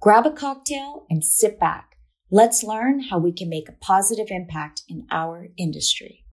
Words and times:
Grab 0.00 0.26
a 0.26 0.30
cocktail 0.30 1.06
and 1.10 1.24
sit 1.24 1.58
back. 1.58 1.96
Let's 2.30 2.62
learn 2.62 3.00
how 3.00 3.18
we 3.18 3.32
can 3.32 3.48
make 3.48 3.68
a 3.68 3.72
positive 3.72 4.28
impact 4.30 4.82
in 4.88 5.08
our 5.10 5.48
industry. 5.56 6.24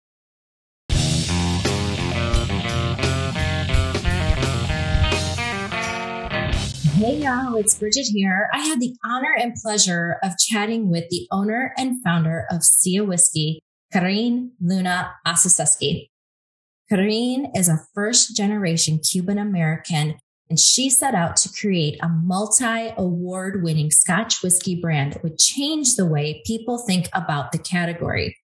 Hey 6.93 7.17
y'all, 7.17 7.55
it's 7.55 7.73
Bridget 7.79 8.05
here. 8.13 8.49
I 8.53 8.59
had 8.59 8.79
the 8.79 8.95
honor 9.03 9.35
and 9.35 9.55
pleasure 9.55 10.17
of 10.21 10.37
chatting 10.37 10.91
with 10.91 11.05
the 11.09 11.27
owner 11.31 11.73
and 11.75 12.03
founder 12.03 12.45
of 12.51 12.63
Sia 12.63 13.03
Whiskey, 13.03 13.61
Karine 13.91 14.51
Luna 14.61 15.15
Ostaseski. 15.25 16.09
Karine 16.91 17.47
is 17.55 17.67
a 17.67 17.79
first 17.95 18.37
generation 18.37 18.99
Cuban 18.99 19.39
American 19.39 20.19
and 20.49 20.59
she 20.59 20.89
set 20.89 21.15
out 21.15 21.35
to 21.37 21.49
create 21.49 21.97
a 22.01 22.09
multi 22.09 22.93
award 22.97 23.63
winning 23.63 23.91
Scotch 23.91 24.43
whiskey 24.43 24.79
brand 24.79 25.13
that 25.13 25.23
would 25.23 25.39
change 25.39 25.95
the 25.95 26.05
way 26.05 26.43
people 26.45 26.77
think 26.77 27.07
about 27.13 27.51
the 27.51 27.57
category. 27.57 28.37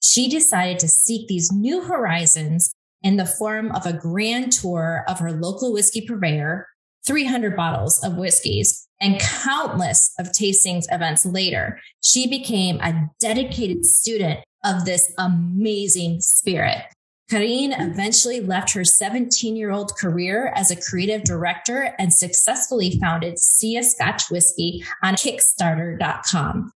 She 0.00 0.28
decided 0.28 0.78
to 0.80 0.88
seek 0.88 1.28
these 1.28 1.52
new 1.52 1.82
horizons 1.82 2.72
in 3.02 3.16
the 3.16 3.26
form 3.26 3.70
of 3.72 3.86
a 3.86 3.92
grand 3.92 4.52
tour 4.52 5.04
of 5.08 5.20
her 5.20 5.32
local 5.32 5.72
whiskey 5.72 6.06
purveyor, 6.06 6.66
300 7.06 7.54
bottles 7.54 8.02
of 8.02 8.16
whiskeys, 8.16 8.88
and 9.00 9.20
countless 9.20 10.12
of 10.18 10.28
tastings 10.28 10.86
events 10.90 11.26
later. 11.26 11.78
She 12.02 12.26
became 12.26 12.80
a 12.80 13.10
dedicated 13.20 13.84
student 13.84 14.40
of 14.64 14.84
this 14.84 15.12
amazing 15.18 16.20
spirit. 16.22 16.82
Karine 17.30 17.72
eventually 17.72 18.40
left 18.40 18.74
her 18.74 18.84
17 18.84 19.56
year 19.56 19.70
old 19.70 19.96
career 19.96 20.52
as 20.54 20.70
a 20.70 20.80
creative 20.80 21.24
director 21.24 21.94
and 21.98 22.12
successfully 22.12 22.98
founded 23.00 23.38
Sia 23.38 23.82
Scotch 23.82 24.30
Whiskey 24.30 24.84
on 25.02 25.14
Kickstarter.com. 25.14 26.70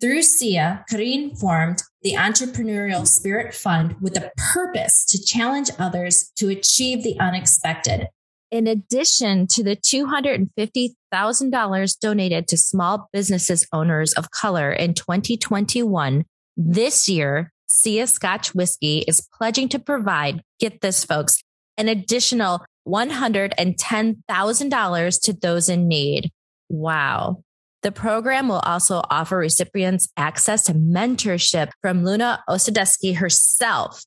Through 0.00 0.22
Sia, 0.22 0.84
Karine 0.90 1.34
formed 1.34 1.82
the 2.02 2.14
Entrepreneurial 2.14 3.06
Spirit 3.06 3.54
Fund 3.54 3.94
with 4.00 4.18
a 4.18 4.32
purpose 4.36 5.06
to 5.06 5.24
challenge 5.24 5.70
others 5.78 6.32
to 6.36 6.50
achieve 6.50 7.02
the 7.02 7.18
unexpected. 7.18 8.08
In 8.50 8.66
addition 8.66 9.46
to 9.48 9.62
the 9.64 9.76
$250,000 9.76 12.00
donated 12.00 12.46
to 12.48 12.58
small 12.58 13.08
businesses 13.12 13.66
owners 13.72 14.12
of 14.12 14.30
color 14.30 14.70
in 14.70 14.92
2021, 14.92 16.26
this 16.56 17.08
year, 17.08 17.52
Sia 17.66 18.06
Scotch 18.06 18.54
Whiskey 18.54 19.04
is 19.08 19.26
pledging 19.32 19.68
to 19.70 19.78
provide, 19.78 20.42
get 20.60 20.80
this, 20.80 21.04
folks, 21.04 21.42
an 21.76 21.88
additional 21.88 22.64
$110,000 22.86 25.22
to 25.22 25.32
those 25.32 25.68
in 25.68 25.88
need. 25.88 26.30
Wow. 26.68 27.42
The 27.82 27.92
program 27.92 28.48
will 28.48 28.60
also 28.60 29.02
offer 29.10 29.36
recipients 29.36 30.08
access 30.16 30.64
to 30.64 30.72
mentorship 30.72 31.70
from 31.82 32.04
Luna 32.04 32.42
Ostaseski 32.48 33.16
herself, 33.16 34.02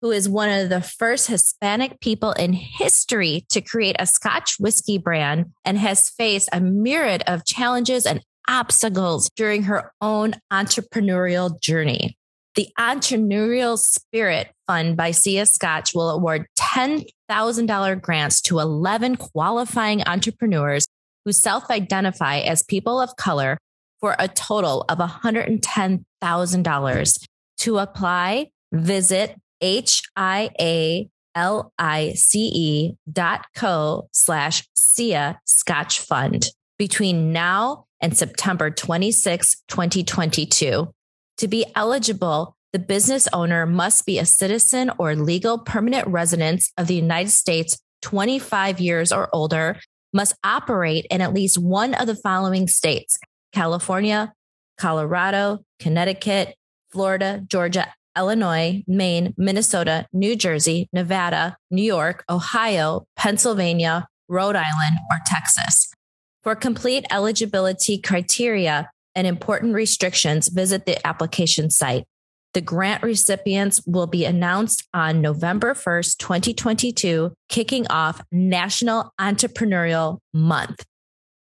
who 0.00 0.10
is 0.10 0.28
one 0.28 0.48
of 0.48 0.68
the 0.68 0.80
first 0.80 1.28
Hispanic 1.28 2.00
people 2.00 2.32
in 2.32 2.52
history 2.52 3.44
to 3.50 3.60
create 3.60 3.96
a 3.98 4.06
Scotch 4.06 4.56
whiskey 4.58 4.98
brand 4.98 5.46
and 5.64 5.78
has 5.78 6.08
faced 6.08 6.48
a 6.52 6.60
myriad 6.60 7.22
of 7.26 7.44
challenges 7.44 8.06
and 8.06 8.22
obstacles 8.48 9.30
during 9.36 9.64
her 9.64 9.92
own 10.00 10.34
entrepreneurial 10.50 11.60
journey. 11.60 12.17
The 12.58 12.68
Entrepreneurial 12.76 13.78
Spirit 13.78 14.50
Fund 14.66 14.96
by 14.96 15.12
Sia 15.12 15.46
Scotch 15.46 15.94
will 15.94 16.10
award 16.10 16.46
$10,000 16.58 18.02
grants 18.02 18.40
to 18.40 18.58
11 18.58 19.14
qualifying 19.14 20.02
entrepreneurs 20.08 20.88
who 21.24 21.30
self 21.30 21.70
identify 21.70 22.38
as 22.38 22.64
people 22.64 23.00
of 23.00 23.14
color 23.14 23.58
for 24.00 24.16
a 24.18 24.26
total 24.26 24.84
of 24.88 24.98
$110,000. 24.98 27.24
To 27.58 27.78
apply, 27.78 28.50
visit 28.72 29.36
H-I-A-L-I-C-E 29.60 31.06
dot 33.12 33.46
co 33.54 34.08
slash 34.10 34.66
Sia 34.74 35.38
Scotch 35.44 36.00
Fund 36.00 36.50
between 36.76 37.32
now 37.32 37.84
and 38.00 38.18
September 38.18 38.72
26, 38.72 39.62
2022. 39.68 40.92
To 41.38 41.48
be 41.48 41.64
eligible, 41.74 42.56
the 42.72 42.78
business 42.78 43.28
owner 43.32 43.64
must 43.64 44.04
be 44.04 44.18
a 44.18 44.26
citizen 44.26 44.90
or 44.98 45.14
legal 45.14 45.58
permanent 45.58 46.06
resident 46.08 46.64
of 46.76 46.88
the 46.88 46.96
United 46.96 47.30
States 47.30 47.78
25 48.02 48.80
years 48.80 49.12
or 49.12 49.28
older, 49.32 49.80
must 50.12 50.34
operate 50.44 51.06
in 51.10 51.20
at 51.20 51.34
least 51.34 51.58
one 51.58 51.94
of 51.94 52.06
the 52.06 52.16
following 52.16 52.66
states 52.66 53.18
California, 53.52 54.32
Colorado, 54.78 55.60
Connecticut, 55.78 56.54
Florida, 56.90 57.42
Georgia, 57.46 57.92
Illinois, 58.16 58.82
Maine, 58.86 59.34
Minnesota, 59.36 60.06
New 60.12 60.34
Jersey, 60.34 60.88
Nevada, 60.92 61.56
New 61.70 61.82
York, 61.82 62.24
Ohio, 62.28 63.06
Pennsylvania, 63.16 64.08
Rhode 64.28 64.56
Island, 64.56 64.98
or 65.10 65.18
Texas. 65.26 65.92
For 66.42 66.54
complete 66.54 67.04
eligibility 67.10 67.98
criteria, 67.98 68.90
and 69.18 69.26
important 69.26 69.74
restrictions, 69.74 70.46
visit 70.46 70.86
the 70.86 71.04
application 71.04 71.70
site. 71.70 72.04
The 72.54 72.60
grant 72.60 73.02
recipients 73.02 73.84
will 73.84 74.06
be 74.06 74.24
announced 74.24 74.86
on 74.94 75.20
November 75.20 75.74
1st, 75.74 76.18
2022, 76.18 77.32
kicking 77.48 77.88
off 77.88 78.22
National 78.30 79.12
Entrepreneurial 79.20 80.18
Month. 80.32 80.84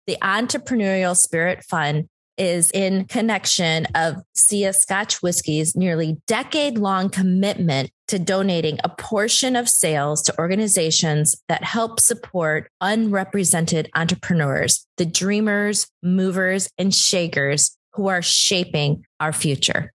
The 0.07 0.15
Entrepreneurial 0.21 1.17
Spirit 1.17 1.65
Fund 1.65 2.07
is 2.37 2.71
in 2.71 3.05
connection 3.05 3.85
of 3.95 4.15
Sia 4.33 4.73
Scotch 4.73 5.21
Whiskey's 5.21 5.75
nearly 5.75 6.17
decade 6.27 6.77
long 6.77 7.09
commitment 7.09 7.91
to 8.07 8.19
donating 8.19 8.79
a 8.83 8.89
portion 8.89 9.55
of 9.55 9.67
sales 9.67 10.21
to 10.23 10.37
organizations 10.37 11.35
that 11.47 11.63
help 11.63 11.99
support 11.99 12.69
unrepresented 12.81 13.89
entrepreneurs, 13.95 14.85
the 14.97 15.05
dreamers, 15.05 15.87
movers, 16.03 16.69
and 16.77 16.93
shakers 16.93 17.77
who 17.93 18.07
are 18.07 18.21
shaping 18.21 19.05
our 19.19 19.33
future. 19.33 19.91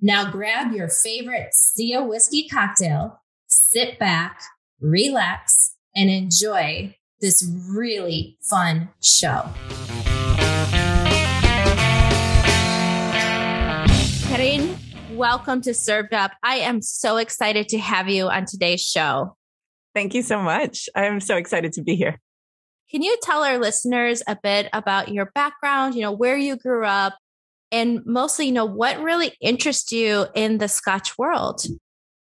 Now 0.00 0.30
grab 0.30 0.72
your 0.72 0.88
favorite 0.88 1.54
Sia 1.54 2.02
whiskey 2.02 2.48
cocktail, 2.48 3.22
sit 3.46 3.98
back, 3.98 4.42
relax, 4.80 5.74
and 5.94 6.10
enjoy 6.10 6.94
this 7.20 7.50
really 7.70 8.36
fun 8.42 8.90
show. 9.00 9.48
Karine, 14.36 14.76
welcome 15.12 15.62
to 15.62 15.72
Served 15.72 16.12
Up. 16.12 16.30
I 16.42 16.56
am 16.56 16.82
so 16.82 17.16
excited 17.16 17.70
to 17.70 17.78
have 17.78 18.10
you 18.10 18.28
on 18.28 18.44
today's 18.44 18.82
show. 18.82 19.34
Thank 19.94 20.12
you 20.12 20.20
so 20.20 20.42
much. 20.42 20.90
I'm 20.94 21.20
so 21.20 21.38
excited 21.38 21.72
to 21.72 21.82
be 21.82 21.96
here. 21.96 22.20
Can 22.90 23.00
you 23.00 23.16
tell 23.22 23.42
our 23.44 23.56
listeners 23.56 24.22
a 24.28 24.36
bit 24.42 24.68
about 24.74 25.08
your 25.08 25.30
background, 25.34 25.94
you 25.94 26.02
know, 26.02 26.12
where 26.12 26.36
you 26.36 26.56
grew 26.56 26.84
up, 26.84 27.16
and 27.72 28.04
mostly, 28.04 28.44
you 28.44 28.52
know, 28.52 28.66
what 28.66 29.00
really 29.00 29.32
interests 29.40 29.90
you 29.90 30.26
in 30.34 30.58
the 30.58 30.68
Scotch 30.68 31.16
world? 31.16 31.64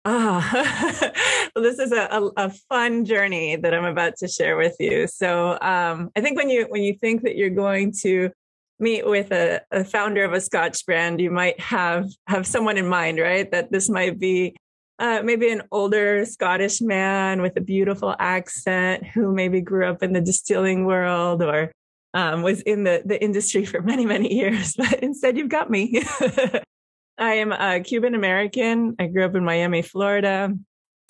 Ah, 0.04 0.50
well, 1.54 1.62
this 1.62 1.78
is 1.78 1.92
a, 1.92 2.08
a, 2.10 2.30
a, 2.36 2.50
fun 2.68 3.04
journey 3.04 3.54
that 3.54 3.72
I'm 3.72 3.84
about 3.84 4.16
to 4.16 4.26
share 4.26 4.56
with 4.56 4.74
you. 4.80 5.06
So, 5.06 5.52
um, 5.60 6.10
I 6.16 6.20
think 6.20 6.36
when 6.36 6.50
you 6.50 6.66
when 6.68 6.82
you 6.82 6.94
think 7.00 7.22
that 7.22 7.36
you're 7.36 7.50
going 7.50 7.92
to 8.02 8.32
meet 8.78 9.06
with 9.06 9.32
a, 9.32 9.60
a 9.70 9.84
founder 9.84 10.24
of 10.24 10.32
a 10.32 10.40
Scotch 10.40 10.84
brand, 10.86 11.20
you 11.20 11.30
might 11.30 11.58
have 11.60 12.08
have 12.26 12.46
someone 12.46 12.78
in 12.78 12.88
mind, 12.88 13.18
right? 13.18 13.50
That 13.50 13.70
this 13.70 13.88
might 13.88 14.18
be 14.18 14.56
uh, 14.98 15.22
maybe 15.24 15.50
an 15.50 15.62
older 15.72 16.24
Scottish 16.24 16.80
man 16.80 17.42
with 17.42 17.56
a 17.56 17.60
beautiful 17.60 18.14
accent 18.18 19.06
who 19.06 19.32
maybe 19.32 19.60
grew 19.60 19.86
up 19.86 20.02
in 20.02 20.12
the 20.12 20.20
distilling 20.20 20.84
world 20.84 21.42
or 21.42 21.72
um, 22.14 22.42
was 22.42 22.60
in 22.62 22.84
the, 22.84 23.02
the 23.04 23.22
industry 23.22 23.64
for 23.64 23.80
many, 23.80 24.06
many 24.06 24.32
years. 24.34 24.74
But 24.78 25.02
instead, 25.02 25.36
you've 25.36 25.48
got 25.48 25.70
me. 25.70 26.02
I 27.18 27.34
am 27.34 27.52
a 27.52 27.80
Cuban 27.80 28.14
American. 28.14 28.96
I 28.98 29.06
grew 29.06 29.24
up 29.24 29.34
in 29.34 29.44
Miami, 29.44 29.82
Florida. 29.82 30.54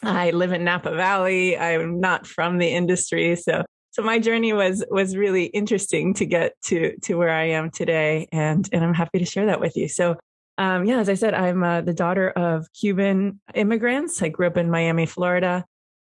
I 0.03 0.31
live 0.31 0.53
in 0.53 0.65
Napa 0.65 0.95
Valley. 0.95 1.57
I'm 1.57 2.01
not 2.01 2.27
from 2.27 2.59
the 2.59 2.69
industry. 2.69 3.37
So 3.37 3.65
so 3.93 4.03
my 4.03 4.19
journey 4.19 4.53
was 4.53 4.85
was 4.91 5.17
really 5.17 5.45
interesting 5.45 6.15
to 6.15 6.27
get 6.27 6.55
to 6.65 6.97
to 7.03 7.15
where 7.15 7.31
I 7.31 7.51
am 7.51 7.71
today, 7.71 8.27
and 8.33 8.69
and 8.73 8.83
I'm 8.83 8.95
happy 8.95 9.19
to 9.19 9.25
share 9.27 9.47
that 9.47 9.61
with 9.61 9.77
you. 9.77 9.87
So 9.87 10.17
um, 10.59 10.85
yeah, 10.85 10.99
as 10.99 11.09
I 11.09 11.15
said, 11.15 11.35
I'm 11.35 11.63
uh, 11.63 11.83
the 11.83 11.93
daughter 11.93 12.31
of 12.31 12.67
Cuban 12.73 13.41
immigrants. 13.55 14.23
I 14.23 14.29
grew 14.29 14.47
up 14.47 14.57
in 14.57 14.71
Miami, 14.71 15.07
Florida. 15.07 15.65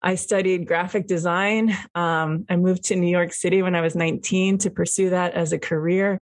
I 0.02 0.16
studied 0.16 0.68
graphic 0.68 1.08
design. 1.08 1.76
Um, 1.96 2.46
I 2.50 2.56
moved 2.56 2.84
to 2.86 2.96
New 2.96 3.10
York 3.10 3.34
City 3.34 3.62
when 3.62 3.76
I 3.76 3.82
was 3.82 3.96
19 3.96 4.60
to 4.60 4.70
pursue 4.70 5.10
that 5.10 5.34
as 5.34 5.52
a 5.52 5.60
career. 5.60 6.20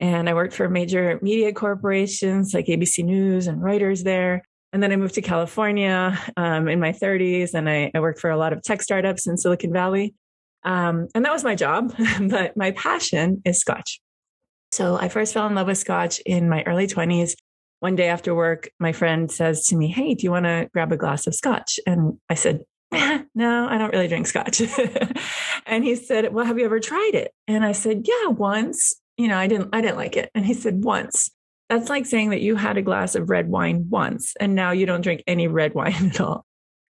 And 0.00 0.28
I 0.28 0.34
worked 0.34 0.54
for 0.54 0.68
major 0.68 1.18
media 1.22 1.52
corporations 1.52 2.54
like 2.54 2.66
ABC 2.66 3.04
News 3.04 3.46
and 3.46 3.60
Reuters 3.60 4.04
there. 4.04 4.42
And 4.72 4.82
then 4.82 4.92
I 4.92 4.96
moved 4.96 5.14
to 5.14 5.22
California 5.22 6.18
um, 6.36 6.68
in 6.68 6.80
my 6.80 6.92
30s 6.92 7.54
and 7.54 7.68
I, 7.68 7.90
I, 7.94 8.00
worked 8.00 8.18
for 8.18 8.30
a 8.30 8.36
lot 8.36 8.52
of 8.52 8.62
tech 8.62 8.82
startups 8.82 9.26
in 9.26 9.36
Silicon 9.36 9.72
Valley. 9.72 10.14
Um, 10.66 11.08
and 11.14 11.24
that 11.24 11.32
was 11.32 11.44
my 11.44 11.54
job, 11.54 11.94
but 12.20 12.56
my 12.56 12.72
passion 12.72 13.40
is 13.46 13.58
Scotch. 13.58 14.00
So 14.72 14.96
I 14.96 15.08
first 15.08 15.32
fell 15.32 15.46
in 15.46 15.54
love 15.54 15.68
with 15.68 15.78
Scotch 15.78 16.20
in 16.26 16.48
my 16.48 16.62
early 16.64 16.86
20s. 16.86 17.34
One 17.80 17.96
day 17.96 18.08
after 18.08 18.34
work, 18.34 18.68
my 18.78 18.92
friend 18.92 19.30
says 19.30 19.66
to 19.66 19.76
me, 19.76 19.88
Hey, 19.88 20.14
do 20.14 20.24
you 20.24 20.30
want 20.30 20.44
to 20.44 20.68
grab 20.74 20.92
a 20.92 20.96
glass 20.96 21.26
of 21.26 21.34
Scotch? 21.34 21.78
And 21.86 22.18
I 22.28 22.34
said, 22.34 22.60
no, 23.34 23.68
I 23.68 23.78
don't 23.78 23.92
really 23.92 24.08
drink 24.08 24.26
scotch. 24.26 24.62
and 25.66 25.84
he 25.84 25.94
said, 25.94 26.32
well, 26.32 26.44
have 26.44 26.58
you 26.58 26.64
ever 26.64 26.80
tried 26.80 27.12
it? 27.14 27.32
And 27.46 27.64
I 27.64 27.72
said, 27.72 28.06
yeah, 28.06 28.28
once. 28.28 28.94
You 29.18 29.28
know, 29.28 29.36
I 29.36 29.46
didn't, 29.46 29.70
I 29.74 29.80
didn't 29.80 29.96
like 29.96 30.16
it. 30.16 30.30
And 30.34 30.44
he 30.44 30.54
said, 30.54 30.84
once. 30.84 31.30
That's 31.68 31.90
like 31.90 32.06
saying 32.06 32.30
that 32.30 32.40
you 32.40 32.56
had 32.56 32.76
a 32.76 32.82
glass 32.82 33.14
of 33.14 33.28
red 33.28 33.48
wine 33.48 33.86
once 33.90 34.34
and 34.38 34.54
now 34.54 34.70
you 34.70 34.86
don't 34.86 35.00
drink 35.00 35.24
any 35.26 35.48
red 35.48 35.74
wine 35.74 35.94
at 36.10 36.20
all. 36.20 36.45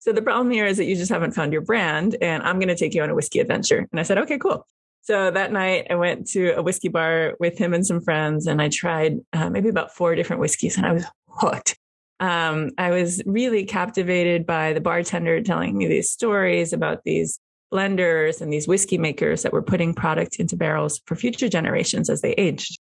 So 0.07 0.13
the 0.13 0.23
problem 0.23 0.51
here 0.51 0.67
is 0.67 0.77
that 0.77 0.85
you 0.85 0.95
just 0.95 1.11
haven't 1.11 1.33
found 1.33 1.53
your 1.53 1.63
brand 1.63 2.17
and 2.23 2.43
I'm 2.43 2.59
going 2.61 2.69
to 2.69 2.77
take 2.77 2.95
you 2.95 3.03
on 3.03 3.11
a 3.11 3.15
whiskey 3.15 3.41
adventure. 3.41 3.87
And 3.91 4.01
I 4.01 4.05
said, 4.05 4.19
okay, 4.19 4.39
cool. 4.39 4.65
So 5.03 5.31
that 5.31 5.53
night 5.53 5.89
I 5.91 5.97
went 5.97 6.29
to 6.29 6.51
a 6.51 6.63
whiskey 6.63 6.89
bar 6.89 7.35
with 7.41 7.59
him 7.59 7.75
and 7.75 7.85
some 7.85 8.01
friends 8.01 8.47
and 8.47 8.63
I 8.63 8.69
tried 8.69 9.19
uh, 9.33 9.51
maybe 9.51 9.69
about 9.69 9.95
four 9.95 10.15
different 10.15 10.41
whiskeys 10.41 10.77
and 10.77 10.87
I 10.87 10.93
was 10.93 11.05
hooked 11.29 11.77
um, 12.21 12.71
I 12.79 12.91
was 12.91 13.23
really 13.27 13.65
captivated 13.65 14.47
by 14.47 14.73
the 14.73 14.81
bartender 14.81 15.43
telling 15.43 15.77
me 15.77 15.87
these 15.87 16.11
stories 16.11 16.73
about 16.73 17.03
these 17.05 17.39
blenders 17.73 18.41
and 18.41 18.53
these 18.53 18.67
whiskey 18.67 18.97
makers 18.97 19.43
that 19.43 19.53
were 19.53 19.63
putting 19.63 19.93
product 19.93 20.37
into 20.37 20.57
barrels 20.57 21.01
for 21.05 21.15
future 21.15 21.49
generations 21.49 22.09
as 22.09 22.23
they 22.23 22.33
aged 22.33 22.79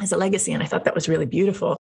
as 0.00 0.12
a 0.12 0.16
legacy. 0.16 0.52
And 0.52 0.62
I 0.62 0.66
thought 0.66 0.84
that 0.84 0.94
was 0.94 1.08
really 1.08 1.26
beautiful. 1.26 1.76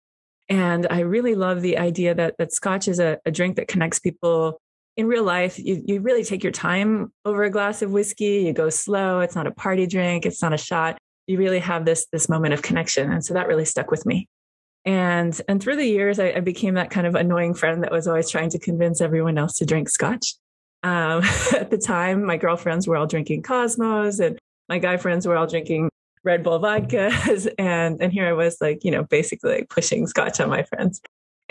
And 0.49 0.87
I 0.91 1.01
really 1.01 1.35
love 1.35 1.63
the 1.63 1.79
idea 1.79 2.15
that, 2.15 2.35
that 2.39 2.53
scotch 2.53 2.89
is 2.89 2.99
a, 2.99 3.19
a 3.25 3.31
drink 3.31 3.57
that 3.57 3.69
connects 3.69 4.01
people 4.01 4.59
in 4.97 5.07
real 5.07 5.25
life. 5.25 5.59
You, 5.59 5.83
you 5.87 6.01
really 6.01 6.25
take 6.25 6.43
your 6.43 6.53
time 6.53 7.13
over 7.25 7.45
a 7.45 7.51
glass 7.51 7.83
of 7.83 7.93
whiskey. 7.93 8.43
You 8.47 8.53
go 8.53 8.71
slow. 8.71 9.21
It's 9.21 9.35
not 9.35 9.47
a 9.47 9.53
party 9.53 9.87
drink. 9.87 10.27
It's 10.27 10.43
not 10.43 10.53
a 10.53 10.59
shot. 10.59 10.99
You 11.27 11.39
really 11.39 11.61
have 11.61 11.85
this, 11.85 12.07
this 12.13 12.29
moment 12.29 12.55
of 12.55 12.63
connection. 12.63 13.11
And 13.11 13.25
so 13.25 13.35
that 13.35 13.49
really 13.49 13.65
stuck 13.65 13.91
with 13.91 14.05
me. 14.05 14.29
And 14.85 15.41
and 15.47 15.63
through 15.63 15.77
the 15.77 15.87
years, 15.87 16.19
I, 16.19 16.33
I, 16.33 16.41
became 16.41 16.75
that 16.75 16.91
kind 16.91 17.07
of 17.07 17.15
annoying 17.15 17.55
friend 17.55 17.85
that 17.85 17.93
was 17.93 18.09
always 18.09 18.29
trying 18.29 18.51
to 18.51 18.59
convince 18.59 19.01
everyone 19.01 19.39
else 19.39 19.57
to 19.59 19.65
drink 19.65 19.89
scotch. 19.89 20.35
Um, 20.83 21.23
at 21.53 21.71
the 21.71 21.79
time, 21.79 22.25
my 22.25 22.37
girlfriends 22.37 22.89
were 22.89 22.97
all 22.97 23.07
drinking 23.07 23.43
Cosmos, 23.43 24.19
and 24.19 24.39
my 24.69 24.79
guy 24.79 24.97
friends 24.97 25.25
were 25.25 25.37
all 25.37 25.47
drinking 25.47 25.89
Red 26.25 26.43
Bull 26.43 26.59
vodkas, 26.59 27.49
and 27.59 28.03
and 28.03 28.13
here 28.13 28.27
I 28.27 28.33
was 28.33 28.57
like, 28.61 28.83
you 28.83 28.91
know, 28.91 29.05
basically 29.05 29.53
like 29.53 29.69
pushing 29.69 30.07
scotch 30.09 30.41
on 30.41 30.49
my 30.49 30.65
friends, 30.65 31.01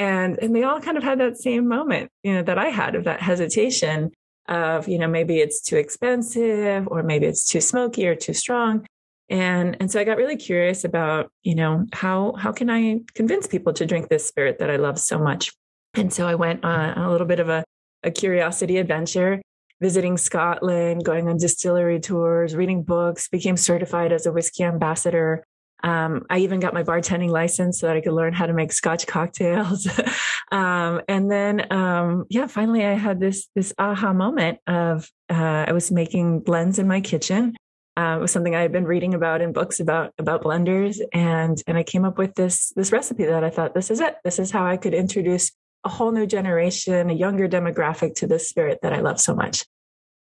and 0.01 0.39
and 0.41 0.55
they 0.55 0.63
all 0.63 0.81
kind 0.81 0.97
of 0.97 1.03
had 1.03 1.19
that 1.19 1.37
same 1.37 1.67
moment, 1.67 2.09
you 2.23 2.33
know, 2.33 2.41
that 2.41 2.57
I 2.57 2.69
had 2.69 2.95
of 2.95 3.03
that 3.03 3.21
hesitation 3.21 4.11
of 4.47 4.87
you 4.87 4.97
know 4.97 5.07
maybe 5.07 5.37
it's 5.39 5.61
too 5.61 5.77
expensive 5.77 6.87
or 6.87 7.03
maybe 7.03 7.27
it's 7.27 7.47
too 7.47 7.61
smoky 7.61 8.07
or 8.07 8.15
too 8.15 8.33
strong. 8.33 8.85
And 9.29 9.77
and 9.79 9.91
so 9.91 9.99
i 9.99 10.03
got 10.03 10.17
really 10.17 10.35
curious 10.35 10.83
about 10.83 11.29
you 11.43 11.55
know 11.55 11.85
how 11.93 12.33
how 12.33 12.51
can 12.51 12.69
i 12.69 12.99
convince 13.13 13.47
people 13.47 13.71
to 13.73 13.85
drink 13.85 14.09
this 14.09 14.27
spirit 14.27 14.59
that 14.59 14.71
i 14.71 14.75
love 14.75 14.97
so 14.99 15.19
much? 15.19 15.51
And 15.93 16.11
so 16.11 16.27
i 16.27 16.35
went 16.35 16.65
on 16.65 16.97
a 16.97 17.11
little 17.11 17.27
bit 17.27 17.39
of 17.39 17.49
a, 17.49 17.63
a 18.03 18.11
curiosity 18.11 18.77
adventure 18.77 19.41
visiting 19.79 20.17
scotland 20.17 21.05
going 21.05 21.29
on 21.29 21.37
distillery 21.37 21.99
tours 21.99 22.55
reading 22.55 22.83
books 22.83 23.29
became 23.29 23.57
certified 23.57 24.11
as 24.11 24.25
a 24.25 24.31
whiskey 24.31 24.63
ambassador 24.63 25.43
um, 25.83 26.25
I 26.29 26.39
even 26.39 26.59
got 26.59 26.73
my 26.73 26.83
bartending 26.83 27.29
license 27.29 27.79
so 27.79 27.87
that 27.87 27.95
I 27.95 28.01
could 28.01 28.13
learn 28.13 28.33
how 28.33 28.45
to 28.45 28.53
make 28.53 28.71
Scotch 28.71 29.07
cocktails. 29.07 29.87
um, 30.51 31.01
and 31.07 31.29
then, 31.29 31.71
um, 31.71 32.25
yeah, 32.29 32.47
finally, 32.47 32.85
I 32.85 32.93
had 32.93 33.19
this 33.19 33.47
this 33.55 33.73
aha 33.77 34.13
moment 34.13 34.59
of 34.67 35.09
uh, 35.29 35.65
I 35.67 35.71
was 35.71 35.91
making 35.91 36.41
blends 36.41 36.79
in 36.79 36.87
my 36.87 37.01
kitchen, 37.01 37.55
uh, 37.97 38.15
it 38.17 38.21
was 38.21 38.31
something 38.31 38.55
I 38.55 38.61
had 38.61 38.71
been 38.71 38.85
reading 38.85 39.13
about 39.13 39.41
in 39.41 39.51
books 39.51 39.79
about 39.81 40.13
about 40.17 40.43
blenders, 40.43 40.99
and 41.13 41.61
and 41.67 41.77
I 41.77 41.83
came 41.83 42.05
up 42.05 42.17
with 42.17 42.35
this 42.35 42.71
this 42.75 42.91
recipe 42.91 43.25
that 43.25 43.43
I 43.43 43.49
thought 43.49 43.73
this 43.73 43.91
is 43.91 43.99
it. 43.99 44.15
This 44.23 44.39
is 44.39 44.49
how 44.49 44.65
I 44.65 44.77
could 44.77 44.93
introduce 44.93 45.51
a 45.83 45.89
whole 45.89 46.11
new 46.11 46.25
generation, 46.25 47.09
a 47.09 47.13
younger 47.13 47.49
demographic 47.49 48.15
to 48.15 48.27
this 48.27 48.47
spirit 48.47 48.79
that 48.81 48.93
I 48.93 49.01
love 49.01 49.19
so 49.19 49.35
much. 49.35 49.65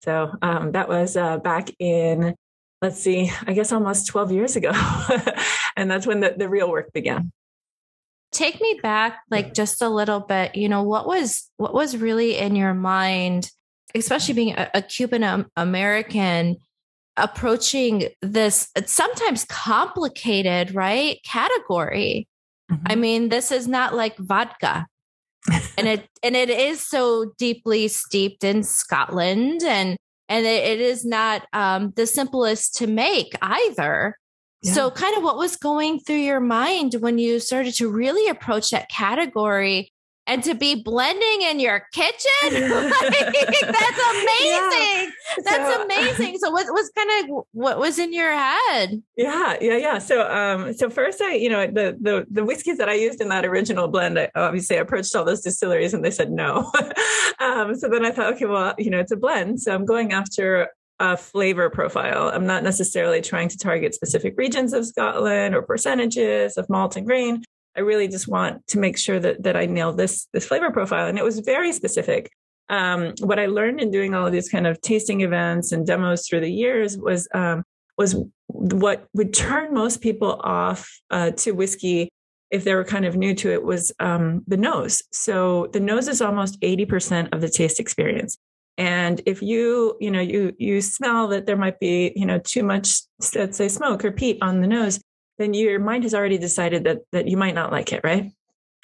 So 0.04 0.32
um, 0.42 0.72
that 0.74 0.88
was 0.88 1.18
uh, 1.18 1.38
back 1.38 1.70
in 1.80 2.36
let's 2.82 3.00
see, 3.00 3.32
I 3.46 3.54
guess 3.54 3.72
almost 3.72 4.08
twelve 4.08 4.32
years 4.32 4.56
ago, 4.56 4.72
and 5.76 5.90
that's 5.90 6.08
when 6.08 6.20
the, 6.20 6.36
the 6.38 6.50
real 6.50 6.70
work 6.70 6.94
began. 6.94 7.32
Take 8.32 8.60
me 8.60 8.80
back, 8.84 9.20
like 9.32 9.54
just 9.54 9.82
a 9.82 9.90
little 9.90 10.20
bit. 10.20 10.56
You 10.56 10.70
know 10.70 10.84
what 10.84 11.08
was 11.08 11.50
what 11.58 11.74
was 11.74 11.98
really 11.98 12.38
in 12.38 12.56
your 12.56 12.74
mind, 12.74 13.52
especially 13.96 14.34
being 14.34 14.56
a, 14.56 14.70
a 14.74 14.82
Cuban 14.82 15.46
American 15.56 16.58
approaching 17.18 18.10
this 18.22 18.70
sometimes 18.86 19.46
complicated, 19.46 20.74
right? 20.74 21.20
Category. 21.26 22.28
Mm-hmm. 22.72 22.86
I 22.88 22.96
mean, 22.96 23.30
this 23.30 23.52
is 23.52 23.68
not 23.68 23.96
like 23.96 24.18
vodka. 24.18 24.86
and 25.78 25.88
it 25.88 26.08
and 26.24 26.36
it 26.36 26.50
is 26.50 26.86
so 26.86 27.32
deeply 27.38 27.88
steeped 27.88 28.44
in 28.44 28.64
Scotland 28.64 29.64
and 29.64 29.98
and 30.30 30.46
it, 30.46 30.64
it 30.64 30.82
is 30.82 31.06
not 31.06 31.48
um, 31.54 31.94
the 31.96 32.08
simplest 32.08 32.76
to 32.78 32.88
make 32.88 33.36
either. 33.42 34.18
Yeah. 34.62 34.74
So, 34.74 34.92
kind 34.92 35.16
of 35.16 35.24
what 35.24 35.38
was 35.38 35.56
going 35.56 36.00
through 36.00 36.18
your 36.18 36.40
mind 36.40 36.96
when 37.00 37.18
you 37.18 37.40
started 37.40 37.76
to 37.76 37.90
really 37.90 38.30
approach 38.30 38.72
that 38.72 38.90
category 38.90 39.92
and 40.28 40.44
to 40.44 40.54
be 40.54 40.76
blending 40.76 41.42
in 41.44 41.60
your 41.60 41.84
kitchen? 41.94 42.18
Like, 43.08 43.62
that's 43.62 44.00
amazing. 44.12 45.12
Yeah. 45.12 45.44
that's 45.44 45.76
so, 45.76 45.84
amazing. 45.84 46.38
So 46.40 46.52
what 46.52 46.66
was 46.68 46.92
kind 46.96 47.10
of 47.30 47.46
what 47.52 47.80
was 47.80 48.00
in 48.00 48.14
your 48.14 48.32
head? 48.32 49.02
Yeah 49.16 49.58
yeah 49.62 49.78
yeah. 49.78 49.98
So 50.00 50.30
um 50.30 50.74
so 50.74 50.90
first 50.90 51.22
i 51.22 51.34
you 51.34 51.50
know 51.50 51.68
the 51.68 51.98
the 52.00 52.26
the 52.30 52.44
whiskeys 52.44 52.78
that 52.78 52.90
i 52.90 52.94
used 52.94 53.22
in 53.22 53.30
that 53.30 53.46
original 53.46 53.88
blend 53.88 54.20
i 54.20 54.30
obviously 54.36 54.78
approached 54.78 55.16
all 55.16 55.24
those 55.24 55.42
distilleries 55.42 55.94
and 55.94 56.04
they 56.04 56.12
said 56.12 56.32
no. 56.32 56.72
Um 57.40 57.76
so 57.76 57.88
then 57.88 58.06
i 58.06 58.12
thought 58.12 58.34
okay 58.34 58.46
well 58.46 58.74
you 58.78 58.90
know 58.90 59.00
it's 59.00 59.12
a 59.12 59.18
blend. 59.18 59.62
So 59.62 59.74
i'm 59.74 59.86
going 59.86 60.12
after 60.12 60.70
a 61.00 61.16
flavor 61.16 61.70
profile. 61.70 62.30
I'm 62.34 62.48
not 62.48 62.64
necessarily 62.64 63.22
trying 63.22 63.50
to 63.50 63.58
target 63.58 63.94
specific 63.94 64.34
regions 64.38 64.74
of 64.74 64.86
Scotland 64.86 65.54
or 65.54 65.62
percentages 65.62 66.58
of 66.58 66.68
malt 66.70 66.96
and 66.96 67.06
grain. 67.06 67.44
I 67.78 67.82
really 67.82 68.08
just 68.08 68.28
want 68.28 68.66
to 68.68 68.80
make 68.80 68.98
sure 68.98 69.20
that 69.20 69.44
that 69.44 69.56
I 69.56 69.66
nail 69.66 69.94
this 69.94 70.28
this 70.34 70.46
flavor 70.46 70.72
profile. 70.72 71.08
And 71.08 71.18
it 71.18 71.24
was 71.24 71.40
very 71.40 71.72
specific. 71.72 72.32
Um, 72.70 73.14
what 73.22 73.40
I 73.40 73.46
learned 73.46 73.80
in 73.80 73.92
doing 73.92 74.14
all 74.14 74.26
of 74.26 74.34
these 74.34 74.50
kind 74.50 74.68
of 74.68 74.82
tasting 74.82 75.22
events 75.22 75.72
and 75.72 75.86
demos 75.86 76.28
through 76.28 76.42
the 76.42 76.52
years 76.52 76.98
was 76.98 77.28
um, 77.34 77.64
was 77.98 78.16
what 78.48 79.08
would 79.14 79.34
turn 79.34 79.74
most 79.74 80.02
people 80.02 80.40
off 80.44 80.90
uh, 81.12 81.32
to 81.32 81.52
whiskey 81.52 82.10
if 82.50 82.64
they 82.64 82.74
were 82.74 82.84
kind 82.84 83.06
of 83.06 83.16
new 83.16 83.34
to 83.36 83.52
it 83.52 83.64
was 83.64 83.92
um, 84.00 84.42
the 84.48 84.58
nose. 84.58 85.04
So 85.12 85.68
the 85.74 85.80
nose 85.80 86.08
is 86.08 86.22
almost 86.22 86.60
80% 86.62 87.34
of 87.34 87.42
the 87.42 87.50
taste 87.50 87.80
experience. 87.80 88.38
And 88.78 89.22
if 89.26 89.42
you, 89.42 89.98
you 90.00 90.12
know, 90.12 90.22
you 90.22 90.54
you 90.58 90.82
smell 90.82 91.28
that 91.30 91.48
there 91.48 91.58
might 91.58 91.80
be, 91.80 92.14
you 92.16 92.26
know, 92.26 92.38
too 92.38 92.64
much, 92.64 93.02
let's 93.34 93.58
say 93.58 93.68
smoke 93.68 94.06
or 94.06 94.12
peat 94.12 94.38
on 94.42 94.62
the 94.62 94.68
nose, 94.68 95.02
then 95.38 95.54
your 95.54 95.80
mind 95.80 96.04
has 96.04 96.14
already 96.14 96.38
decided 96.38 96.84
that 96.86 97.00
that 97.12 97.28
you 97.28 97.38
might 97.38 97.56
not 97.56 97.72
like 97.72 97.94
it, 97.94 98.02
right? 98.04 98.32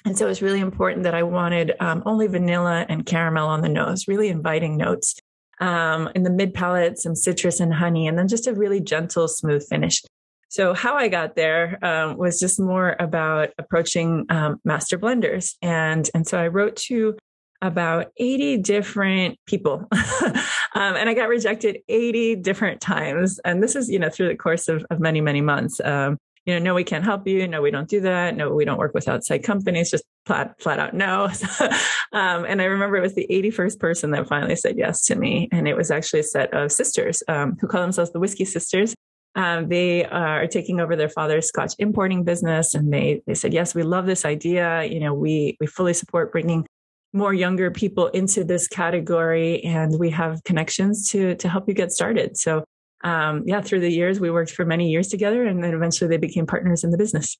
And 0.04 0.18
so 0.18 0.28
it's 0.28 0.42
really 0.42 0.60
important 0.60 1.04
that 1.04 1.14
I 1.14 1.22
wanted 1.22 1.72
um, 1.80 2.02
only 2.04 2.26
vanilla 2.26 2.84
and 2.88 3.06
caramel 3.06 3.48
on 3.48 3.62
the 3.62 3.68
nose, 3.68 4.06
really 4.06 4.28
inviting 4.28 4.76
notes. 4.76 5.16
Um, 5.60 6.10
in 6.16 6.24
the 6.24 6.30
mid 6.30 6.52
palate, 6.52 6.98
some 6.98 7.14
citrus 7.14 7.60
and 7.60 7.72
honey, 7.72 8.08
and 8.08 8.18
then 8.18 8.26
just 8.26 8.48
a 8.48 8.52
really 8.52 8.80
gentle, 8.80 9.28
smooth 9.28 9.64
finish. 9.66 10.02
So 10.48 10.74
how 10.74 10.96
I 10.96 11.06
got 11.06 11.36
there 11.36 11.78
um, 11.84 12.16
was 12.16 12.40
just 12.40 12.60
more 12.60 12.96
about 12.98 13.50
approaching 13.56 14.26
um, 14.30 14.60
master 14.64 14.98
blenders, 14.98 15.54
and 15.62 16.10
and 16.12 16.26
so 16.26 16.38
I 16.38 16.48
wrote 16.48 16.76
to 16.88 17.16
about 17.62 18.12
80 18.18 18.58
different 18.58 19.38
people, 19.46 19.86
um, 19.92 20.40
and 20.74 21.08
I 21.08 21.14
got 21.14 21.28
rejected 21.28 21.78
80 21.88 22.36
different 22.36 22.80
times. 22.80 23.40
And 23.44 23.62
this 23.62 23.76
is 23.76 23.88
you 23.88 24.00
know 24.00 24.10
through 24.10 24.28
the 24.28 24.36
course 24.36 24.68
of, 24.68 24.84
of 24.90 24.98
many 24.98 25.20
many 25.20 25.40
months. 25.40 25.80
Um, 25.84 26.18
you 26.46 26.54
know, 26.54 26.58
no, 26.58 26.74
we 26.74 26.84
can't 26.84 27.04
help 27.04 27.26
you. 27.26 27.48
No, 27.48 27.62
we 27.62 27.70
don't 27.70 27.88
do 27.88 28.00
that. 28.00 28.36
No, 28.36 28.50
we 28.50 28.64
don't 28.64 28.78
work 28.78 28.92
with 28.94 29.08
outside 29.08 29.42
companies. 29.42 29.90
Just 29.90 30.04
flat, 30.26 30.60
flat 30.60 30.78
out 30.78 30.94
no. 30.94 31.24
um, 32.12 32.44
and 32.44 32.60
I 32.60 32.64
remember 32.64 32.96
it 32.96 33.02
was 33.02 33.14
the 33.14 33.26
81st 33.30 33.78
person 33.78 34.10
that 34.10 34.28
finally 34.28 34.56
said 34.56 34.76
yes 34.76 35.04
to 35.06 35.14
me. 35.14 35.48
And 35.52 35.66
it 35.66 35.74
was 35.74 35.90
actually 35.90 36.20
a 36.20 36.24
set 36.24 36.52
of 36.52 36.70
sisters 36.70 37.22
um, 37.28 37.56
who 37.60 37.66
call 37.66 37.80
themselves 37.80 38.12
the 38.12 38.20
Whiskey 38.20 38.44
Sisters. 38.44 38.94
Um, 39.36 39.68
they 39.68 40.04
are 40.04 40.46
taking 40.46 40.80
over 40.80 40.94
their 40.94 41.08
father's 41.08 41.48
Scotch 41.48 41.72
importing 41.78 42.22
business, 42.22 42.74
and 42.74 42.92
they 42.92 43.20
they 43.26 43.34
said, 43.34 43.52
"Yes, 43.52 43.74
we 43.74 43.82
love 43.82 44.06
this 44.06 44.24
idea. 44.24 44.84
You 44.84 45.00
know, 45.00 45.12
we 45.12 45.56
we 45.60 45.66
fully 45.66 45.92
support 45.92 46.30
bringing 46.30 46.66
more 47.12 47.34
younger 47.34 47.70
people 47.70 48.08
into 48.08 48.44
this 48.44 48.68
category, 48.68 49.62
and 49.64 49.98
we 49.98 50.10
have 50.10 50.42
connections 50.44 51.10
to 51.10 51.34
to 51.36 51.48
help 51.48 51.66
you 51.66 51.74
get 51.74 51.90
started." 51.90 52.36
So, 52.36 52.62
um, 53.04 53.42
yeah, 53.46 53.60
through 53.60 53.80
the 53.80 53.92
years, 53.92 54.18
we 54.18 54.30
worked 54.30 54.50
for 54.50 54.64
many 54.64 54.90
years 54.90 55.08
together, 55.08 55.44
and 55.44 55.62
then 55.62 55.74
eventually 55.74 56.08
they 56.08 56.16
became 56.16 56.46
partners 56.46 56.82
in 56.82 56.90
the 56.90 56.98
business. 56.98 57.36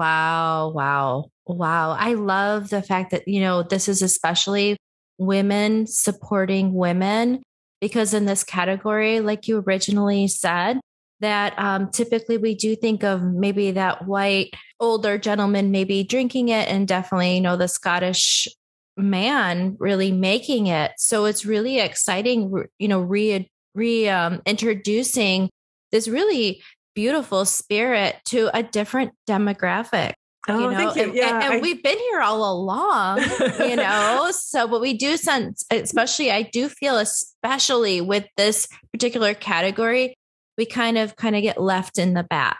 Wow, 0.00 0.72
wow, 0.74 1.30
wow! 1.46 1.90
I 1.98 2.14
love 2.14 2.70
the 2.70 2.82
fact 2.82 3.10
that 3.10 3.26
you 3.26 3.40
know 3.40 3.62
this 3.62 3.88
is 3.88 4.02
especially 4.02 4.76
women 5.18 5.86
supporting 5.86 6.72
women 6.74 7.42
because 7.80 8.14
in 8.14 8.24
this 8.24 8.44
category, 8.44 9.20
like 9.20 9.46
you 9.46 9.62
originally 9.66 10.26
said, 10.28 10.80
that 11.20 11.58
um, 11.58 11.90
typically 11.90 12.38
we 12.38 12.54
do 12.54 12.76
think 12.76 13.02
of 13.02 13.22
maybe 13.22 13.72
that 13.72 14.06
white 14.06 14.54
older 14.80 15.18
gentleman 15.18 15.70
maybe 15.70 16.04
drinking 16.04 16.48
it 16.48 16.68
and 16.68 16.86
definitely 16.86 17.36
you 17.36 17.40
know 17.40 17.56
the 17.56 17.68
scottish 17.68 18.48
man 18.96 19.76
really 19.78 20.12
making 20.12 20.66
it 20.66 20.92
so 20.98 21.24
it's 21.24 21.46
really 21.46 21.78
exciting 21.78 22.52
you 22.78 22.88
know 22.88 23.00
re 23.00 23.48
re 23.74 24.08
um, 24.08 24.42
introducing 24.46 25.50
this 25.92 26.08
really 26.08 26.62
beautiful 26.94 27.44
spirit 27.44 28.16
to 28.26 28.50
a 28.56 28.62
different 28.62 29.12
demographic 29.28 30.14
Oh, 30.46 30.58
you 30.58 30.70
know, 30.70 30.76
thank 30.76 30.96
you. 30.96 31.02
And, 31.04 31.14
yeah, 31.14 31.34
and, 31.34 31.44
and 31.44 31.54
I... 31.54 31.60
we've 31.60 31.82
been 31.82 31.98
here 31.98 32.20
all 32.20 32.52
along, 32.52 33.22
you 33.60 33.76
know. 33.76 34.30
so, 34.32 34.68
but 34.68 34.80
we 34.80 34.92
do 34.92 35.16
sense, 35.16 35.64
especially, 35.70 36.30
I 36.30 36.42
do 36.42 36.68
feel, 36.68 36.98
especially 36.98 38.00
with 38.02 38.26
this 38.36 38.68
particular 38.92 39.32
category, 39.32 40.14
we 40.58 40.66
kind 40.66 40.98
of 40.98 41.16
kind 41.16 41.34
of 41.34 41.42
get 41.42 41.60
left 41.60 41.98
in 41.98 42.12
the 42.12 42.24
back. 42.24 42.58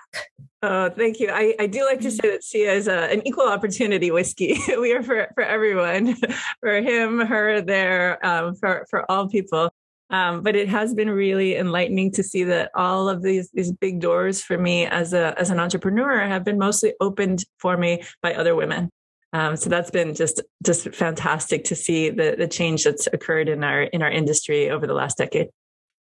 Oh, 0.63 0.89
thank 0.89 1.21
you. 1.21 1.29
I, 1.31 1.55
I 1.61 1.67
do 1.67 1.85
like 1.85 2.01
to 2.01 2.11
say 2.11 2.31
that 2.31 2.43
Sia 2.43 2.73
is 2.73 2.89
a, 2.89 3.13
an 3.13 3.27
equal 3.27 3.47
opportunity 3.47 4.11
whiskey. 4.11 4.57
we 4.81 4.95
are 4.95 5.03
for, 5.03 5.29
for 5.35 5.43
everyone, 5.43 6.17
for 6.61 6.77
him, 6.81 7.21
her, 7.21 7.61
there, 7.61 8.25
um, 8.25 8.55
for, 8.55 8.87
for 8.89 9.11
all 9.11 9.29
people. 9.29 9.74
Um, 10.11 10.43
but 10.43 10.55
it 10.55 10.69
has 10.69 10.95
been 10.95 11.11
really 11.11 11.57
enlightening 11.57 12.13
to 12.13 12.23
see 12.23 12.45
that 12.45 12.71
all 12.75 13.09
of 13.09 13.23
these 13.23 13.51
these 13.53 13.73
big 13.73 14.01
doors 14.01 14.43
for 14.43 14.59
me 14.59 14.87
as 14.87 15.13
a 15.13 15.35
as 15.39 15.51
an 15.51 15.59
entrepreneur 15.59 16.21
have 16.21 16.45
been 16.45 16.59
mostly 16.59 16.93
opened 17.01 17.45
for 17.59 17.77
me 17.77 18.03
by 18.23 18.35
other 18.35 18.55
women. 18.55 18.91
Um, 19.33 19.57
so 19.57 19.69
that's 19.69 19.91
been 19.91 20.15
just 20.15 20.43
just 20.65 20.95
fantastic 20.95 21.65
to 21.65 21.75
see 21.75 22.11
the 22.11 22.37
the 22.39 22.47
change 22.47 22.85
that's 22.85 23.09
occurred 23.13 23.49
in 23.49 23.65
our 23.65 23.83
in 23.83 24.03
our 24.03 24.11
industry 24.11 24.71
over 24.71 24.87
the 24.87 24.95
last 24.95 25.19
decade. 25.19 25.49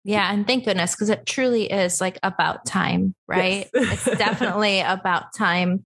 Yeah. 0.04 0.32
And 0.32 0.48
thank 0.48 0.66
goodness, 0.66 0.96
because 0.96 1.10
it 1.10 1.26
truly 1.26 1.72
is 1.72 2.02
like 2.02 2.18
about 2.24 2.66
time, 2.66 3.14
right? 3.28 3.70
Yes. 3.74 4.08
it's 4.08 4.18
definitely 4.18 4.82
about 4.82 5.34
time. 5.36 5.86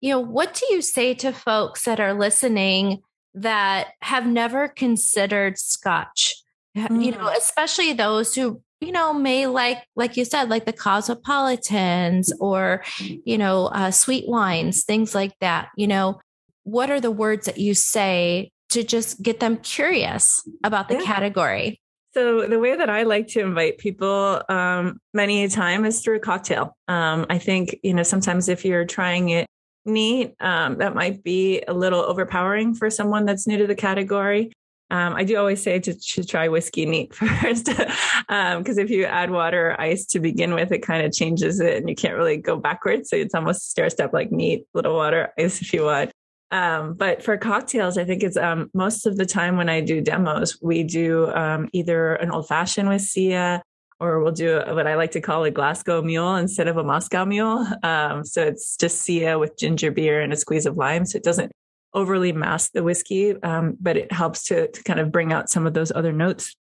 You 0.00 0.10
know, 0.10 0.20
what 0.20 0.54
do 0.54 0.74
you 0.74 0.82
say 0.82 1.14
to 1.14 1.32
folks 1.32 1.84
that 1.84 2.00
are 2.00 2.14
listening 2.14 3.02
that 3.34 3.88
have 4.00 4.26
never 4.26 4.68
considered 4.68 5.58
scotch? 5.58 6.34
You 6.74 7.12
know, 7.12 7.18
mm. 7.18 7.36
especially 7.36 7.92
those 7.92 8.34
who, 8.34 8.60
you 8.80 8.92
know, 8.92 9.14
may 9.14 9.46
like, 9.46 9.78
like 9.94 10.16
you 10.16 10.24
said, 10.24 10.48
like 10.48 10.66
the 10.66 10.72
cosmopolitans 10.72 12.32
or, 12.40 12.82
you 12.98 13.38
know, 13.38 13.66
uh, 13.66 13.90
sweet 13.90 14.28
wines, 14.28 14.84
things 14.84 15.14
like 15.14 15.32
that. 15.40 15.68
You 15.76 15.86
know, 15.86 16.20
what 16.64 16.90
are 16.90 17.00
the 17.00 17.12
words 17.12 17.46
that 17.46 17.58
you 17.58 17.74
say 17.74 18.50
to 18.70 18.82
just 18.82 19.22
get 19.22 19.40
them 19.40 19.58
curious 19.58 20.46
about 20.64 20.88
the 20.88 20.94
yeah. 20.94 21.04
category? 21.04 21.80
So 22.14 22.46
the 22.46 22.60
way 22.60 22.76
that 22.76 22.88
I 22.88 23.02
like 23.02 23.26
to 23.28 23.40
invite 23.40 23.78
people 23.78 24.40
um, 24.48 24.98
many 25.12 25.44
a 25.44 25.48
time 25.48 25.84
is 25.84 26.00
through 26.00 26.16
a 26.16 26.20
cocktail. 26.20 26.76
Um, 26.86 27.26
I 27.28 27.38
think 27.38 27.76
you 27.82 27.92
know 27.92 28.04
sometimes 28.04 28.48
if 28.48 28.64
you're 28.64 28.84
trying 28.84 29.30
it 29.30 29.48
neat, 29.84 30.34
um, 30.40 30.78
that 30.78 30.94
might 30.94 31.24
be 31.24 31.62
a 31.66 31.74
little 31.74 32.00
overpowering 32.00 32.74
for 32.74 32.88
someone 32.88 33.26
that's 33.26 33.48
new 33.48 33.58
to 33.58 33.66
the 33.66 33.74
category. 33.74 34.52
Um, 34.90 35.14
I 35.14 35.24
do 35.24 35.36
always 35.36 35.62
say 35.62 35.80
to, 35.80 35.94
to 35.94 36.24
try 36.24 36.48
whiskey 36.48 36.86
neat 36.86 37.14
first, 37.14 37.66
because 37.66 38.18
um, 38.28 38.64
if 38.66 38.90
you 38.90 39.04
add 39.04 39.30
water 39.30 39.70
or 39.70 39.80
ice 39.80 40.06
to 40.06 40.20
begin 40.20 40.54
with, 40.54 40.72
it 40.72 40.80
kind 40.80 41.04
of 41.04 41.12
changes 41.12 41.60
it, 41.60 41.76
and 41.76 41.88
you 41.88 41.94
can't 41.94 42.16
really 42.16 42.36
go 42.36 42.56
backwards. 42.56 43.10
So 43.10 43.16
it's 43.16 43.34
almost 43.34 43.70
stair 43.70 43.90
step 43.90 44.12
like 44.12 44.30
neat, 44.30 44.66
little 44.74 44.94
water, 44.94 45.32
ice 45.38 45.60
if 45.60 45.72
you 45.72 45.84
want. 45.84 46.10
Um, 46.50 46.94
but 46.94 47.22
for 47.22 47.36
cocktails, 47.36 47.98
I 47.98 48.04
think 48.04 48.22
it's 48.22 48.36
um, 48.36 48.70
most 48.74 49.06
of 49.06 49.16
the 49.16 49.26
time 49.26 49.56
when 49.56 49.68
I 49.68 49.80
do 49.80 50.00
demos, 50.00 50.58
we 50.62 50.84
do 50.84 51.32
um, 51.34 51.68
either 51.72 52.14
an 52.14 52.30
old 52.30 52.46
fashioned 52.46 52.88
with 52.88 53.02
Sia 53.02 53.62
or 54.00 54.22
we'll 54.22 54.32
do 54.32 54.60
what 54.66 54.86
I 54.86 54.96
like 54.96 55.12
to 55.12 55.20
call 55.20 55.44
a 55.44 55.50
Glasgow 55.50 56.02
mule 56.02 56.36
instead 56.36 56.68
of 56.68 56.76
a 56.76 56.84
Moscow 56.84 57.24
mule. 57.24 57.66
Um, 57.82 58.24
so 58.24 58.42
it's 58.42 58.76
just 58.76 59.02
Sia 59.02 59.38
with 59.38 59.56
ginger 59.58 59.90
beer 59.90 60.20
and 60.20 60.32
a 60.32 60.36
squeeze 60.36 60.66
of 60.66 60.76
lime. 60.76 61.06
So 61.06 61.16
it 61.16 61.24
doesn't 61.24 61.52
overly 61.94 62.32
mask 62.32 62.72
the 62.72 62.82
whiskey, 62.82 63.40
um, 63.42 63.76
but 63.80 63.96
it 63.96 64.12
helps 64.12 64.44
to, 64.46 64.68
to 64.68 64.82
kind 64.82 65.00
of 65.00 65.12
bring 65.12 65.32
out 65.32 65.48
some 65.48 65.66
of 65.66 65.74
those 65.74 65.92
other 65.92 66.12
notes. 66.12 66.54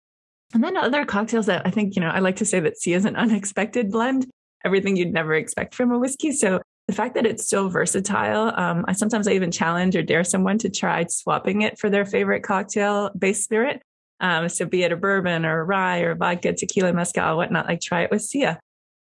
And 0.53 0.65
then 0.65 0.77
other 0.77 1.05
cocktails 1.05 1.47
that 1.47 1.67
I 1.67 1.71
think, 1.71 1.95
you 1.95 2.01
know, 2.01 2.09
I 2.09 2.19
like 2.19 2.37
to 2.37 2.45
say 2.45 2.61
that 2.61 2.77
Sia 2.77 2.97
is 2.97 3.05
an 3.05 3.17
unexpected 3.25 3.91
blend, 3.91 4.27
everything 4.65 4.97
you'd 4.97 5.13
never 5.13 5.35
expect 5.35 5.75
from 5.75 5.93
a 5.93 5.99
whiskey. 5.99 6.33
So 6.33 6.61
the 6.91 6.97
fact 6.97 7.15
that 7.15 7.25
it's 7.25 7.49
so 7.49 7.69
versatile. 7.69 8.53
Um, 8.57 8.85
I 8.89 8.95
sometimes 8.95 9.29
I 9.29 9.33
even 9.33 9.53
challenge 9.53 9.95
or 9.95 10.03
dare 10.03 10.25
someone 10.25 10.59
to 10.59 10.69
try 10.69 11.07
swapping 11.09 11.63
it 11.63 11.79
for 11.79 11.89
their 11.89 12.05
favorite 12.05 12.43
cocktail 12.43 13.11
base 13.17 13.45
spirit. 13.45 13.81
Um, 14.19 14.49
so 14.49 14.67
be 14.67 14.83
it 14.83 14.91
a 14.91 14.97
bourbon 14.97 15.47
or 15.47 15.61
a 15.61 15.65
rye 15.65 16.01
or 16.01 16.17
vodka, 16.17 16.53
tequila, 16.53 16.93
mezcal, 16.93 17.37
whatnot, 17.37 17.67
like 17.67 17.81
try 17.81 18.03
it 18.03 18.11
with 18.11 18.23
Sia. 18.23 18.59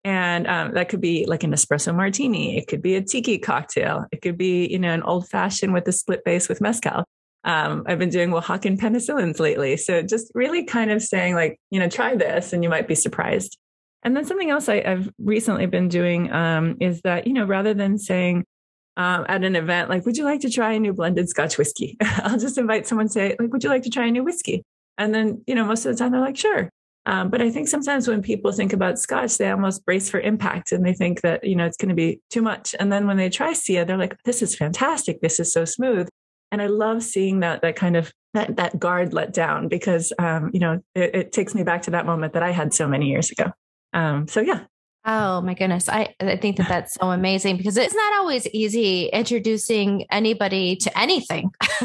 And 0.08 0.46
um, 0.46 0.72
that 0.72 0.88
could 0.88 1.02
be 1.02 1.26
like 1.26 1.44
an 1.44 1.52
espresso 1.52 1.94
martini. 1.94 2.56
It 2.56 2.66
could 2.66 2.80
be 2.80 2.94
a 2.94 3.02
tiki 3.02 3.36
cocktail. 3.36 4.06
It 4.10 4.22
could 4.22 4.38
be, 4.38 4.66
you 4.66 4.78
know, 4.78 4.88
an 4.88 5.02
old 5.02 5.28
fashioned 5.28 5.74
with 5.74 5.86
a 5.86 5.92
split 5.92 6.24
base 6.24 6.48
with 6.48 6.62
mezcal. 6.62 7.04
Um, 7.44 7.84
I've 7.86 7.98
been 7.98 8.08
doing 8.08 8.30
Oaxacan 8.30 8.78
penicillins 8.78 9.38
lately. 9.38 9.76
So 9.76 10.00
just 10.00 10.32
really 10.34 10.64
kind 10.64 10.90
of 10.90 11.02
saying 11.02 11.34
like, 11.34 11.60
you 11.70 11.78
know, 11.78 11.90
try 11.90 12.16
this 12.16 12.54
and 12.54 12.62
you 12.62 12.70
might 12.70 12.88
be 12.88 12.94
surprised. 12.94 13.58
And 14.02 14.16
then 14.16 14.24
something 14.24 14.48
else 14.48 14.66
I, 14.70 14.80
have 14.80 15.10
recently 15.18 15.66
been 15.66 15.88
doing 15.88 16.32
um, 16.32 16.78
is 16.80 17.02
that, 17.02 17.26
you 17.26 17.34
know, 17.34 17.44
rather 17.44 17.74
than 17.74 17.98
saying 17.98 18.46
um, 18.96 19.26
at 19.28 19.44
an 19.44 19.56
event, 19.56 19.90
like, 19.90 20.06
would 20.06 20.16
you 20.16 20.24
like 20.24 20.40
to 20.40 20.50
try 20.50 20.72
a 20.72 20.80
new 20.80 20.94
blended 20.94 21.28
Scotch 21.28 21.58
whiskey? 21.58 21.98
I'll 22.02 22.38
just 22.38 22.56
invite 22.56 22.86
someone 22.86 23.10
say, 23.10 23.36
like, 23.38 23.52
would 23.52 23.62
you 23.62 23.68
like 23.68 23.82
to 23.82 23.90
try 23.90 24.06
a 24.06 24.10
new 24.10 24.24
whiskey? 24.24 24.62
And 24.96 25.14
then, 25.14 25.44
you 25.46 25.54
know, 25.54 25.66
most 25.66 25.84
of 25.84 25.92
the 25.92 25.98
time 25.98 26.12
they're 26.12 26.20
like, 26.22 26.38
sure. 26.38 26.70
Um, 27.08 27.30
but 27.30 27.40
I 27.40 27.50
think 27.50 27.68
sometimes 27.68 28.06
when 28.06 28.20
people 28.20 28.52
think 28.52 28.74
about 28.74 28.98
Scotch, 28.98 29.38
they 29.38 29.50
almost 29.50 29.86
brace 29.86 30.10
for 30.10 30.20
impact 30.20 30.72
and 30.72 30.84
they 30.84 30.92
think 30.92 31.22
that, 31.22 31.42
you 31.42 31.56
know, 31.56 31.64
it's 31.64 31.78
going 31.78 31.88
to 31.88 31.94
be 31.94 32.20
too 32.28 32.42
much. 32.42 32.74
And 32.78 32.92
then 32.92 33.06
when 33.06 33.16
they 33.16 33.30
try 33.30 33.54
Sia, 33.54 33.86
they're 33.86 33.96
like, 33.96 34.22
this 34.24 34.42
is 34.42 34.54
fantastic. 34.54 35.22
This 35.22 35.40
is 35.40 35.50
so 35.50 35.64
smooth. 35.64 36.06
And 36.52 36.60
I 36.60 36.66
love 36.66 37.02
seeing 37.02 37.40
that, 37.40 37.62
that 37.62 37.76
kind 37.76 37.96
of, 37.96 38.12
that, 38.34 38.56
that 38.56 38.78
guard 38.78 39.14
let 39.14 39.32
down 39.32 39.68
because, 39.68 40.12
um, 40.18 40.50
you 40.52 40.60
know, 40.60 40.82
it, 40.94 41.14
it 41.14 41.32
takes 41.32 41.54
me 41.54 41.62
back 41.62 41.80
to 41.82 41.92
that 41.92 42.04
moment 42.04 42.34
that 42.34 42.42
I 42.42 42.50
had 42.50 42.74
so 42.74 42.86
many 42.86 43.06
years 43.06 43.30
ago. 43.30 43.52
Um, 43.94 44.28
so 44.28 44.42
yeah. 44.42 44.64
Oh 45.10 45.40
my 45.40 45.54
goodness. 45.54 45.88
I, 45.88 46.14
I 46.20 46.36
think 46.36 46.58
that 46.58 46.68
that's 46.68 46.92
so 46.92 47.10
amazing 47.10 47.56
because 47.56 47.78
it's 47.78 47.94
not 47.94 48.12
always 48.18 48.46
easy 48.48 49.06
introducing 49.06 50.04
anybody 50.10 50.76
to 50.76 50.98
anything. 50.98 51.50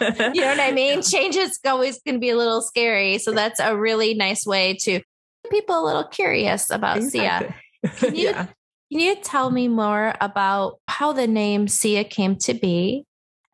you 0.00 0.40
know 0.40 0.48
what 0.48 0.58
I 0.58 0.72
mean? 0.74 1.00
Change 1.02 1.36
is 1.36 1.60
always 1.64 2.00
going 2.02 2.16
to 2.16 2.18
be 2.18 2.30
a 2.30 2.36
little 2.36 2.60
scary. 2.60 3.18
So 3.18 3.30
that's 3.30 3.60
a 3.60 3.76
really 3.76 4.14
nice 4.14 4.44
way 4.44 4.74
to 4.82 4.90
get 4.90 5.04
people 5.48 5.78
a 5.78 5.84
little 5.86 6.02
curious 6.08 6.68
about 6.68 6.96
exactly. 6.96 7.54
Sia. 7.84 7.92
Can 7.98 8.16
you, 8.16 8.30
yeah. 8.30 8.46
can 8.90 9.00
you 9.00 9.14
tell 9.14 9.50
me 9.50 9.68
more 9.68 10.14
about 10.20 10.80
how 10.88 11.12
the 11.12 11.28
name 11.28 11.68
Sia 11.68 12.02
came 12.02 12.34
to 12.38 12.52
be 12.52 13.04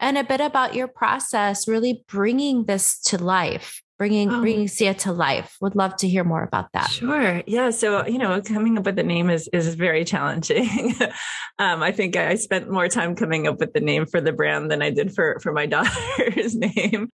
and 0.00 0.16
a 0.16 0.24
bit 0.24 0.40
about 0.40 0.74
your 0.74 0.88
process 0.88 1.68
really 1.68 2.02
bringing 2.08 2.64
this 2.64 2.98
to 3.02 3.22
life? 3.22 3.82
Bringing 3.98 4.30
oh. 4.30 4.40
bringing 4.40 4.68
Sia 4.68 4.94
to 4.94 5.12
life. 5.12 5.56
Would 5.60 5.76
love 5.76 5.96
to 5.96 6.08
hear 6.08 6.24
more 6.24 6.42
about 6.42 6.72
that. 6.72 6.90
Sure. 6.90 7.42
Yeah. 7.46 7.70
So 7.70 8.06
you 8.06 8.18
know, 8.18 8.40
coming 8.42 8.78
up 8.78 8.84
with 8.84 8.96
the 8.96 9.02
name 9.02 9.30
is 9.30 9.48
is 9.52 9.74
very 9.74 10.04
challenging. 10.04 10.94
um, 11.58 11.82
I 11.82 11.92
think 11.92 12.16
I 12.16 12.34
spent 12.36 12.70
more 12.70 12.88
time 12.88 13.14
coming 13.14 13.46
up 13.46 13.58
with 13.60 13.72
the 13.72 13.80
name 13.80 14.06
for 14.06 14.20
the 14.20 14.32
brand 14.32 14.70
than 14.70 14.82
I 14.82 14.90
did 14.90 15.14
for 15.14 15.38
for 15.40 15.52
my 15.52 15.66
daughter's 15.74 16.54
name. 16.54 17.10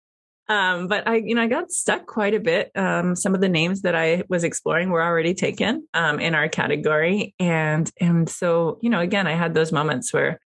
Um, 0.49 0.87
but 0.89 1.07
I, 1.07 1.17
you 1.17 1.35
know, 1.35 1.43
I 1.43 1.47
got 1.47 1.71
stuck 1.71 2.07
quite 2.07 2.33
a 2.33 2.41
bit. 2.41 2.71
Um, 2.75 3.15
some 3.15 3.35
of 3.35 3.43
the 3.43 3.51
names 3.51 3.83
that 3.83 3.95
I 3.95 4.23
was 4.31 4.45
exploring 4.45 4.89
were 4.89 5.03
already 5.03 5.35
taken 5.35 5.87
um, 5.93 6.21
in 6.21 6.35
our 6.35 6.49
category, 6.49 7.35
and 7.39 7.91
and 8.01 8.29
so 8.29 8.79
you 8.81 8.89
know, 8.89 9.01
again, 9.01 9.27
I 9.27 9.33
had 9.35 9.55
those 9.55 9.73
moments 9.73 10.13
where 10.13 10.41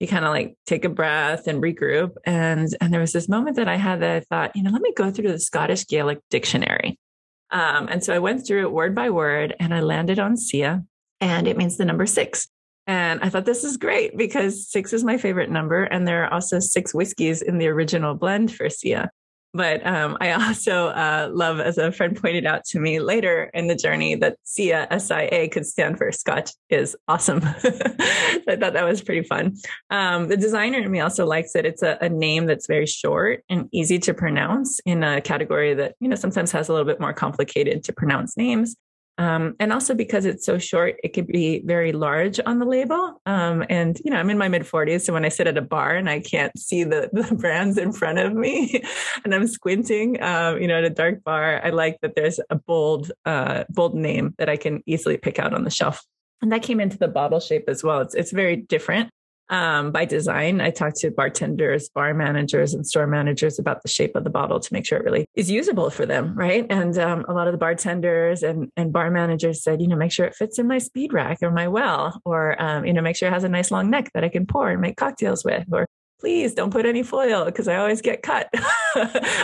you 0.00 0.06
kind 0.06 0.24
of 0.24 0.30
like 0.30 0.56
take 0.66 0.84
a 0.84 0.90
breath 0.90 1.46
and 1.46 1.62
regroup. 1.62 2.12
And 2.24 2.68
and 2.80 2.92
there 2.92 3.00
was 3.00 3.12
this 3.12 3.28
moment 3.28 3.56
that 3.56 3.68
I 3.68 3.76
had 3.76 4.00
that 4.00 4.16
I 4.16 4.20
thought, 4.20 4.56
you 4.56 4.62
know, 4.62 4.70
let 4.70 4.82
me 4.82 4.92
go 4.94 5.10
through 5.10 5.32
the 5.32 5.40
Scottish 5.40 5.86
Gaelic 5.86 6.20
dictionary. 6.30 6.98
Um, 7.50 7.88
and 7.88 8.02
so 8.02 8.14
I 8.14 8.18
went 8.18 8.46
through 8.46 8.62
it 8.62 8.72
word 8.72 8.94
by 8.94 9.10
word 9.10 9.54
and 9.60 9.72
I 9.72 9.80
landed 9.80 10.18
on 10.18 10.36
Sia, 10.36 10.84
and 11.20 11.46
it 11.46 11.56
means 11.56 11.76
the 11.76 11.84
number 11.84 12.06
six. 12.06 12.48
And 12.88 13.20
I 13.20 13.28
thought 13.28 13.46
this 13.46 13.64
is 13.64 13.76
great 13.76 14.16
because 14.16 14.70
six 14.70 14.92
is 14.92 15.02
my 15.02 15.18
favorite 15.18 15.50
number. 15.50 15.84
And 15.84 16.06
there 16.06 16.24
are 16.24 16.32
also 16.32 16.60
six 16.60 16.94
whiskeys 16.94 17.42
in 17.42 17.58
the 17.58 17.66
original 17.66 18.14
blend 18.14 18.54
for 18.54 18.70
Sia. 18.70 19.10
But 19.56 19.86
um, 19.86 20.18
I 20.20 20.32
also 20.32 20.88
uh, 20.88 21.30
love, 21.32 21.60
as 21.60 21.78
a 21.78 21.90
friend 21.90 22.20
pointed 22.20 22.46
out 22.46 22.64
to 22.66 22.78
me 22.78 23.00
later 23.00 23.50
in 23.54 23.68
the 23.68 23.74
journey, 23.74 24.14
that 24.16 24.36
SIA, 24.44 24.86
S-I-A, 24.90 25.48
could 25.48 25.66
stand 25.66 25.96
for 25.96 26.12
Scotch 26.12 26.52
is 26.68 26.96
awesome. 27.08 27.40
I 27.44 28.56
thought 28.60 28.74
that 28.74 28.84
was 28.84 29.02
pretty 29.02 29.26
fun. 29.26 29.56
Um, 29.90 30.28
the 30.28 30.36
designer 30.36 30.78
in 30.78 30.90
me 30.90 31.00
also 31.00 31.24
likes 31.26 31.52
that 31.54 31.64
It's 31.64 31.82
a, 31.82 31.96
a, 32.00 32.08
name 32.08 32.46
that's 32.46 32.66
very 32.66 32.86
short 32.86 33.42
and 33.48 33.68
easy 33.72 33.98
to 34.00 34.14
pronounce 34.14 34.80
in 34.86 35.02
a 35.02 35.20
category 35.20 35.74
that, 35.74 35.94
you 36.00 36.08
know, 36.08 36.16
sometimes 36.16 36.52
has 36.52 36.68
a 36.68 36.72
little 36.72 36.86
bit 36.86 37.00
more 37.00 37.12
complicated 37.12 37.84
to 37.84 37.92
pronounce 37.92 38.36
names. 38.36 38.76
Um, 39.18 39.56
and 39.58 39.72
also 39.72 39.94
because 39.94 40.24
it's 40.24 40.44
so 40.44 40.58
short, 40.58 40.96
it 41.02 41.14
could 41.14 41.26
be 41.26 41.60
very 41.64 41.92
large 41.92 42.38
on 42.44 42.58
the 42.58 42.66
label. 42.66 43.20
Um, 43.24 43.64
and, 43.70 43.98
you 44.04 44.10
know, 44.10 44.18
I'm 44.18 44.28
in 44.28 44.38
my 44.38 44.48
mid 44.48 44.62
40s. 44.62 45.02
So 45.02 45.12
when 45.12 45.24
I 45.24 45.30
sit 45.30 45.46
at 45.46 45.56
a 45.56 45.62
bar 45.62 45.94
and 45.94 46.08
I 46.10 46.20
can't 46.20 46.56
see 46.58 46.84
the, 46.84 47.08
the 47.12 47.34
brands 47.34 47.78
in 47.78 47.92
front 47.92 48.18
of 48.18 48.34
me 48.34 48.82
and 49.24 49.34
I'm 49.34 49.46
squinting, 49.46 50.22
um, 50.22 50.60
you 50.60 50.68
know, 50.68 50.78
at 50.78 50.84
a 50.84 50.90
dark 50.90 51.24
bar, 51.24 51.60
I 51.64 51.70
like 51.70 51.98
that 52.02 52.14
there's 52.14 52.40
a 52.50 52.56
bold, 52.56 53.10
uh, 53.24 53.64
bold 53.70 53.94
name 53.94 54.34
that 54.38 54.48
I 54.48 54.56
can 54.56 54.82
easily 54.86 55.16
pick 55.16 55.38
out 55.38 55.54
on 55.54 55.64
the 55.64 55.70
shelf. 55.70 56.02
And 56.42 56.52
that 56.52 56.62
came 56.62 56.80
into 56.80 56.98
the 56.98 57.08
bottle 57.08 57.40
shape 57.40 57.64
as 57.68 57.82
well. 57.82 58.00
It's, 58.02 58.14
it's 58.14 58.32
very 58.32 58.56
different 58.56 59.10
um, 59.48 59.92
by 59.92 60.04
design. 60.04 60.60
I 60.60 60.70
talked 60.70 60.96
to 60.98 61.10
bartenders, 61.10 61.88
bar 61.88 62.14
managers, 62.14 62.74
and 62.74 62.86
store 62.86 63.06
managers 63.06 63.58
about 63.58 63.82
the 63.82 63.88
shape 63.88 64.16
of 64.16 64.24
the 64.24 64.30
bottle 64.30 64.60
to 64.60 64.72
make 64.72 64.86
sure 64.86 64.98
it 64.98 65.04
really 65.04 65.26
is 65.34 65.50
usable 65.50 65.90
for 65.90 66.06
them, 66.06 66.34
right? 66.34 66.66
And 66.70 66.96
um, 66.98 67.24
a 67.28 67.32
lot 67.32 67.46
of 67.46 67.52
the 67.52 67.58
bartenders 67.58 68.42
and, 68.42 68.70
and 68.76 68.92
bar 68.92 69.10
managers 69.10 69.62
said, 69.62 69.80
you 69.80 69.88
know, 69.88 69.96
make 69.96 70.12
sure 70.12 70.26
it 70.26 70.34
fits 70.34 70.58
in 70.58 70.66
my 70.66 70.78
speed 70.78 71.12
rack 71.12 71.38
or 71.42 71.50
my 71.50 71.68
well, 71.68 72.20
or 72.24 72.60
um, 72.60 72.84
you 72.84 72.92
know, 72.92 73.02
make 73.02 73.16
sure 73.16 73.28
it 73.28 73.32
has 73.32 73.44
a 73.44 73.48
nice 73.48 73.70
long 73.70 73.90
neck 73.90 74.10
that 74.14 74.24
I 74.24 74.28
can 74.28 74.46
pour 74.46 74.70
and 74.70 74.80
make 74.80 74.96
cocktails 74.96 75.44
with, 75.44 75.66
or 75.72 75.86
please 76.18 76.54
don't 76.54 76.70
put 76.70 76.86
any 76.86 77.02
foil 77.02 77.44
because 77.44 77.68
I 77.68 77.76
always 77.76 78.00
get 78.00 78.22
cut 78.22 78.48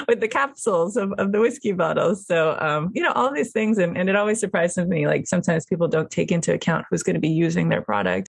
with 0.08 0.20
the 0.20 0.28
capsules 0.28 0.96
of, 0.96 1.12
of 1.18 1.32
the 1.32 1.40
whiskey 1.40 1.72
bottles. 1.72 2.26
So, 2.26 2.56
um, 2.60 2.90
you 2.94 3.02
know, 3.02 3.12
all 3.12 3.32
these 3.32 3.52
things. 3.52 3.78
And, 3.78 3.96
and 3.96 4.08
it 4.08 4.16
always 4.16 4.40
surprises 4.40 4.88
me. 4.88 5.06
Like 5.06 5.26
sometimes 5.26 5.66
people 5.66 5.88
don't 5.88 6.10
take 6.10 6.32
into 6.32 6.52
account 6.52 6.86
who's 6.90 7.02
going 7.02 7.14
to 7.14 7.20
be 7.20 7.28
using 7.28 7.68
their 7.68 7.82
product 7.82 8.28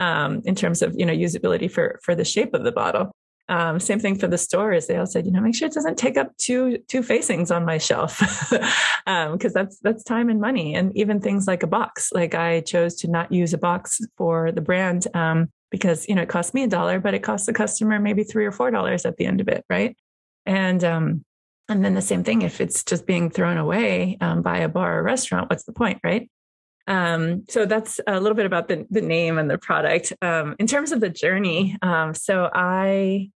um, 0.00 0.42
in 0.44 0.54
terms 0.54 0.82
of 0.82 0.94
you 0.96 1.06
know 1.06 1.12
usability 1.12 1.70
for 1.70 2.00
for 2.02 2.14
the 2.14 2.24
shape 2.24 2.54
of 2.54 2.64
the 2.64 2.72
bottle. 2.72 3.12
Um, 3.46 3.78
same 3.78 3.98
thing 3.98 4.18
for 4.18 4.26
the 4.26 4.38
stores. 4.38 4.86
They 4.86 4.96
all 4.96 5.04
said, 5.04 5.26
you 5.26 5.32
know, 5.32 5.42
make 5.42 5.54
sure 5.54 5.68
it 5.68 5.74
doesn't 5.74 5.98
take 5.98 6.16
up 6.16 6.34
two 6.38 6.78
two 6.88 7.02
facings 7.02 7.50
on 7.50 7.64
my 7.64 7.76
shelf, 7.76 8.18
because 8.18 8.62
um, 9.06 9.38
that's 9.38 9.78
that's 9.80 10.02
time 10.02 10.30
and 10.30 10.40
money. 10.40 10.74
And 10.74 10.96
even 10.96 11.20
things 11.20 11.46
like 11.46 11.62
a 11.62 11.66
box. 11.66 12.10
Like 12.12 12.34
I 12.34 12.60
chose 12.60 12.94
to 12.96 13.08
not 13.08 13.30
use 13.30 13.52
a 13.52 13.58
box 13.58 14.00
for 14.16 14.50
the 14.50 14.62
brand 14.62 15.06
um, 15.14 15.50
because 15.70 16.08
you 16.08 16.14
know 16.14 16.22
it 16.22 16.28
cost 16.28 16.54
me 16.54 16.62
a 16.62 16.68
dollar, 16.68 17.00
but 17.00 17.14
it 17.14 17.22
costs 17.22 17.46
the 17.46 17.52
customer 17.52 18.00
maybe 18.00 18.24
three 18.24 18.46
or 18.46 18.52
four 18.52 18.70
dollars 18.70 19.04
at 19.04 19.18
the 19.18 19.26
end 19.26 19.42
of 19.42 19.48
it, 19.48 19.64
right? 19.68 19.94
And 20.46 20.82
um, 20.82 21.24
and 21.68 21.84
then 21.84 21.94
the 21.94 22.02
same 22.02 22.24
thing 22.24 22.42
if 22.42 22.60
it's 22.60 22.82
just 22.82 23.06
being 23.06 23.30
thrown 23.30 23.58
away 23.58 24.16
um, 24.20 24.42
by 24.42 24.58
a 24.58 24.68
bar 24.68 25.00
or 25.00 25.02
restaurant, 25.02 25.50
what's 25.50 25.64
the 25.64 25.72
point, 25.72 26.00
right? 26.02 26.30
Um, 26.86 27.44
so 27.48 27.64
that's 27.64 28.00
a 28.06 28.20
little 28.20 28.36
bit 28.36 28.46
about 28.46 28.68
the, 28.68 28.86
the 28.90 29.00
name 29.00 29.38
and 29.38 29.50
the 29.50 29.58
product. 29.58 30.12
Um, 30.20 30.54
in 30.58 30.66
terms 30.66 30.92
of 30.92 31.00
the 31.00 31.08
journey, 31.08 31.78
um, 31.80 32.14
so 32.14 32.50
I, 32.52 33.30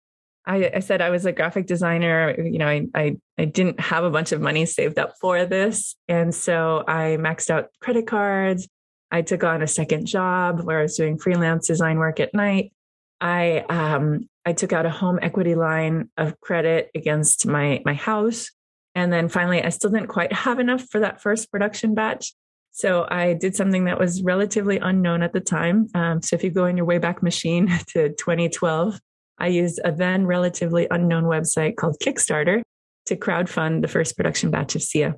I, 0.47 0.71
I, 0.77 0.81
said 0.81 1.03
I 1.03 1.11
was 1.11 1.27
a 1.27 1.33
graphic 1.33 1.67
designer. 1.67 2.35
You 2.39 2.59
know, 2.59 2.69
I, 2.69 2.87
I, 2.95 3.17
I 3.39 3.45
didn't 3.45 3.81
have 3.81 4.05
a 4.05 4.11
bunch 4.11 4.33
of 4.33 4.41
money 4.41 4.65
saved 4.67 4.99
up 4.99 5.15
for 5.21 5.45
this, 5.45 5.95
and 6.09 6.35
so 6.35 6.85
I 6.89 7.19
maxed 7.21 7.51
out 7.51 7.69
credit 7.81 8.07
cards. 8.07 8.67
I 9.11 9.23
took 9.23 9.45
on 9.45 9.63
a 9.63 9.69
second 9.69 10.07
job 10.07 10.63
where 10.63 10.81
I 10.81 10.83
was 10.83 10.97
doing 10.97 11.19
freelance 11.19 11.69
design 11.69 11.99
work 11.99 12.21
at 12.21 12.35
night. 12.35 12.73
I 13.21 13.59
um, 13.69 14.29
I 14.45 14.55
took 14.55 14.73
out 14.73 14.87
a 14.87 14.91
home 14.91 15.19
equity 15.23 15.55
line 15.55 16.11
of 16.17 16.41
credit 16.41 16.91
against 16.95 17.47
my 17.47 17.83
my 17.85 17.95
house, 17.95 18.51
and 18.95 19.13
then 19.13 19.29
finally, 19.29 19.63
I 19.63 19.69
still 19.69 19.91
didn't 19.91 20.09
quite 20.09 20.33
have 20.33 20.59
enough 20.59 20.85
for 20.91 21.01
that 21.01 21.23
first 21.23 21.51
production 21.51 21.95
batch. 21.95 22.33
So 22.77 23.07
I 23.09 23.35
did 23.35 23.55
something 23.55 23.85
that 23.85 24.01
was 24.01 24.25
relatively 24.25 24.79
unknown 24.79 25.23
at 25.23 25.33
the 25.33 25.39
time. 25.39 25.87
Um, 25.95 26.21
so 26.21 26.35
if 26.35 26.43
you 26.43 26.51
go 26.51 26.67
in 26.67 26.77
your 26.77 26.87
Wayback 26.87 27.23
Machine 27.23 27.69
to 27.91 28.09
2012, 28.09 29.01
I 29.39 29.47
used 29.47 29.81
a 29.85 29.93
then 29.93 30.27
relatively 30.27 30.89
unknown 30.91 31.23
website 31.23 31.77
called 31.77 31.97
Kickstarter 32.03 32.63
to 33.07 33.17
crowdfund 33.17 33.83
the 33.83 33.89
first 33.89 34.17
production 34.17 34.51
batch 34.51 34.75
of 34.75 34.83
Sia. 34.83 35.15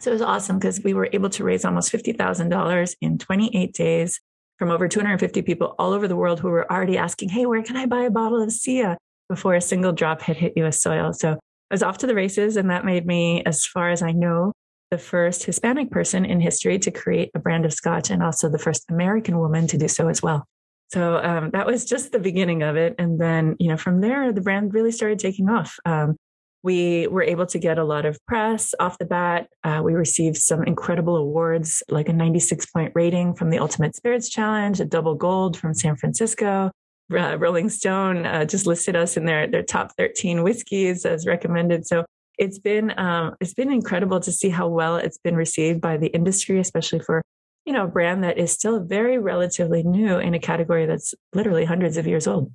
So 0.00 0.10
it 0.10 0.14
was 0.14 0.22
awesome 0.22 0.58
because 0.58 0.82
we 0.82 0.92
were 0.92 1.08
able 1.12 1.30
to 1.30 1.44
raise 1.44 1.64
almost 1.64 1.92
$50,000 1.92 2.96
in 3.00 3.18
28 3.18 3.72
days 3.72 4.18
from 4.58 4.70
over 4.72 4.88
250 4.88 5.42
people 5.42 5.76
all 5.78 5.92
over 5.92 6.08
the 6.08 6.16
world 6.16 6.40
who 6.40 6.48
were 6.48 6.70
already 6.72 6.98
asking, 6.98 7.28
Hey, 7.28 7.46
where 7.46 7.62
can 7.62 7.76
I 7.76 7.86
buy 7.86 8.02
a 8.02 8.10
bottle 8.10 8.42
of 8.42 8.50
Sia 8.50 8.98
before 9.28 9.54
a 9.54 9.60
single 9.60 9.92
drop 9.92 10.22
had 10.22 10.38
hit 10.38 10.54
US 10.56 10.82
soil? 10.82 11.12
So 11.12 11.34
I 11.34 11.74
was 11.74 11.84
off 11.84 11.98
to 11.98 12.08
the 12.08 12.16
races 12.16 12.56
and 12.56 12.68
that 12.70 12.84
made 12.84 13.06
me, 13.06 13.44
as 13.44 13.64
far 13.64 13.90
as 13.90 14.02
I 14.02 14.10
know, 14.10 14.50
the 14.90 14.98
first 14.98 15.44
Hispanic 15.44 15.90
person 15.90 16.24
in 16.24 16.40
history 16.40 16.78
to 16.80 16.90
create 16.90 17.30
a 17.34 17.38
brand 17.38 17.64
of 17.64 17.72
scotch 17.72 18.10
and 18.10 18.22
also 18.22 18.48
the 18.48 18.58
first 18.58 18.84
American 18.90 19.38
woman 19.38 19.66
to 19.68 19.78
do 19.78 19.88
so 19.88 20.08
as 20.08 20.22
well. 20.22 20.46
So 20.92 21.18
um, 21.18 21.50
that 21.50 21.66
was 21.66 21.84
just 21.84 22.10
the 22.10 22.18
beginning 22.18 22.62
of 22.62 22.76
it. 22.76 22.96
And 22.98 23.20
then, 23.20 23.56
you 23.60 23.68
know, 23.68 23.76
from 23.76 24.00
there, 24.00 24.32
the 24.32 24.40
brand 24.40 24.74
really 24.74 24.90
started 24.90 25.20
taking 25.20 25.48
off. 25.48 25.76
Um, 25.84 26.16
we 26.62 27.06
were 27.06 27.22
able 27.22 27.46
to 27.46 27.58
get 27.58 27.78
a 27.78 27.84
lot 27.84 28.04
of 28.04 28.18
press 28.26 28.74
off 28.80 28.98
the 28.98 29.06
bat. 29.06 29.48
Uh, 29.64 29.80
we 29.82 29.94
received 29.94 30.36
some 30.36 30.64
incredible 30.64 31.16
awards, 31.16 31.82
like 31.88 32.08
a 32.08 32.12
96 32.12 32.66
point 32.66 32.92
rating 32.94 33.34
from 33.34 33.50
the 33.50 33.58
Ultimate 33.58 33.94
Spirits 33.94 34.28
Challenge, 34.28 34.80
a 34.80 34.84
double 34.84 35.14
gold 35.14 35.56
from 35.56 35.72
San 35.72 35.96
Francisco. 35.96 36.70
Uh, 37.12 37.36
Rolling 37.38 37.68
Stone 37.70 38.26
uh, 38.26 38.44
just 38.44 38.66
listed 38.66 38.94
us 38.94 39.16
in 39.16 39.24
their, 39.24 39.46
their 39.46 39.62
top 39.62 39.92
13 39.96 40.42
whiskeys 40.42 41.06
as 41.06 41.26
recommended. 41.26 41.86
So 41.86 42.04
it's 42.40 42.58
been 42.58 42.98
um, 42.98 43.36
it's 43.38 43.54
been 43.54 43.70
incredible 43.70 44.18
to 44.18 44.32
see 44.32 44.48
how 44.48 44.66
well 44.66 44.96
it's 44.96 45.18
been 45.18 45.36
received 45.36 45.80
by 45.80 45.98
the 45.98 46.08
industry, 46.08 46.58
especially 46.58 46.98
for 46.98 47.22
you 47.66 47.72
know 47.72 47.84
a 47.84 47.88
brand 47.88 48.24
that 48.24 48.38
is 48.38 48.50
still 48.50 48.80
very 48.80 49.18
relatively 49.18 49.82
new 49.82 50.18
in 50.18 50.34
a 50.34 50.40
category 50.40 50.86
that's 50.86 51.14
literally 51.34 51.66
hundreds 51.66 51.98
of 51.98 52.06
years 52.06 52.26
old. 52.26 52.50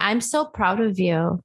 I'm 0.00 0.20
so 0.20 0.44
proud 0.44 0.80
of 0.80 0.98
you. 0.98 1.40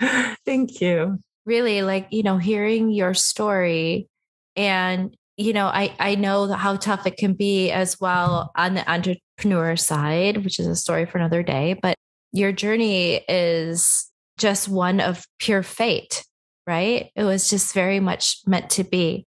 Thank 0.46 0.80
you. 0.80 1.18
Really, 1.44 1.82
like 1.82 2.06
you 2.10 2.22
know, 2.22 2.38
hearing 2.38 2.90
your 2.90 3.12
story, 3.12 4.08
and 4.54 5.12
you 5.36 5.52
know, 5.52 5.66
I 5.66 5.94
I 5.98 6.14
know 6.14 6.52
how 6.52 6.76
tough 6.76 7.08
it 7.08 7.16
can 7.16 7.32
be 7.32 7.72
as 7.72 8.00
well 8.00 8.52
on 8.54 8.74
the 8.74 8.88
entrepreneur 8.88 9.74
side, 9.74 10.44
which 10.44 10.60
is 10.60 10.68
a 10.68 10.76
story 10.76 11.06
for 11.06 11.18
another 11.18 11.42
day. 11.42 11.74
But 11.82 11.96
your 12.32 12.52
journey 12.52 13.24
is 13.28 14.08
just 14.38 14.68
one 14.68 15.00
of 15.00 15.24
pure 15.40 15.64
fate 15.64 16.22
right? 16.70 17.10
It 17.16 17.24
was 17.24 17.50
just 17.50 17.74
very 17.74 17.98
much 17.98 18.38
meant 18.46 18.70
to 18.70 18.84
be. 18.84 19.26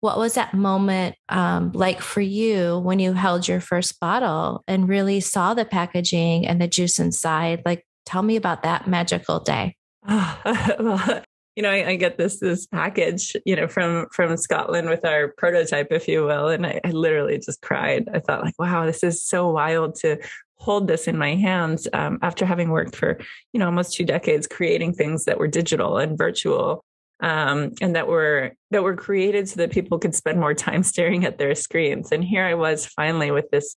What 0.00 0.16
was 0.16 0.34
that 0.34 0.54
moment 0.54 1.14
um, 1.28 1.72
like 1.72 2.00
for 2.00 2.22
you 2.22 2.78
when 2.78 2.98
you 2.98 3.12
held 3.12 3.46
your 3.46 3.60
first 3.60 4.00
bottle 4.00 4.64
and 4.66 4.88
really 4.88 5.20
saw 5.20 5.52
the 5.52 5.66
packaging 5.66 6.46
and 6.46 6.60
the 6.60 6.66
juice 6.66 6.98
inside? 6.98 7.62
Like, 7.66 7.84
tell 8.06 8.22
me 8.22 8.36
about 8.36 8.62
that 8.62 8.86
magical 8.86 9.40
day. 9.40 9.76
Oh, 10.08 10.40
well, 10.78 11.22
you 11.54 11.62
know, 11.62 11.70
I, 11.70 11.90
I, 11.90 11.96
get 11.96 12.16
this 12.16 12.40
this 12.40 12.66
package, 12.66 13.36
you 13.44 13.56
know, 13.56 13.68
from 13.68 14.06
from 14.10 14.36
Scotland 14.38 14.88
with 14.88 15.04
our 15.04 15.34
prototype, 15.36 15.88
if 15.90 16.08
you 16.08 16.24
will, 16.24 16.48
and 16.48 16.66
I, 16.66 16.80
I 16.82 16.90
literally 16.90 17.38
just 17.38 17.60
cried. 17.60 18.08
I 18.12 18.20
thought, 18.20 18.42
like, 18.42 18.58
wow, 18.58 18.86
this 18.86 19.02
is 19.02 19.22
so 19.22 19.50
wild 19.50 19.96
to 19.96 20.18
hold 20.64 20.88
this 20.88 21.06
in 21.06 21.18
my 21.18 21.34
hands 21.34 21.86
um, 21.92 22.18
after 22.22 22.46
having 22.46 22.70
worked 22.70 22.96
for 22.96 23.18
you 23.52 23.60
know 23.60 23.66
almost 23.66 23.94
two 23.94 24.04
decades 24.04 24.46
creating 24.46 24.94
things 24.94 25.26
that 25.26 25.38
were 25.38 25.46
digital 25.46 25.98
and 25.98 26.16
virtual 26.16 26.82
um, 27.20 27.72
and 27.82 27.94
that 27.94 28.08
were 28.08 28.52
that 28.70 28.82
were 28.82 28.96
created 28.96 29.46
so 29.46 29.56
that 29.56 29.70
people 29.70 29.98
could 29.98 30.14
spend 30.14 30.40
more 30.40 30.54
time 30.54 30.82
staring 30.92 31.24
at 31.24 31.38
their 31.38 31.54
screens. 31.54 32.12
And 32.12 32.24
here 32.24 32.44
i 32.44 32.54
was 32.54 32.86
finally 32.86 33.30
with 33.30 33.50
this 33.50 33.76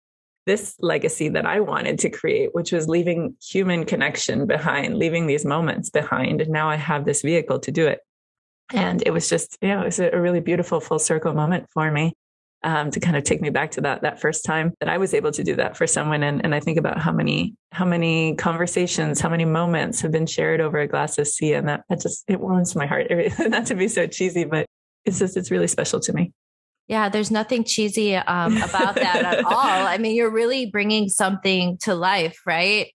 this 0.46 0.76
legacy 0.78 1.30
that 1.30 1.46
i 1.46 1.58
wanted 1.58 1.98
to 1.98 2.10
create 2.10 2.50
which 2.52 2.70
was 2.70 2.86
leaving 2.86 3.34
human 3.42 3.86
connection 3.86 4.46
behind 4.46 4.98
leaving 4.98 5.26
these 5.26 5.44
moments 5.44 5.88
behind. 5.88 6.42
And 6.42 6.50
now 6.50 6.68
i 6.68 6.76
have 6.76 7.06
this 7.06 7.22
vehicle 7.22 7.60
to 7.60 7.70
do 7.70 7.86
it. 7.86 8.00
And 8.72 9.02
it 9.06 9.10
was 9.10 9.28
just 9.30 9.56
you 9.62 9.68
know 9.68 9.80
it 9.80 9.86
was 9.86 10.00
a 10.00 10.20
really 10.20 10.40
beautiful 10.40 10.80
full 10.80 10.98
circle 10.98 11.32
moment 11.32 11.66
for 11.72 11.90
me 11.90 12.12
um, 12.64 12.90
to 12.90 12.98
kind 12.98 13.16
of 13.16 13.24
take 13.24 13.40
me 13.40 13.50
back 13.50 13.70
to 13.72 13.82
that 13.82 14.02
that 14.02 14.20
first 14.20 14.44
time 14.44 14.72
that 14.80 14.88
I 14.88 14.98
was 14.98 15.14
able 15.14 15.30
to 15.32 15.44
do 15.44 15.54
that 15.56 15.76
for 15.76 15.86
someone. 15.86 16.22
And, 16.22 16.42
and 16.44 16.54
I 16.54 16.60
think 16.60 16.78
about 16.78 16.98
how 16.98 17.12
many 17.12 17.54
how 17.70 17.84
many 17.84 18.34
conversations, 18.34 19.20
how 19.20 19.28
many 19.28 19.44
moments 19.44 20.00
have 20.00 20.10
been 20.10 20.26
shared 20.26 20.60
over 20.60 20.78
a 20.78 20.88
glass 20.88 21.18
of 21.18 21.28
sia, 21.28 21.58
and 21.58 21.68
that 21.68 21.84
that 21.88 22.00
just 22.00 22.24
it 22.26 22.40
warms 22.40 22.74
my 22.74 22.86
heart. 22.86 23.06
Not 23.38 23.66
to 23.66 23.74
be 23.74 23.88
so 23.88 24.06
cheesy, 24.06 24.44
but 24.44 24.66
it's 25.04 25.18
just 25.18 25.36
it's 25.36 25.50
really 25.50 25.68
special 25.68 26.00
to 26.00 26.12
me. 26.12 26.32
Yeah, 26.88 27.08
there's 27.08 27.30
nothing 27.30 27.64
cheesy 27.64 28.14
um, 28.16 28.56
about 28.58 28.96
that 28.96 29.24
at 29.24 29.44
all. 29.44 29.54
I 29.56 29.96
mean, 29.98 30.14
you're 30.14 30.32
really 30.32 30.66
bringing 30.66 31.08
something 31.08 31.78
to 31.82 31.94
life, 31.94 32.38
right? 32.46 32.88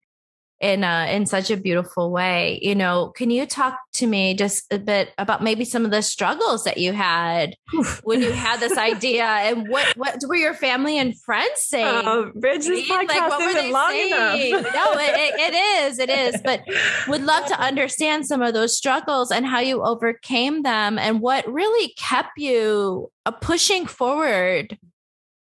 In 0.59 0.83
a, 0.83 1.13
in 1.13 1.25
such 1.25 1.49
a 1.49 1.57
beautiful 1.57 2.11
way. 2.11 2.59
You 2.61 2.75
know, 2.75 3.11
can 3.15 3.31
you 3.31 3.45
talk 3.45 3.77
to 3.93 4.07
me 4.07 4.33
just 4.33 4.71
a 4.71 4.79
bit 4.79 5.11
about 5.17 5.41
maybe 5.41 5.63
some 5.63 5.85
of 5.85 5.91
the 5.91 6.01
struggles 6.01 6.65
that 6.65 6.77
you 6.77 6.91
had 6.93 7.55
when 8.03 8.21
you 8.21 8.31
had 8.31 8.59
this 8.59 8.77
idea, 8.77 9.23
and 9.23 9.69
what 9.69 9.87
what 9.95 10.19
were 10.27 10.35
your 10.35 10.53
family 10.53 10.97
and 10.97 11.19
friends 11.21 11.61
saying? 11.61 12.03
Oh, 12.05 12.31
Bridge, 12.35 12.65
this 12.65 12.89
podcast 12.89 13.29
like, 13.29 13.41
isn't 13.41 13.71
long 13.71 13.91
saying? 13.91 14.53
enough. 14.53 14.73
no, 14.73 14.93
it, 14.99 15.33
it 15.39 15.53
is, 15.53 15.99
it 15.99 16.09
is. 16.09 16.41
But 16.43 16.61
would 17.07 17.23
love 17.23 17.45
to 17.45 17.59
understand 17.59 18.27
some 18.27 18.41
of 18.41 18.53
those 18.53 18.75
struggles 18.75 19.31
and 19.31 19.45
how 19.45 19.59
you 19.59 19.81
overcame 19.81 20.63
them, 20.63 20.99
and 20.99 21.21
what 21.21 21.51
really 21.51 21.93
kept 21.97 22.37
you 22.37 23.11
uh, 23.25 23.31
pushing 23.31 23.85
forward. 23.85 24.77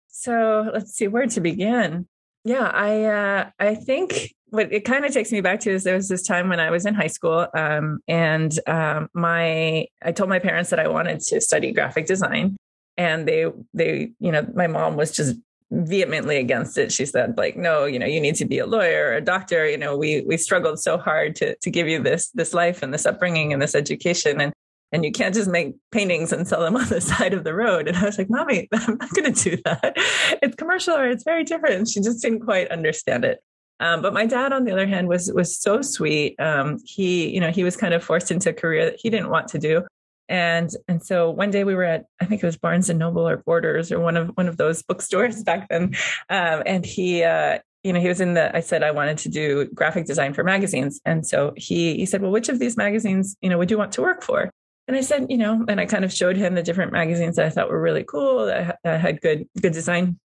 So 0.09 0.69
let's 0.73 0.93
see 0.93 1.07
where 1.07 1.27
to 1.27 1.39
begin. 1.39 2.07
Yeah, 2.43 2.71
I 2.73 3.03
uh, 3.03 3.49
I 3.59 3.75
think 3.75 4.33
what 4.49 4.71
it 4.71 4.85
kind 4.85 5.05
of 5.05 5.13
takes 5.13 5.31
me 5.31 5.41
back 5.41 5.59
to 5.61 5.71
is 5.71 5.83
there 5.83 5.95
was 5.95 6.07
this 6.09 6.23
time 6.23 6.49
when 6.49 6.59
I 6.59 6.71
was 6.71 6.85
in 6.85 6.93
high 6.93 7.07
school, 7.07 7.47
um, 7.53 7.99
and 8.07 8.57
um, 8.67 9.09
my 9.13 9.87
I 10.01 10.11
told 10.11 10.29
my 10.29 10.39
parents 10.39 10.69
that 10.69 10.79
I 10.79 10.87
wanted 10.87 11.19
to 11.21 11.41
study 11.41 11.71
graphic 11.71 12.05
design, 12.05 12.57
and 12.97 13.27
they 13.27 13.45
they 13.73 14.11
you 14.19 14.31
know 14.31 14.47
my 14.53 14.67
mom 14.67 14.95
was 14.95 15.11
just 15.11 15.37
vehemently 15.71 16.37
against 16.37 16.77
it. 16.77 16.91
She 16.91 17.05
said 17.05 17.37
like, 17.37 17.57
no, 17.57 17.85
you 17.85 17.99
know, 17.99 18.05
you 18.05 18.21
need 18.21 18.35
to 18.35 18.45
be 18.45 18.59
a 18.59 18.65
lawyer, 18.65 19.07
or 19.07 19.13
a 19.13 19.21
doctor. 19.21 19.69
You 19.69 19.77
know, 19.77 19.97
we 19.97 20.21
we 20.21 20.37
struggled 20.37 20.79
so 20.79 20.97
hard 20.97 21.35
to 21.37 21.55
to 21.55 21.69
give 21.69 21.87
you 21.87 22.01
this 22.01 22.29
this 22.31 22.53
life 22.53 22.81
and 22.81 22.93
this 22.93 23.05
upbringing 23.05 23.53
and 23.53 23.61
this 23.61 23.75
education, 23.75 24.39
and 24.39 24.53
and 24.91 25.03
you 25.03 25.11
can't 25.11 25.35
just 25.35 25.49
make 25.49 25.75
paintings 25.91 26.31
and 26.31 26.47
sell 26.47 26.61
them 26.61 26.75
on 26.77 26.87
the 26.87 27.01
side 27.01 27.33
of 27.33 27.43
the 27.43 27.53
road. 27.53 27.87
And 27.87 27.97
I 27.97 28.05
was 28.05 28.17
like, 28.17 28.29
mommy, 28.29 28.67
I'm 28.73 28.97
not 28.97 29.13
going 29.13 29.33
to 29.33 29.49
do 29.49 29.61
that. 29.65 29.93
It's 30.41 30.55
commercial 30.55 30.95
or 30.95 31.09
it's 31.09 31.23
very 31.23 31.43
different. 31.43 31.89
She 31.89 32.01
just 32.01 32.21
didn't 32.21 32.41
quite 32.41 32.69
understand 32.71 33.25
it. 33.25 33.39
Um, 33.79 34.01
but 34.01 34.13
my 34.13 34.25
dad, 34.25 34.53
on 34.53 34.63
the 34.63 34.71
other 34.71 34.87
hand, 34.87 35.07
was 35.07 35.31
was 35.33 35.57
so 35.57 35.81
sweet. 35.81 36.39
Um, 36.39 36.79
he, 36.85 37.29
you 37.29 37.39
know, 37.39 37.51
he 37.51 37.63
was 37.63 37.77
kind 37.77 37.93
of 37.93 38.03
forced 38.03 38.31
into 38.31 38.49
a 38.49 38.53
career 38.53 38.85
that 38.85 38.99
he 38.99 39.09
didn't 39.09 39.29
want 39.29 39.47
to 39.49 39.59
do, 39.59 39.85
and 40.27 40.69
and 40.87 41.03
so 41.03 41.29
one 41.29 41.51
day 41.51 41.63
we 41.63 41.75
were 41.75 41.83
at 41.83 42.05
I 42.19 42.25
think 42.25 42.41
it 42.41 42.45
was 42.45 42.57
Barnes 42.57 42.89
and 42.89 42.97
Noble 42.99 43.27
or 43.27 43.37
Borders 43.37 43.91
or 43.91 43.99
one 43.99 44.17
of 44.17 44.29
one 44.29 44.47
of 44.47 44.57
those 44.57 44.81
bookstores 44.87 45.43
back 45.43 45.69
then, 45.69 45.95
um, 46.29 46.63
and 46.65 46.85
he. 46.85 47.23
Uh, 47.23 47.59
you 47.83 47.93
know, 47.93 48.01
he 48.01 48.07
was 48.09 48.19
in 48.19 48.33
the. 48.33 48.53
I 48.53 48.59
said 48.59 48.83
I 48.83 48.91
wanted 48.91 49.19
to 49.19 49.29
do 49.29 49.65
graphic 49.67 50.05
design 50.05 50.33
for 50.33 50.43
magazines, 50.43 50.99
and 51.05 51.25
so 51.25 51.53
he 51.55 51.95
he 51.95 52.05
said, 52.05 52.21
"Well, 52.21 52.31
which 52.31 52.49
of 52.49 52.59
these 52.59 52.75
magazines, 52.75 53.37
you 53.39 53.49
know, 53.49 53.57
would 53.57 53.71
you 53.71 53.77
want 53.77 53.93
to 53.93 54.01
work 54.01 54.23
for?" 54.23 54.51
And 54.87 54.97
I 54.97 55.01
said, 55.01 55.27
you 55.29 55.37
know, 55.37 55.63
and 55.67 55.79
I 55.79 55.85
kind 55.85 56.03
of 56.03 56.11
showed 56.11 56.37
him 56.37 56.55
the 56.55 56.63
different 56.63 56.91
magazines 56.91 57.35
that 57.35 57.45
I 57.45 57.49
thought 57.49 57.69
were 57.69 57.79
really 57.79 58.03
cool 58.03 58.45
that 58.45 58.77
had 58.83 59.21
good 59.21 59.47
good 59.61 59.73
design. 59.73 60.19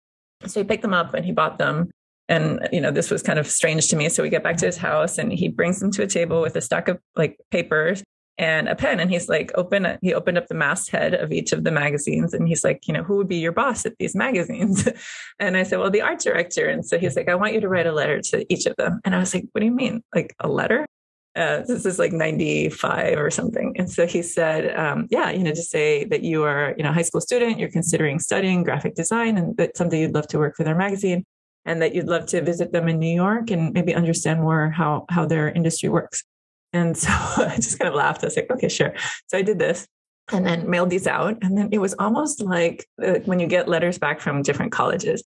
So 0.47 0.61
he 0.61 0.65
picked 0.65 0.83
them 0.83 0.95
up 0.95 1.15
and 1.15 1.25
he 1.25 1.33
bought 1.33 1.59
them 1.59 1.91
and 2.33 2.66
you 2.73 2.81
know 2.81 2.90
this 2.90 3.11
was 3.11 3.23
kind 3.23 3.38
of 3.38 3.47
strange 3.47 3.88
to 3.88 3.97
me. 3.97 4.09
So 4.09 4.23
we 4.23 4.31
get 4.31 4.42
back 4.42 4.57
to 4.59 4.66
his 4.66 4.79
house 4.79 5.18
and 5.18 5.33
he 5.33 5.49
brings 5.49 5.81
them 5.81 5.90
to 5.92 6.03
a 6.03 6.07
table 6.07 6.40
with 6.40 6.57
a 6.57 6.61
stack 6.62 6.88
of 6.88 6.99
like 7.14 7.38
papers 7.51 8.03
and 8.38 8.68
a 8.68 8.75
pen. 8.75 9.01
And 9.01 9.11
he's 9.11 9.29
like 9.29 9.53
open 9.55 9.99
he 10.01 10.14
opened 10.14 10.38
up 10.38 10.49
the 10.49 10.55
masthead 10.55 11.12
of 11.12 11.31
each 11.31 11.53
of 11.53 11.64
the 11.64 11.71
magazines 11.71 12.33
and 12.33 12.49
he's 12.49 12.64
like 12.64 12.88
you 12.88 12.95
know 12.95 13.03
who 13.03 13.16
would 13.18 13.29
be 13.29 13.37
your 13.37 13.53
boss 13.53 13.85
at 13.85 13.99
these 13.99 14.14
magazines? 14.14 14.88
And 15.38 15.57
i 15.57 15.62
said 15.64 15.79
well 15.79 15.90
the 15.90 16.03
art 16.03 16.21
director. 16.21 16.66
And 16.68 16.85
so 16.87 16.99
he's 16.99 17.16
like 17.16 17.29
i 17.29 17.35
want 17.35 17.53
you 17.53 17.61
to 17.61 17.68
write 17.68 17.87
a 17.87 17.92
letter 17.92 18.21
to 18.31 18.53
each 18.53 18.64
of 18.66 18.77
them. 18.77 19.01
And 19.05 19.14
i 19.14 19.18
was 19.18 19.35
like 19.35 19.45
what 19.53 19.61
do 19.61 19.66
you 19.66 19.75
mean? 19.75 20.03
Like 20.14 20.35
a 20.40 20.49
letter? 20.49 20.87
Uh, 21.35 21.62
this 21.66 21.87
is 21.87 21.99
like 21.99 22.12
95 22.12 23.18
or 23.18 23.31
something. 23.31 23.75
And 23.79 23.90
so 23.90 24.07
he 24.07 24.21
said, 24.21 24.77
um, 24.79 25.09
yeah, 25.11 25.31
you 25.31 25.42
know, 25.42 25.53
just 25.53 25.71
say 25.71 26.05
that 26.05 26.23
you 26.23 26.42
are, 26.45 26.75
you 26.77 26.85
know, 26.85 26.90
a 26.90 26.92
high 26.92 27.09
school 27.09 27.23
student, 27.23 27.59
you're 27.59 27.71
considering 27.71 28.18
studying 28.18 28.62
graphic 28.62 28.95
design 28.95 29.38
and 29.38 29.57
that 29.57 29.75
someday 29.75 30.03
you'd 30.03 30.14
love 30.14 30.29
to 30.29 30.38
work 30.38 30.57
for 30.57 30.62
their 30.64 30.75
magazine 30.75 31.25
and 31.64 31.81
that 31.83 31.94
you'd 31.94 32.09
love 32.09 32.27
to 32.27 32.42
visit 32.42 32.72
them 32.72 32.88
in 32.88 32.98
New 32.98 33.14
York 33.14 33.51
and 33.51 33.72
maybe 33.72 33.94
understand 33.94 34.40
more 34.40 34.70
how 34.70 35.07
how 35.09 35.27
their 35.27 35.51
industry 35.51 35.88
works. 35.88 36.25
And 36.72 36.96
so 36.96 37.11
I 37.12 37.57
just 37.57 37.79
kind 37.79 37.88
of 37.88 37.94
laughed. 37.94 38.22
I 38.22 38.27
was 38.27 38.37
like, 38.37 38.51
okay, 38.51 38.68
sure. 38.68 38.94
So 39.29 39.38
I 39.38 39.42
did 39.42 39.59
this 39.59 39.87
and 40.33 40.46
then 40.46 40.68
mailed 40.68 40.90
these 40.90 41.07
out. 41.07 41.38
And 41.42 41.57
then 41.57 41.68
it 41.72 41.79
was 41.79 41.94
almost 41.98 42.42
like 42.42 42.87
when 43.25 43.40
you 43.40 43.46
get 43.46 43.68
letters 43.68 43.98
back 43.98 44.20
from 44.20 44.42
different 44.42 44.72
colleges. 44.72 45.22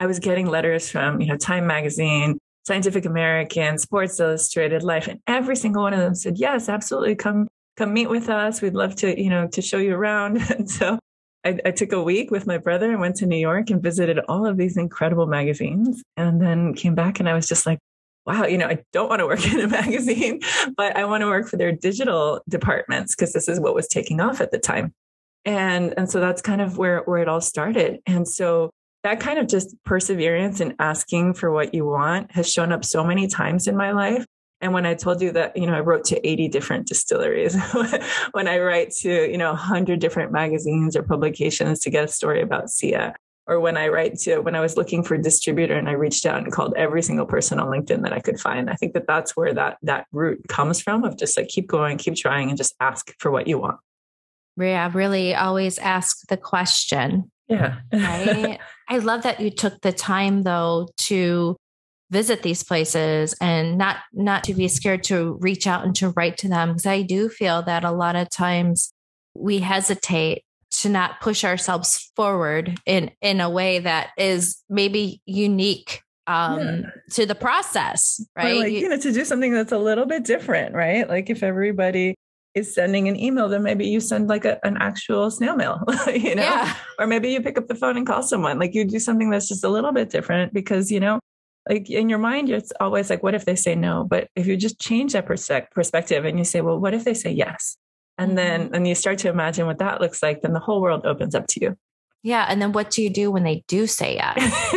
I 0.00 0.06
was 0.06 0.18
getting 0.18 0.46
letters 0.46 0.88
from, 0.90 1.20
you 1.20 1.26
know, 1.26 1.36
Time 1.36 1.66
Magazine, 1.66 2.38
Scientific 2.66 3.04
American, 3.04 3.78
Sports 3.78 4.18
Illustrated, 4.18 4.82
Life, 4.82 5.08
and 5.08 5.20
every 5.26 5.56
single 5.56 5.82
one 5.82 5.92
of 5.92 6.00
them 6.00 6.14
said, 6.14 6.38
"Yes, 6.38 6.68
absolutely, 6.68 7.14
come 7.16 7.48
come 7.76 7.92
meet 7.92 8.08
with 8.08 8.28
us. 8.30 8.62
We'd 8.62 8.74
love 8.74 8.94
to, 8.96 9.20
you 9.20 9.28
know, 9.28 9.46
to 9.48 9.62
show 9.62 9.78
you 9.78 9.94
around." 9.94 10.40
And 10.50 10.70
so 10.70 10.98
I, 11.44 11.58
I, 11.64 11.70
took 11.70 11.92
a 11.92 12.02
week 12.02 12.30
with 12.30 12.46
my 12.46 12.58
brother 12.58 12.90
and 12.90 13.00
went 13.00 13.16
to 13.16 13.26
New 13.26 13.36
York 13.36 13.70
and 13.70 13.82
visited 13.82 14.18
all 14.28 14.46
of 14.46 14.56
these 14.56 14.76
incredible 14.76 15.26
magazines 15.26 16.02
and 16.16 16.40
then 16.40 16.74
came 16.74 16.94
back 16.94 17.18
and 17.18 17.28
I 17.28 17.34
was 17.34 17.48
just 17.48 17.64
like, 17.64 17.78
wow, 18.26 18.44
you 18.44 18.58
know, 18.58 18.66
I 18.66 18.82
don't 18.92 19.08
want 19.08 19.20
to 19.20 19.26
work 19.26 19.46
in 19.52 19.60
a 19.60 19.68
magazine, 19.68 20.40
but 20.76 20.96
I 20.96 21.04
want 21.04 21.22
to 21.22 21.26
work 21.26 21.48
for 21.48 21.56
their 21.56 21.72
digital 21.72 22.40
departments 22.48 23.14
because 23.14 23.32
this 23.32 23.48
is 23.48 23.58
what 23.58 23.74
was 23.74 23.88
taking 23.88 24.20
off 24.20 24.40
at 24.40 24.52
the 24.52 24.58
time. 24.58 24.92
And, 25.44 25.94
and 25.96 26.10
so 26.10 26.20
that's 26.20 26.42
kind 26.42 26.60
of 26.60 26.76
where, 26.76 27.00
where 27.00 27.22
it 27.22 27.28
all 27.28 27.40
started. 27.40 28.00
And 28.06 28.28
so 28.28 28.70
that 29.02 29.20
kind 29.20 29.38
of 29.38 29.48
just 29.48 29.74
perseverance 29.84 30.60
and 30.60 30.74
asking 30.78 31.34
for 31.34 31.50
what 31.50 31.72
you 31.72 31.86
want 31.86 32.32
has 32.32 32.52
shown 32.52 32.72
up 32.72 32.84
so 32.84 33.02
many 33.02 33.26
times 33.26 33.66
in 33.66 33.76
my 33.76 33.92
life 33.92 34.26
and 34.60 34.74
when 34.74 34.84
I 34.84 34.94
told 34.94 35.22
you 35.22 35.32
that, 35.32 35.56
you 35.56 35.66
know, 35.66 35.74
I 35.74 35.80
wrote 35.80 36.04
to 36.06 36.26
80 36.26 36.48
different 36.48 36.86
distilleries, 36.86 37.56
when 38.32 38.46
I 38.46 38.58
write 38.58 38.90
to, 39.00 39.30
you 39.30 39.38
know, 39.38 39.50
100 39.50 40.00
different 40.00 40.32
magazines 40.32 40.94
or 40.94 41.02
publications 41.02 41.80
to 41.80 41.90
get 41.90 42.04
a 42.04 42.08
story 42.08 42.42
about 42.42 42.70
SIA, 42.70 43.14
or 43.46 43.58
when 43.58 43.78
I 43.78 43.88
write 43.88 44.18
to, 44.20 44.40
when 44.40 44.54
I 44.54 44.60
was 44.60 44.76
looking 44.76 45.02
for 45.02 45.14
a 45.14 45.22
distributor 45.22 45.76
and 45.76 45.88
I 45.88 45.92
reached 45.92 46.26
out 46.26 46.42
and 46.42 46.52
called 46.52 46.74
every 46.76 47.02
single 47.02 47.26
person 47.26 47.58
on 47.58 47.68
LinkedIn 47.68 48.02
that 48.02 48.12
I 48.12 48.20
could 48.20 48.38
find, 48.38 48.68
I 48.68 48.74
think 48.74 48.92
that 48.92 49.06
that's 49.06 49.34
where 49.34 49.54
that, 49.54 49.78
that 49.82 50.06
root 50.12 50.42
comes 50.48 50.80
from 50.80 51.04
of 51.04 51.16
just 51.18 51.36
like 51.38 51.48
keep 51.48 51.66
going, 51.66 51.96
keep 51.96 52.16
trying 52.16 52.50
and 52.50 52.58
just 52.58 52.74
ask 52.80 53.14
for 53.18 53.30
what 53.30 53.46
you 53.46 53.58
want. 53.58 53.78
Yeah, 54.58 54.90
really 54.92 55.34
always 55.34 55.78
ask 55.78 56.26
the 56.28 56.36
question. 56.36 57.30
Yeah. 57.48 57.78
right. 57.92 58.58
I 58.88 58.98
love 58.98 59.22
that 59.22 59.40
you 59.40 59.50
took 59.50 59.80
the 59.80 59.92
time 59.92 60.42
though 60.42 60.88
to 60.98 61.56
visit 62.10 62.42
these 62.42 62.62
places 62.62 63.34
and 63.40 63.78
not 63.78 63.98
not 64.12 64.44
to 64.44 64.54
be 64.54 64.68
scared 64.68 65.04
to 65.04 65.38
reach 65.40 65.66
out 65.66 65.84
and 65.84 65.94
to 65.96 66.10
write 66.10 66.36
to 66.38 66.48
them. 66.48 66.70
Because 66.70 66.86
I 66.86 67.02
do 67.02 67.28
feel 67.28 67.62
that 67.62 67.84
a 67.84 67.92
lot 67.92 68.16
of 68.16 68.28
times 68.30 68.92
we 69.34 69.60
hesitate 69.60 70.42
to 70.70 70.88
not 70.88 71.20
push 71.20 71.44
ourselves 71.44 72.10
forward 72.16 72.78
in 72.86 73.10
in 73.20 73.40
a 73.40 73.50
way 73.50 73.78
that 73.80 74.10
is 74.16 74.62
maybe 74.68 75.20
unique 75.26 76.02
um 76.26 76.58
yeah. 76.60 76.80
to 77.10 77.26
the 77.26 77.34
process 77.34 78.24
right? 78.36 78.56
like 78.56 78.72
you 78.72 78.88
know 78.88 78.96
to 78.96 79.10
do 79.10 79.24
something 79.24 79.52
that's 79.52 79.72
a 79.72 79.78
little 79.78 80.06
bit 80.06 80.24
different 80.24 80.74
right? 80.74 81.08
Like 81.08 81.30
if 81.30 81.42
everybody 81.42 82.14
is 82.54 82.74
sending 82.74 83.08
an 83.08 83.16
email 83.16 83.48
then 83.48 83.62
maybe 83.62 83.86
you 83.86 84.00
send 84.00 84.28
like 84.28 84.44
a, 84.44 84.64
an 84.64 84.76
actual 84.78 85.30
snail 85.30 85.56
mail 85.56 85.82
you 86.06 86.34
know? 86.34 86.42
Yeah. 86.42 86.74
or 86.98 87.06
maybe 87.06 87.30
you 87.30 87.40
pick 87.40 87.58
up 87.58 87.68
the 87.68 87.74
phone 87.74 87.96
and 87.96 88.06
call 88.06 88.22
someone. 88.22 88.58
Like 88.58 88.74
you 88.74 88.84
do 88.84 88.98
something 88.98 89.30
that's 89.30 89.48
just 89.48 89.64
a 89.64 89.68
little 89.68 89.92
bit 89.92 90.10
different 90.10 90.52
because 90.52 90.90
you 90.90 91.00
know 91.00 91.20
like 91.68 91.90
in 91.90 92.08
your 92.08 92.18
mind, 92.18 92.50
it's 92.50 92.72
always 92.80 93.10
like, 93.10 93.22
what 93.22 93.34
if 93.34 93.44
they 93.44 93.56
say 93.56 93.74
no? 93.74 94.04
But 94.04 94.28
if 94.34 94.46
you 94.46 94.56
just 94.56 94.80
change 94.80 95.12
that 95.12 95.26
perspective 95.26 96.24
and 96.24 96.38
you 96.38 96.44
say, 96.44 96.60
well, 96.60 96.78
what 96.78 96.94
if 96.94 97.04
they 97.04 97.14
say 97.14 97.32
yes? 97.32 97.76
And 98.18 98.36
then, 98.36 98.66
mm-hmm. 98.66 98.74
and 98.74 98.88
you 98.88 98.94
start 98.94 99.18
to 99.18 99.28
imagine 99.28 99.66
what 99.66 99.78
that 99.78 100.00
looks 100.00 100.22
like, 100.22 100.42
then 100.42 100.52
the 100.52 100.60
whole 100.60 100.80
world 100.80 101.06
opens 101.06 101.34
up 101.34 101.46
to 101.48 101.60
you. 101.60 101.76
Yeah. 102.22 102.44
And 102.48 102.60
then 102.60 102.72
what 102.72 102.90
do 102.90 103.02
you 103.02 103.10
do 103.10 103.30
when 103.30 103.44
they 103.44 103.64
do 103.66 103.86
say 103.86 104.14
yes? 104.16 104.74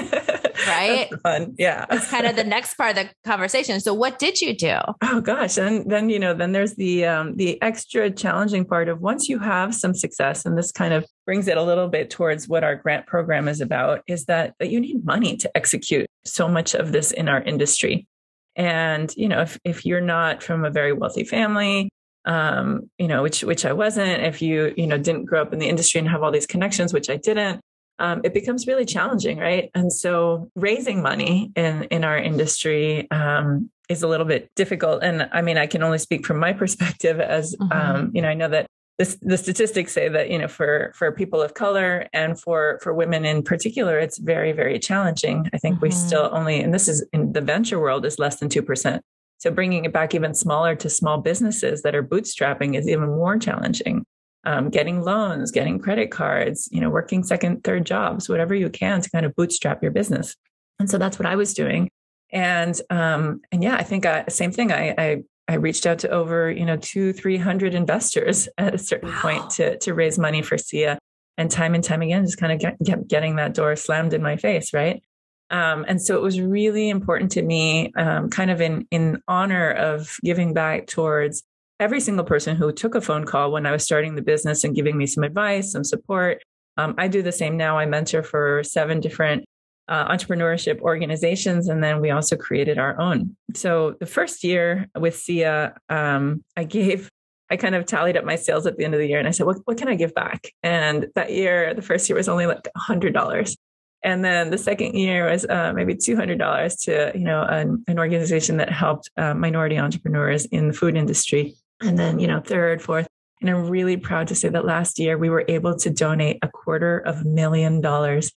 right? 0.67 1.09
fun. 1.21 1.55
Yeah. 1.57 1.85
It's 1.91 2.09
kind 2.09 2.25
of 2.25 2.35
the 2.35 2.43
next 2.43 2.75
part 2.75 2.97
of 2.97 3.03
the 3.03 3.09
conversation. 3.25 3.79
So 3.81 3.93
what 3.93 4.17
did 4.19 4.39
you 4.39 4.55
do? 4.55 4.77
Oh 5.01 5.21
gosh. 5.21 5.57
And 5.57 5.89
then, 5.89 6.09
you 6.09 6.19
know, 6.19 6.33
then 6.33 6.53
there's 6.53 6.75
the 6.75 7.05
um 7.05 7.35
the 7.35 7.61
extra 7.61 8.09
challenging 8.09 8.65
part 8.65 8.87
of 8.87 9.01
once 9.01 9.27
you 9.27 9.39
have 9.39 9.75
some 9.75 9.93
success, 9.93 10.45
and 10.45 10.57
this 10.57 10.71
kind 10.71 10.93
of 10.93 11.05
brings 11.25 11.47
it 11.47 11.57
a 11.57 11.63
little 11.63 11.89
bit 11.89 12.09
towards 12.09 12.47
what 12.47 12.63
our 12.63 12.75
grant 12.75 13.07
program 13.07 13.47
is 13.47 13.61
about, 13.61 14.01
is 14.07 14.25
that, 14.25 14.53
that 14.59 14.69
you 14.69 14.79
need 14.79 15.05
money 15.05 15.35
to 15.37 15.57
execute 15.57 16.07
so 16.25 16.47
much 16.47 16.73
of 16.73 16.91
this 16.91 17.11
in 17.11 17.29
our 17.29 17.41
industry. 17.41 18.07
And, 18.55 19.13
you 19.15 19.27
know, 19.27 19.41
if 19.41 19.59
if 19.63 19.85
you're 19.85 20.01
not 20.01 20.43
from 20.43 20.63
a 20.63 20.69
very 20.69 20.93
wealthy 20.93 21.23
family, 21.23 21.89
um, 22.25 22.89
you 22.97 23.07
know, 23.07 23.23
which 23.23 23.43
which 23.43 23.65
I 23.65 23.73
wasn't, 23.73 24.23
if 24.23 24.41
you, 24.41 24.73
you 24.77 24.87
know, 24.87 24.97
didn't 24.97 25.25
grow 25.25 25.41
up 25.41 25.53
in 25.53 25.59
the 25.59 25.67
industry 25.67 25.99
and 25.99 26.09
have 26.09 26.23
all 26.23 26.31
these 26.31 26.47
connections, 26.47 26.93
which 26.93 27.09
I 27.09 27.17
didn't, 27.17 27.61
um, 27.99 28.21
it 28.23 28.33
becomes 28.33 28.67
really 28.67 28.85
challenging, 28.85 29.37
right? 29.37 29.69
And 29.73 29.91
so 29.91 30.49
raising 30.55 31.01
money 31.01 31.51
in 31.55 31.83
in 31.85 32.03
our 32.03 32.17
industry 32.17 33.09
um, 33.11 33.69
is 33.89 34.03
a 34.03 34.07
little 34.07 34.25
bit 34.25 34.49
difficult. 34.55 35.03
And 35.03 35.29
I 35.31 35.41
mean, 35.41 35.57
I 35.57 35.67
can 35.67 35.83
only 35.83 35.97
speak 35.97 36.25
from 36.25 36.39
my 36.39 36.53
perspective 36.61 37.19
as 37.19 37.55
mm-hmm. 37.55 37.71
um, 37.71 38.11
you 38.13 38.21
know, 38.21 38.29
I 38.29 38.33
know 38.33 38.49
that 38.49 38.67
the, 38.99 39.17
the 39.21 39.37
statistics 39.37 39.91
say 39.91 40.07
that 40.09 40.29
you 40.29 40.37
know 40.37 40.47
for 40.47 40.91
for 40.95 41.11
people 41.11 41.41
of 41.41 41.53
color 41.53 42.07
and 42.13 42.39
for 42.39 42.79
for 42.81 42.93
women 42.93 43.25
in 43.25 43.43
particular, 43.43 43.99
it's 43.99 44.17
very 44.17 44.51
very 44.51 44.79
challenging. 44.79 45.49
I 45.53 45.57
think 45.57 45.75
mm-hmm. 45.75 45.85
we 45.85 45.91
still 45.91 46.29
only, 46.31 46.61
and 46.61 46.73
this 46.73 46.87
is 46.87 47.05
in 47.13 47.33
the 47.33 47.41
venture 47.41 47.79
world, 47.79 48.05
is 48.05 48.19
less 48.19 48.37
than 48.37 48.49
two 48.49 48.61
percent. 48.61 49.03
So 49.39 49.51
bringing 49.51 49.85
it 49.85 49.91
back 49.91 50.15
even 50.15 50.33
smaller 50.33 50.75
to 50.75 50.89
small 50.89 51.17
businesses 51.17 51.81
that 51.81 51.95
are 51.95 52.03
bootstrapping 52.03 52.77
is 52.77 52.87
even 52.87 53.07
more 53.09 53.37
challenging 53.37 54.05
um, 54.45 54.69
getting 54.69 55.01
loans, 55.01 55.51
getting 55.51 55.79
credit 55.79 56.11
cards, 56.11 56.67
you 56.71 56.81
know, 56.81 56.89
working 56.89 57.23
second, 57.23 57.63
third 57.63 57.85
jobs, 57.85 58.27
whatever 58.27 58.53
you 58.53 58.69
can 58.69 59.01
to 59.01 59.09
kind 59.09 59.25
of 59.25 59.35
bootstrap 59.35 59.81
your 59.81 59.91
business. 59.91 60.35
And 60.79 60.89
so 60.89 60.97
that's 60.97 61.17
what 61.17 61.25
I 61.25 61.35
was 61.35 61.53
doing. 61.53 61.89
And 62.31 62.79
um, 62.89 63.41
and 63.51 63.63
yeah, 63.63 63.75
I 63.75 63.83
think 63.83 64.05
I, 64.05 64.25
same 64.27 64.51
thing. 64.51 64.71
I, 64.71 64.95
I 64.97 65.23
I 65.47 65.55
reached 65.55 65.85
out 65.85 65.99
to 65.99 66.09
over 66.09 66.51
you 66.51 66.65
know 66.65 66.77
two 66.77 67.13
three 67.13 67.37
hundred 67.37 67.75
investors 67.75 68.47
at 68.57 68.75
a 68.75 68.77
certain 68.77 69.09
wow. 69.09 69.21
point 69.21 69.49
to 69.51 69.77
to 69.79 69.93
raise 69.93 70.17
money 70.17 70.41
for 70.41 70.57
SIA, 70.57 70.97
and 71.37 71.49
time 71.49 71.75
and 71.75 71.83
time 71.83 72.01
again, 72.01 72.25
just 72.25 72.37
kind 72.37 72.51
of 72.51 72.59
get, 72.59 72.81
get, 72.83 73.07
getting 73.07 73.35
that 73.37 73.53
door 73.53 73.75
slammed 73.75 74.13
in 74.13 74.21
my 74.21 74.37
face, 74.37 74.73
right? 74.73 75.01
Um, 75.49 75.85
and 75.87 76.01
so 76.01 76.15
it 76.15 76.21
was 76.21 76.39
really 76.39 76.89
important 76.89 77.31
to 77.33 77.41
me, 77.41 77.91
um, 77.93 78.29
kind 78.29 78.49
of 78.49 78.61
in 78.61 78.87
in 78.91 79.21
honor 79.27 79.71
of 79.71 80.15
giving 80.23 80.53
back 80.53 80.87
towards 80.87 81.43
every 81.79 81.99
single 81.99 82.25
person 82.25 82.55
who 82.55 82.71
took 82.71 82.95
a 82.95 83.01
phone 83.01 83.25
call 83.25 83.51
when 83.51 83.65
I 83.65 83.71
was 83.71 83.83
starting 83.83 84.15
the 84.15 84.21
business 84.21 84.63
and 84.63 84.75
giving 84.75 84.97
me 84.97 85.05
some 85.05 85.23
advice, 85.23 85.71
some 85.71 85.83
support. 85.83 86.41
Um, 86.77 86.95
I 86.97 87.07
do 87.07 87.21
the 87.21 87.31
same 87.31 87.57
now. 87.57 87.77
I 87.77 87.85
mentor 87.85 88.23
for 88.23 88.63
seven 88.63 88.99
different 88.99 89.45
uh, 89.87 90.11
entrepreneurship 90.11 90.79
organizations, 90.81 91.67
and 91.67 91.83
then 91.83 92.01
we 92.01 92.11
also 92.11 92.35
created 92.35 92.77
our 92.77 92.99
own. 92.99 93.35
So 93.53 93.95
the 93.99 94.05
first 94.05 94.43
year 94.43 94.87
with 94.97 95.15
SIA, 95.17 95.75
um, 95.89 96.43
I 96.55 96.63
gave. 96.63 97.09
I 97.49 97.57
kind 97.57 97.75
of 97.75 97.85
tallied 97.85 98.17
up 98.17 98.25
my 98.25 98.35
sales 98.35 98.65
at 98.65 98.77
the 98.77 98.85
end 98.85 98.95
of 98.95 98.99
the 98.99 99.05
year 99.05 99.19
and 99.19 99.27
I 99.27 99.31
said, 99.31 99.45
what, 99.45 99.57
what 99.65 99.77
can 99.77 99.87
I 99.87 99.93
give 99.93 100.15
back? 100.15 100.47
And 100.63 101.07
that 101.13 101.31
year, 101.33 101.75
the 101.75 101.83
first 101.83 102.09
year 102.09 102.15
was 102.15 102.27
only 102.27 102.47
like 102.47 102.67
$100. 102.75 103.55
And 104.03 104.25
then 104.25 104.49
the 104.49 104.57
second 104.57 104.95
year 104.95 105.29
was 105.29 105.45
uh, 105.45 105.71
maybe 105.73 105.93
$200 105.93 106.83
to, 106.85 107.11
you 107.17 107.23
know, 107.23 107.43
an, 107.43 107.83
an 107.87 107.99
organization 107.99 108.57
that 108.57 108.71
helped 108.71 109.11
uh, 109.17 109.35
minority 109.35 109.77
entrepreneurs 109.77 110.45
in 110.45 110.69
the 110.69 110.73
food 110.73 110.97
industry. 110.97 111.53
And 111.81 111.99
then, 111.99 112.17
you 112.17 112.27
know, 112.27 112.41
third, 112.41 112.81
fourth. 112.81 113.07
And 113.41 113.49
I'm 113.49 113.69
really 113.69 113.97
proud 113.97 114.27
to 114.29 114.35
say 114.35 114.49
that 114.49 114.65
last 114.65 114.99
year 114.99 115.17
we 115.17 115.29
were 115.29 115.45
able 115.47 115.77
to 115.77 115.89
donate 115.89 116.39
a 116.41 116.49
quarter 116.49 116.99
of 116.99 117.21
a 117.21 117.25
million 117.25 117.81
dollars 117.81 118.31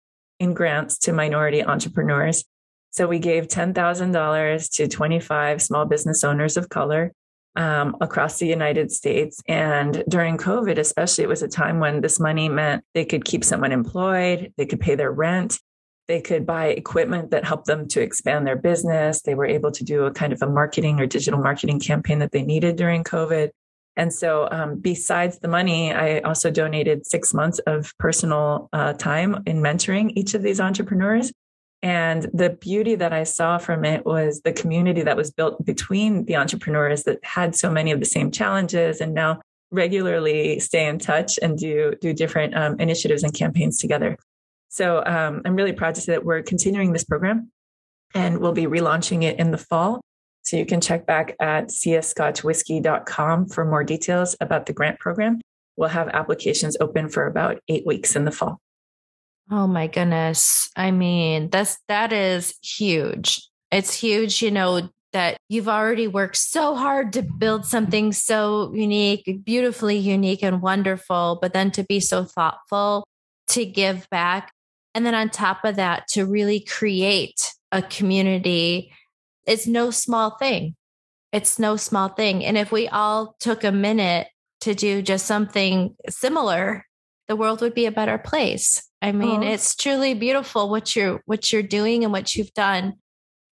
in 0.43 0.53
grants 0.53 0.97
to 0.99 1.13
minority 1.13 1.63
entrepreneurs. 1.63 2.43
So 2.91 3.07
we 3.07 3.17
gave 3.17 3.47
$10,000 3.47 4.71
to 4.75 4.87
25 4.87 5.61
small 5.61 5.85
business 5.85 6.23
owners 6.23 6.57
of 6.57 6.69
color 6.69 7.11
um, 7.55 7.95
across 8.01 8.39
the 8.39 8.47
United 8.47 8.91
States. 8.91 9.41
And 9.47 10.03
during 10.07 10.37
COVID, 10.37 10.77
especially, 10.77 11.23
it 11.23 11.29
was 11.29 11.41
a 11.41 11.47
time 11.47 11.79
when 11.79 12.01
this 12.01 12.19
money 12.19 12.49
meant 12.49 12.83
they 12.93 13.05
could 13.05 13.25
keep 13.25 13.43
someone 13.43 13.71
employed, 13.71 14.53
they 14.57 14.65
could 14.65 14.79
pay 14.79 14.95
their 14.95 15.11
rent, 15.11 15.59
they 16.07 16.21
could 16.21 16.45
buy 16.45 16.67
equipment 16.67 17.31
that 17.31 17.45
helped 17.45 17.65
them 17.65 17.87
to 17.89 18.01
expand 18.01 18.45
their 18.45 18.57
business. 18.57 19.21
They 19.21 19.35
were 19.35 19.45
able 19.45 19.71
to 19.71 19.83
do 19.83 20.03
a 20.03 20.11
kind 20.11 20.33
of 20.33 20.41
a 20.41 20.47
marketing 20.47 20.99
or 20.99 21.05
digital 21.05 21.39
marketing 21.39 21.79
campaign 21.79 22.19
that 22.19 22.31
they 22.31 22.43
needed 22.43 22.75
during 22.75 23.03
COVID. 23.03 23.51
And 23.95 24.11
so, 24.11 24.47
um, 24.51 24.79
besides 24.79 25.39
the 25.39 25.47
money, 25.47 25.93
I 25.93 26.19
also 26.19 26.49
donated 26.49 27.05
six 27.05 27.33
months 27.33 27.59
of 27.59 27.93
personal 27.99 28.69
uh, 28.73 28.93
time 28.93 29.43
in 29.45 29.61
mentoring 29.61 30.11
each 30.15 30.33
of 30.33 30.41
these 30.41 30.59
entrepreneurs. 30.59 31.31
And 31.83 32.23
the 32.33 32.49
beauty 32.49 32.95
that 32.95 33.11
I 33.11 33.23
saw 33.23 33.57
from 33.57 33.83
it 33.83 34.05
was 34.05 34.41
the 34.43 34.53
community 34.53 35.03
that 35.03 35.17
was 35.17 35.31
built 35.31 35.63
between 35.65 36.25
the 36.25 36.37
entrepreneurs 36.37 37.03
that 37.03 37.19
had 37.23 37.55
so 37.55 37.69
many 37.69 37.91
of 37.91 37.99
the 37.99 38.05
same 38.05 38.31
challenges 38.31 39.01
and 39.01 39.13
now 39.13 39.41
regularly 39.69 40.59
stay 40.59 40.87
in 40.87 40.97
touch 40.97 41.37
and 41.41 41.57
do 41.57 41.93
do 41.99 42.13
different 42.13 42.55
um, 42.55 42.79
initiatives 42.79 43.23
and 43.23 43.33
campaigns 43.33 43.79
together. 43.79 44.17
So 44.69 45.03
um, 45.05 45.41
I'm 45.45 45.55
really 45.55 45.73
proud 45.73 45.95
to 45.95 46.01
say 46.01 46.13
that 46.13 46.23
we're 46.23 46.41
continuing 46.41 46.93
this 46.93 47.03
program 47.03 47.51
and 48.15 48.39
we'll 48.39 48.53
be 48.53 48.65
relaunching 48.65 49.23
it 49.23 49.39
in 49.39 49.51
the 49.51 49.57
fall. 49.57 50.01
So 50.43 50.57
you 50.57 50.65
can 50.65 50.81
check 50.81 51.05
back 51.05 51.35
at 51.39 51.67
siascotchwhiskey.com 51.67 53.47
for 53.47 53.65
more 53.65 53.83
details 53.83 54.35
about 54.41 54.65
the 54.65 54.73
grant 54.73 54.99
program. 54.99 55.41
We'll 55.77 55.89
have 55.89 56.09
applications 56.09 56.77
open 56.79 57.09
for 57.09 57.25
about 57.25 57.59
eight 57.67 57.85
weeks 57.85 58.15
in 58.15 58.25
the 58.25 58.31
fall. 58.31 58.59
Oh 59.49 59.67
my 59.67 59.87
goodness. 59.87 60.69
I 60.75 60.91
mean, 60.91 61.49
that's 61.49 61.77
that 61.87 62.13
is 62.13 62.55
huge. 62.61 63.41
It's 63.71 63.93
huge, 63.93 64.41
you 64.41 64.51
know, 64.51 64.89
that 65.13 65.37
you've 65.47 65.69
already 65.69 66.07
worked 66.07 66.37
so 66.37 66.75
hard 66.75 67.13
to 67.13 67.21
build 67.21 67.65
something 67.65 68.11
so 68.11 68.71
unique, 68.73 69.41
beautifully 69.43 69.97
unique 69.97 70.43
and 70.43 70.61
wonderful, 70.61 71.39
but 71.41 71.53
then 71.53 71.71
to 71.71 71.83
be 71.83 71.99
so 71.99 72.25
thoughtful 72.25 73.05
to 73.49 73.65
give 73.65 74.09
back. 74.09 74.51
And 74.95 75.05
then 75.05 75.15
on 75.15 75.29
top 75.29 75.63
of 75.63 75.75
that, 75.75 76.07
to 76.09 76.25
really 76.25 76.59
create 76.59 77.53
a 77.71 77.81
community, 77.81 78.91
it's 79.45 79.67
no 79.67 79.91
small 79.91 80.37
thing. 80.37 80.75
It's 81.31 81.57
no 81.57 81.75
small 81.77 82.09
thing. 82.09 82.45
And 82.45 82.57
if 82.57 82.71
we 82.71 82.87
all 82.87 83.35
took 83.39 83.63
a 83.63 83.71
minute 83.71 84.27
to 84.61 84.75
do 84.75 85.01
just 85.01 85.25
something 85.25 85.95
similar, 86.09 86.85
the 87.27 87.35
world 87.35 87.61
would 87.61 87.73
be 87.73 87.85
a 87.85 87.91
better 87.91 88.17
place. 88.17 88.81
I 89.01 89.11
mean, 89.11 89.43
it's 89.43 89.75
truly 89.75 90.13
beautiful 90.13 90.69
what 90.69 90.95
you're 90.95 91.21
what 91.25 91.51
you're 91.51 91.63
doing 91.63 92.03
and 92.03 92.13
what 92.13 92.35
you've 92.35 92.53
done. 92.53 92.93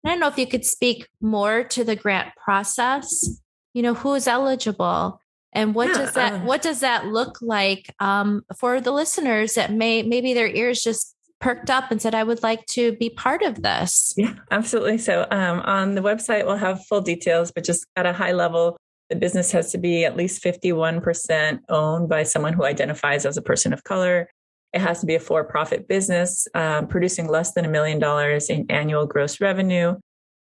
I 0.05 0.09
don't 0.09 0.19
know 0.19 0.27
if 0.27 0.37
you 0.37 0.47
could 0.47 0.65
speak 0.65 1.07
more 1.19 1.63
to 1.65 1.83
the 1.83 1.95
grant 1.95 2.29
process. 2.35 3.41
You 3.73 3.81
know, 3.81 3.93
who 3.93 4.13
is 4.13 4.27
eligible 4.27 5.21
and 5.53 5.75
what 5.75 5.89
yeah, 5.89 5.97
does 5.97 6.13
that 6.13 6.33
um, 6.33 6.45
what 6.45 6.61
does 6.61 6.79
that 6.79 7.07
look 7.07 7.39
like 7.41 7.93
um, 7.99 8.43
for 8.57 8.79
the 8.79 8.91
listeners 8.91 9.55
that 9.55 9.71
may 9.71 10.03
maybe 10.03 10.33
their 10.33 10.47
ears 10.47 10.81
just 10.81 11.15
perked 11.41 11.69
up 11.69 11.91
and 11.91 12.01
said, 12.01 12.15
I 12.15 12.23
would 12.23 12.43
like 12.43 12.65
to 12.67 12.93
be 12.93 13.09
part 13.09 13.41
of 13.41 13.61
this. 13.61 14.13
Yeah, 14.15 14.35
absolutely. 14.51 14.97
So 14.99 15.27
um, 15.31 15.59
on 15.61 15.95
the 15.95 16.01
website, 16.01 16.45
we'll 16.45 16.55
have 16.55 16.85
full 16.85 17.01
details, 17.01 17.51
but 17.51 17.63
just 17.63 17.85
at 17.95 18.05
a 18.05 18.13
high 18.13 18.31
level, 18.31 18.77
the 19.09 19.15
business 19.15 19.51
has 19.51 19.71
to 19.71 19.77
be 19.77 20.05
at 20.05 20.15
least 20.15 20.41
51% 20.43 21.59
owned 21.67 22.07
by 22.07 22.23
someone 22.23 22.53
who 22.53 22.63
identifies 22.63 23.25
as 23.25 23.35
a 23.35 23.41
person 23.41 23.73
of 23.73 23.83
color. 23.83 24.29
It 24.71 24.79
has 24.79 25.01
to 25.01 25.05
be 25.05 25.15
a 25.15 25.19
for 25.19 25.43
profit 25.43 25.87
business 25.87 26.47
um, 26.53 26.87
producing 26.87 27.27
less 27.27 27.51
than 27.51 27.65
a 27.65 27.69
million 27.69 27.99
dollars 27.99 28.49
in 28.49 28.65
annual 28.69 29.05
gross 29.05 29.41
revenue. 29.41 29.95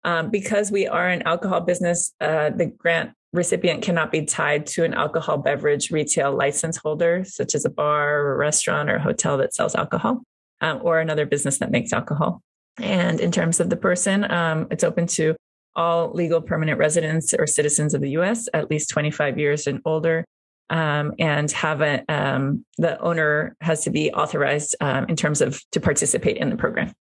Um, 0.04 0.32
because 0.32 0.72
we 0.72 0.88
are 0.88 1.08
an 1.08 1.22
alcohol 1.22 1.62
business, 1.62 2.12
uh, 2.20 2.50
the 2.50 2.66
grant 2.66 3.12
recipient 3.34 3.84
cannot 3.84 4.12
be 4.12 4.26
tied 4.26 4.66
to 4.66 4.84
an 4.84 4.94
alcohol 4.94 5.38
beverage 5.38 5.92
retail 5.92 6.36
license 6.36 6.76
holder, 6.78 7.24
such 7.24 7.56
as 7.56 7.64
a 7.66 7.70
bar 7.70 8.20
or 8.20 8.34
a 8.34 8.38
restaurant 8.38 8.90
or 8.90 8.96
a 8.96 9.02
hotel 9.02 9.38
that 9.38 9.54
sells 9.54 9.76
alcohol, 9.76 10.24
um, 10.62 10.80
or 10.82 11.00
another 11.00 11.26
business 11.26 11.58
that 11.58 11.72
makes 11.72 11.92
alcohol. 11.92 12.42
And 12.78 13.20
in 13.20 13.32
terms 13.32 13.60
of 13.60 13.70
the 13.70 13.76
person, 13.76 14.30
um, 14.32 14.68
it's 14.72 14.84
open 14.84 15.08
to 15.08 15.36
all 15.76 16.12
legal 16.12 16.42
permanent 16.42 16.78
residents 16.80 17.34
or 17.34 17.48
citizens 17.48 17.94
of 17.94 18.02
the 18.02 18.12
US, 18.12 18.48
at 18.54 18.70
least 18.70 18.90
25 18.90 19.38
years 19.38 19.68
and 19.68 19.82
older, 19.86 20.26
um, 20.70 21.14
and 21.20 21.52
have 21.52 21.82
a 21.82 22.04
um, 22.10 22.66
the 22.78 23.00
owner 23.00 23.56
has 23.62 23.84
to 23.84 23.90
be 23.90 24.12
authorized 24.12 24.76
um, 24.82 25.06
in 25.10 25.16
terms 25.16 25.42
of 25.42 25.62
to 25.72 25.82
participate 25.82 26.38
in 26.38 26.50
the 26.50 26.58
program. 26.58 26.92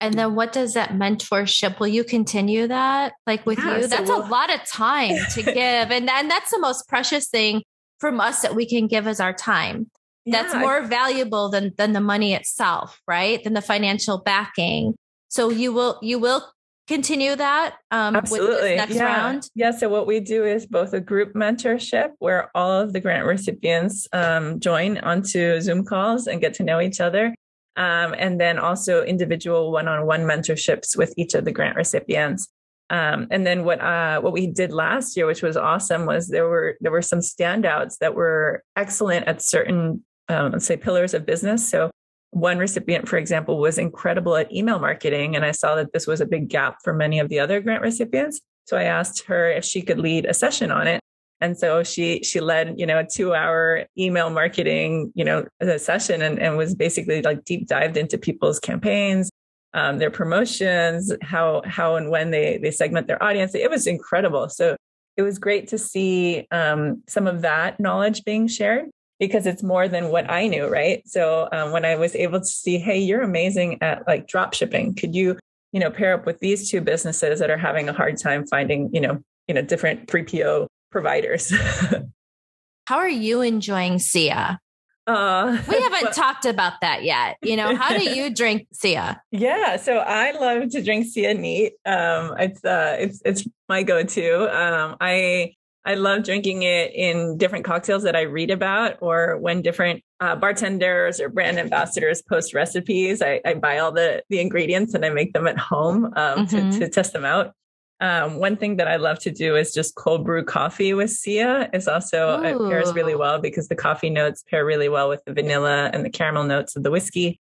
And 0.00 0.14
then 0.14 0.34
what 0.34 0.52
does 0.52 0.74
that 0.74 0.90
mentorship? 0.90 1.80
Will 1.80 1.88
you 1.88 2.04
continue 2.04 2.66
that? 2.66 3.14
Like 3.26 3.46
with 3.46 3.58
yeah, 3.58 3.76
you? 3.76 3.82
So 3.82 3.88
that's 3.88 4.10
we'll, 4.10 4.26
a 4.26 4.28
lot 4.28 4.54
of 4.54 4.64
time 4.66 5.16
to 5.32 5.42
give. 5.42 5.90
And 5.90 6.06
then 6.06 6.28
that's 6.28 6.50
the 6.50 6.58
most 6.58 6.86
precious 6.88 7.28
thing 7.28 7.62
from 7.98 8.20
us 8.20 8.42
that 8.42 8.54
we 8.54 8.66
can 8.66 8.88
give 8.88 9.06
as 9.06 9.20
our 9.20 9.32
time. 9.32 9.90
Yeah, 10.26 10.42
that's 10.42 10.54
more 10.54 10.82
valuable 10.82 11.48
than 11.48 11.72
than 11.78 11.92
the 11.92 12.00
money 12.00 12.34
itself, 12.34 13.00
right? 13.06 13.42
Than 13.42 13.54
the 13.54 13.62
financial 13.62 14.18
backing. 14.18 14.94
So 15.28 15.50
you 15.50 15.72
will 15.72 15.98
you 16.02 16.18
will 16.18 16.44
continue 16.86 17.34
that 17.34 17.76
um, 17.90 18.16
Absolutely. 18.16 18.76
next 18.76 18.94
yeah. 18.94 19.04
round? 19.04 19.48
Yeah. 19.54 19.70
So 19.70 19.88
what 19.88 20.06
we 20.06 20.20
do 20.20 20.44
is 20.44 20.66
both 20.66 20.92
a 20.92 21.00
group 21.00 21.34
mentorship 21.34 22.10
where 22.18 22.50
all 22.54 22.70
of 22.70 22.92
the 22.92 23.00
grant 23.00 23.26
recipients 23.26 24.06
um, 24.12 24.60
join 24.60 24.98
onto 24.98 25.60
Zoom 25.60 25.84
calls 25.84 26.26
and 26.26 26.40
get 26.40 26.54
to 26.54 26.64
know 26.64 26.80
each 26.80 27.00
other. 27.00 27.34
Um, 27.76 28.14
and 28.18 28.40
then 28.40 28.58
also 28.58 29.04
individual 29.04 29.70
one-on-one 29.70 30.22
mentorships 30.22 30.96
with 30.96 31.12
each 31.16 31.34
of 31.34 31.44
the 31.44 31.52
grant 31.52 31.76
recipients. 31.76 32.48
Um, 32.88 33.26
and 33.30 33.46
then 33.46 33.64
what 33.64 33.80
uh, 33.80 34.20
what 34.20 34.32
we 34.32 34.46
did 34.46 34.72
last 34.72 35.16
year, 35.16 35.26
which 35.26 35.42
was 35.42 35.56
awesome, 35.56 36.06
was 36.06 36.28
there 36.28 36.48
were 36.48 36.76
there 36.80 36.92
were 36.92 37.02
some 37.02 37.18
standouts 37.18 37.98
that 37.98 38.14
were 38.14 38.62
excellent 38.76 39.26
at 39.26 39.42
certain 39.42 40.04
um, 40.28 40.52
let's 40.52 40.66
say 40.66 40.76
pillars 40.76 41.14
of 41.14 41.26
business. 41.26 41.68
So 41.68 41.90
one 42.30 42.58
recipient, 42.58 43.08
for 43.08 43.16
example, 43.16 43.58
was 43.58 43.78
incredible 43.78 44.36
at 44.36 44.52
email 44.52 44.78
marketing. 44.78 45.36
And 45.36 45.44
I 45.44 45.52
saw 45.52 45.74
that 45.76 45.92
this 45.92 46.06
was 46.06 46.20
a 46.20 46.26
big 46.26 46.48
gap 46.48 46.78
for 46.84 46.92
many 46.92 47.18
of 47.18 47.28
the 47.28 47.38
other 47.38 47.60
grant 47.60 47.82
recipients. 47.82 48.40
So 48.64 48.76
I 48.76 48.84
asked 48.84 49.24
her 49.26 49.50
if 49.50 49.64
she 49.64 49.80
could 49.82 49.98
lead 49.98 50.26
a 50.26 50.34
session 50.34 50.70
on 50.70 50.86
it. 50.86 51.00
And 51.40 51.56
so 51.56 51.82
she 51.82 52.22
she 52.22 52.40
led, 52.40 52.78
you 52.78 52.86
know, 52.86 52.98
a 52.98 53.04
two 53.04 53.34
hour 53.34 53.84
email 53.98 54.30
marketing, 54.30 55.12
you 55.14 55.24
know, 55.24 55.46
session 55.76 56.22
and, 56.22 56.38
and 56.38 56.56
was 56.56 56.74
basically 56.74 57.22
like 57.22 57.44
deep 57.44 57.68
dived 57.68 57.96
into 57.96 58.16
people's 58.16 58.58
campaigns, 58.58 59.30
um, 59.74 59.98
their 59.98 60.10
promotions, 60.10 61.12
how 61.22 61.62
how 61.66 61.96
and 61.96 62.10
when 62.10 62.30
they 62.30 62.58
they 62.58 62.70
segment 62.70 63.06
their 63.06 63.22
audience. 63.22 63.54
It 63.54 63.70
was 63.70 63.86
incredible. 63.86 64.48
So 64.48 64.76
it 65.16 65.22
was 65.22 65.38
great 65.38 65.68
to 65.68 65.78
see 65.78 66.46
um, 66.50 67.02
some 67.06 67.26
of 67.26 67.42
that 67.42 67.80
knowledge 67.80 68.24
being 68.24 68.48
shared 68.48 68.86
because 69.18 69.46
it's 69.46 69.62
more 69.62 69.88
than 69.88 70.08
what 70.08 70.30
I 70.30 70.46
knew, 70.46 70.66
right? 70.66 71.02
So 71.06 71.48
um, 71.52 71.72
when 71.72 71.84
I 71.84 71.96
was 71.96 72.14
able 72.14 72.40
to 72.40 72.46
see, 72.46 72.78
hey, 72.78 72.98
you're 72.98 73.22
amazing 73.22 73.82
at 73.82 74.06
like 74.06 74.26
drop 74.26 74.54
shipping. 74.54 74.94
Could 74.94 75.14
you, 75.14 75.38
you 75.72 75.80
know, 75.80 75.90
pair 75.90 76.14
up 76.14 76.26
with 76.26 76.40
these 76.40 76.70
two 76.70 76.80
businesses 76.80 77.40
that 77.40 77.50
are 77.50 77.58
having 77.58 77.88
a 77.88 77.92
hard 77.92 78.18
time 78.18 78.46
finding, 78.46 78.90
you 78.92 79.00
know, 79.00 79.20
you 79.48 79.54
know, 79.54 79.62
different 79.62 80.08
3PL 80.08 80.66
providers? 80.90 81.52
How 82.86 82.98
are 82.98 83.08
you 83.08 83.40
enjoying 83.40 83.98
SIA? 83.98 84.60
Uh, 85.06 85.62
we 85.68 85.74
haven't 85.80 86.02
but, 86.02 86.12
talked 86.14 86.44
about 86.44 86.74
that 86.80 87.04
yet. 87.04 87.36
You 87.42 87.56
know, 87.56 87.76
how 87.76 87.96
do 87.96 88.04
you 88.14 88.34
drink 88.34 88.66
Sia? 88.72 89.22
Yeah, 89.30 89.76
so 89.76 89.98
I 89.98 90.32
love 90.32 90.70
to 90.70 90.82
drink 90.82 91.06
Sia 91.06 91.34
neat. 91.34 91.74
Um, 91.84 92.34
it's 92.38 92.64
uh, 92.64 92.96
it's 92.98 93.22
it's 93.24 93.46
my 93.68 93.82
go-to. 93.82 94.56
Um, 94.56 94.96
I 95.00 95.54
I 95.86 95.94
love 95.94 96.24
drinking 96.24 96.64
it 96.64 96.92
in 96.94 97.38
different 97.38 97.64
cocktails 97.64 98.02
that 98.02 98.16
I 98.16 98.22
read 98.22 98.50
about, 98.50 98.96
or 99.00 99.36
when 99.38 99.62
different 99.62 100.02
uh, 100.18 100.34
bartenders 100.34 101.20
or 101.20 101.28
brand 101.28 101.58
ambassadors 101.58 102.22
post 102.22 102.54
recipes. 102.54 103.22
I, 103.22 103.40
I, 103.44 103.54
buy 103.54 103.78
all 103.78 103.92
the 103.92 104.24
the 104.28 104.40
ingredients 104.40 104.94
and 104.94 105.04
I 105.04 105.10
make 105.10 105.32
them 105.32 105.46
at 105.46 105.58
home 105.58 106.06
um, 106.06 106.46
mm-hmm. 106.46 106.70
to, 106.70 106.78
to 106.80 106.88
test 106.88 107.12
them 107.12 107.24
out. 107.24 107.52
Um, 108.00 108.36
one 108.38 108.56
thing 108.56 108.76
that 108.76 108.88
I 108.88 108.96
love 108.96 109.20
to 109.20 109.30
do 109.30 109.54
is 109.54 109.72
just 109.72 109.94
cold 109.94 110.24
brew 110.24 110.44
coffee 110.44 110.92
with 110.92 111.10
Sia. 111.10 111.70
Is 111.72 111.86
also 111.86 112.42
it 112.42 112.58
pairs 112.68 112.92
really 112.92 113.14
well 113.14 113.38
because 113.38 113.68
the 113.68 113.76
coffee 113.76 114.10
notes 114.10 114.42
pair 114.50 114.66
really 114.66 114.88
well 114.88 115.08
with 115.08 115.24
the 115.24 115.32
vanilla 115.32 115.88
and 115.92 116.04
the 116.04 116.10
caramel 116.10 116.44
notes 116.44 116.74
of 116.74 116.82
the 116.82 116.90
whiskey. 116.90 117.40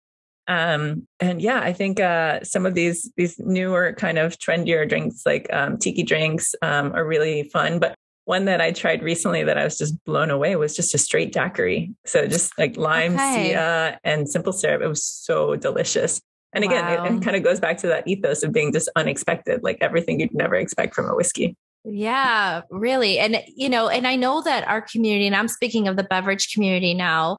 Um, 0.48 1.06
and 1.20 1.40
yeah, 1.40 1.60
I 1.60 1.72
think 1.72 2.00
uh, 2.00 2.42
some 2.42 2.66
of 2.66 2.74
these 2.74 3.10
these 3.16 3.38
newer 3.38 3.92
kind 3.92 4.18
of 4.18 4.36
trendier 4.38 4.88
drinks 4.88 5.24
like 5.24 5.46
um, 5.52 5.78
tiki 5.78 6.02
drinks 6.02 6.56
um, 6.60 6.92
are 6.92 7.06
really 7.06 7.44
fun. 7.44 7.78
But 7.78 7.94
one 8.24 8.44
that 8.44 8.60
I 8.60 8.72
tried 8.72 9.02
recently 9.02 9.42
that 9.44 9.58
I 9.58 9.64
was 9.64 9.76
just 9.76 10.02
blown 10.04 10.30
away 10.30 10.54
was 10.56 10.76
just 10.76 10.94
a 10.94 10.98
straight 10.98 11.32
daiquiri. 11.32 11.92
So 12.06 12.26
just 12.26 12.56
like 12.58 12.76
lime, 12.76 13.14
okay. 13.14 13.48
Sia, 13.48 13.98
and 14.04 14.28
simple 14.28 14.52
syrup. 14.52 14.82
It 14.82 14.88
was 14.88 15.04
so 15.04 15.56
delicious. 15.56 16.20
And 16.52 16.64
again, 16.64 16.84
wow. 16.84 17.04
it, 17.04 17.14
it 17.14 17.22
kind 17.22 17.36
of 17.36 17.42
goes 17.42 17.60
back 17.60 17.78
to 17.78 17.86
that 17.88 18.06
ethos 18.06 18.42
of 18.42 18.52
being 18.52 18.72
just 18.72 18.88
unexpected, 18.94 19.62
like 19.62 19.78
everything 19.80 20.20
you'd 20.20 20.34
never 20.34 20.54
expect 20.54 20.94
from 20.94 21.08
a 21.08 21.14
whiskey. 21.14 21.56
Yeah, 21.84 22.60
really. 22.70 23.18
And, 23.18 23.42
you 23.56 23.68
know, 23.68 23.88
and 23.88 24.06
I 24.06 24.16
know 24.16 24.42
that 24.42 24.68
our 24.68 24.82
community, 24.82 25.26
and 25.26 25.34
I'm 25.34 25.48
speaking 25.48 25.88
of 25.88 25.96
the 25.96 26.04
beverage 26.04 26.52
community 26.52 26.94
now, 26.94 27.38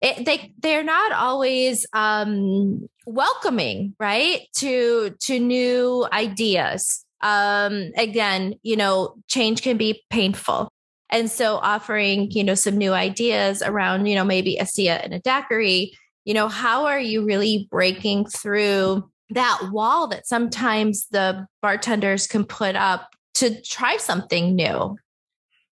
it, 0.00 0.26
they 0.26 0.52
they're 0.60 0.84
not 0.84 1.10
always 1.12 1.84
um, 1.92 2.88
welcoming, 3.06 3.96
right, 3.98 4.42
to 4.58 5.16
to 5.22 5.40
new 5.40 6.06
ideas. 6.12 7.04
Um, 7.20 7.90
again, 7.96 8.54
you 8.62 8.76
know, 8.76 9.16
change 9.28 9.62
can 9.62 9.76
be 9.76 10.02
painful, 10.10 10.70
and 11.10 11.30
so 11.30 11.56
offering 11.56 12.30
you 12.30 12.44
know 12.44 12.54
some 12.54 12.76
new 12.76 12.92
ideas 12.92 13.62
around 13.62 14.06
you 14.06 14.14
know 14.14 14.24
maybe 14.24 14.56
a 14.56 14.66
Sia 14.66 14.96
and 14.96 15.14
a 15.14 15.20
daiquiri 15.20 15.92
you 16.28 16.34
know, 16.34 16.48
how 16.48 16.84
are 16.84 17.00
you 17.00 17.24
really 17.24 17.66
breaking 17.70 18.26
through 18.26 19.10
that 19.30 19.70
wall 19.72 20.08
that 20.08 20.26
sometimes 20.26 21.06
the 21.08 21.46
bartenders 21.62 22.26
can 22.26 22.44
put 22.44 22.76
up 22.76 23.08
to 23.36 23.58
try 23.62 23.96
something 23.96 24.54
new? 24.54 24.98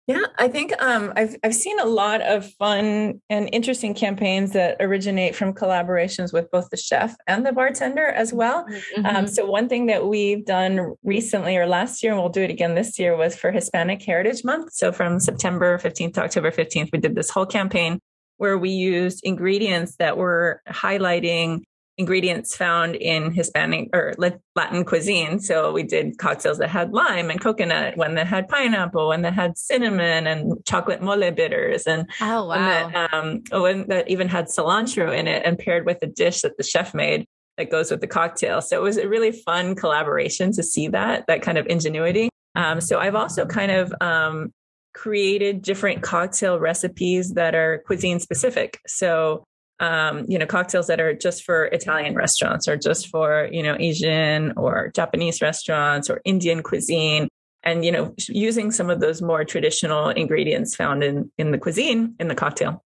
Yeah, 0.06 0.22
I 0.38 0.46
think 0.46 0.72
um, 0.80 1.12
I've 1.16 1.34
I've 1.42 1.54
seen 1.54 1.80
a 1.80 1.84
lot 1.84 2.20
of 2.20 2.48
fun 2.52 3.20
and 3.28 3.48
interesting 3.52 3.92
campaigns 3.92 4.52
that 4.52 4.76
originate 4.78 5.34
from 5.34 5.52
collaborations 5.52 6.32
with 6.32 6.48
both 6.52 6.70
the 6.70 6.76
chef 6.76 7.16
and 7.26 7.44
the 7.44 7.50
bartender 7.50 8.06
as 8.06 8.32
well. 8.32 8.64
Mm-hmm. 8.66 9.06
Um, 9.06 9.14
mm-hmm. 9.14 9.26
so 9.26 9.46
one 9.46 9.68
thing 9.68 9.86
that 9.86 10.06
we've 10.06 10.44
done 10.46 10.94
recently 11.02 11.56
or 11.56 11.66
last 11.66 12.04
year, 12.04 12.12
and 12.12 12.20
we'll 12.20 12.30
do 12.30 12.42
it 12.42 12.50
again 12.50 12.76
this 12.76 13.00
year, 13.00 13.16
was 13.16 13.34
for 13.34 13.50
Hispanic 13.50 14.00
Heritage 14.00 14.44
Month. 14.44 14.74
So 14.74 14.92
from 14.92 15.18
September 15.18 15.76
15th 15.78 16.14
to 16.14 16.22
October 16.22 16.52
15th, 16.52 16.90
we 16.92 17.00
did 17.00 17.16
this 17.16 17.30
whole 17.30 17.46
campaign 17.46 17.98
where 18.36 18.56
we 18.56 18.70
used 18.70 19.20
ingredients 19.24 19.96
that 19.96 20.16
were 20.16 20.62
highlighting 20.68 21.62
ingredients 21.98 22.54
found 22.54 22.94
in 22.94 23.32
Hispanic 23.32 23.88
or 23.94 24.14
Latin 24.54 24.84
cuisine. 24.84 25.40
So 25.40 25.72
we 25.72 25.82
did 25.82 26.18
cocktails 26.18 26.58
that 26.58 26.68
had 26.68 26.92
lime 26.92 27.30
and 27.30 27.40
coconut, 27.40 27.96
one 27.96 28.14
that 28.16 28.26
had 28.26 28.48
pineapple, 28.48 29.08
one 29.08 29.22
that 29.22 29.32
had 29.32 29.56
cinnamon 29.56 30.26
and 30.26 30.64
chocolate 30.66 31.02
mole 31.02 31.30
bitters, 31.30 31.86
and 31.86 32.08
oh 32.20 32.44
wow, 32.44 32.82
one 32.82 32.92
that, 32.92 33.14
um, 33.14 33.42
one 33.50 33.88
that 33.88 34.08
even 34.10 34.28
had 34.28 34.46
cilantro 34.46 35.16
in 35.16 35.26
it, 35.26 35.42
and 35.44 35.58
paired 35.58 35.86
with 35.86 36.02
a 36.02 36.06
dish 36.06 36.42
that 36.42 36.56
the 36.56 36.62
chef 36.62 36.94
made 36.94 37.26
that 37.56 37.70
goes 37.70 37.90
with 37.90 38.00
the 38.00 38.06
cocktail. 38.06 38.60
So 38.60 38.78
it 38.78 38.82
was 38.82 38.98
a 38.98 39.08
really 39.08 39.32
fun 39.32 39.74
collaboration 39.74 40.52
to 40.52 40.62
see 40.62 40.88
that 40.88 41.26
that 41.28 41.42
kind 41.42 41.58
of 41.58 41.66
ingenuity. 41.66 42.28
Um, 42.54 42.80
so 42.80 42.98
I've 42.98 43.14
also 43.14 43.46
kind 43.46 43.70
of 43.70 43.94
um, 44.00 44.52
created 44.96 45.60
different 45.60 46.02
cocktail 46.02 46.58
recipes 46.58 47.34
that 47.34 47.54
are 47.54 47.82
cuisine 47.86 48.18
specific. 48.18 48.80
So, 48.86 49.44
um, 49.80 50.24
you 50.28 50.38
know, 50.38 50.46
cocktails 50.46 50.86
that 50.86 51.00
are 51.00 51.14
just 51.14 51.44
for 51.44 51.66
Italian 51.66 52.14
restaurants 52.14 52.66
or 52.66 52.76
just 52.76 53.08
for, 53.08 53.48
you 53.52 53.62
know, 53.62 53.76
Asian 53.78 54.52
or 54.56 54.90
Japanese 54.94 55.42
restaurants 55.42 56.08
or 56.08 56.20
Indian 56.24 56.62
cuisine. 56.62 57.28
And, 57.62 57.84
you 57.84 57.90
know, 57.90 58.14
using 58.28 58.70
some 58.70 58.90
of 58.90 59.00
those 59.00 59.20
more 59.20 59.44
traditional 59.44 60.08
ingredients 60.10 60.76
found 60.76 61.02
in, 61.02 61.30
in 61.36 61.50
the 61.50 61.58
cuisine 61.58 62.14
in 62.20 62.28
the 62.28 62.34
cocktail. 62.34 62.82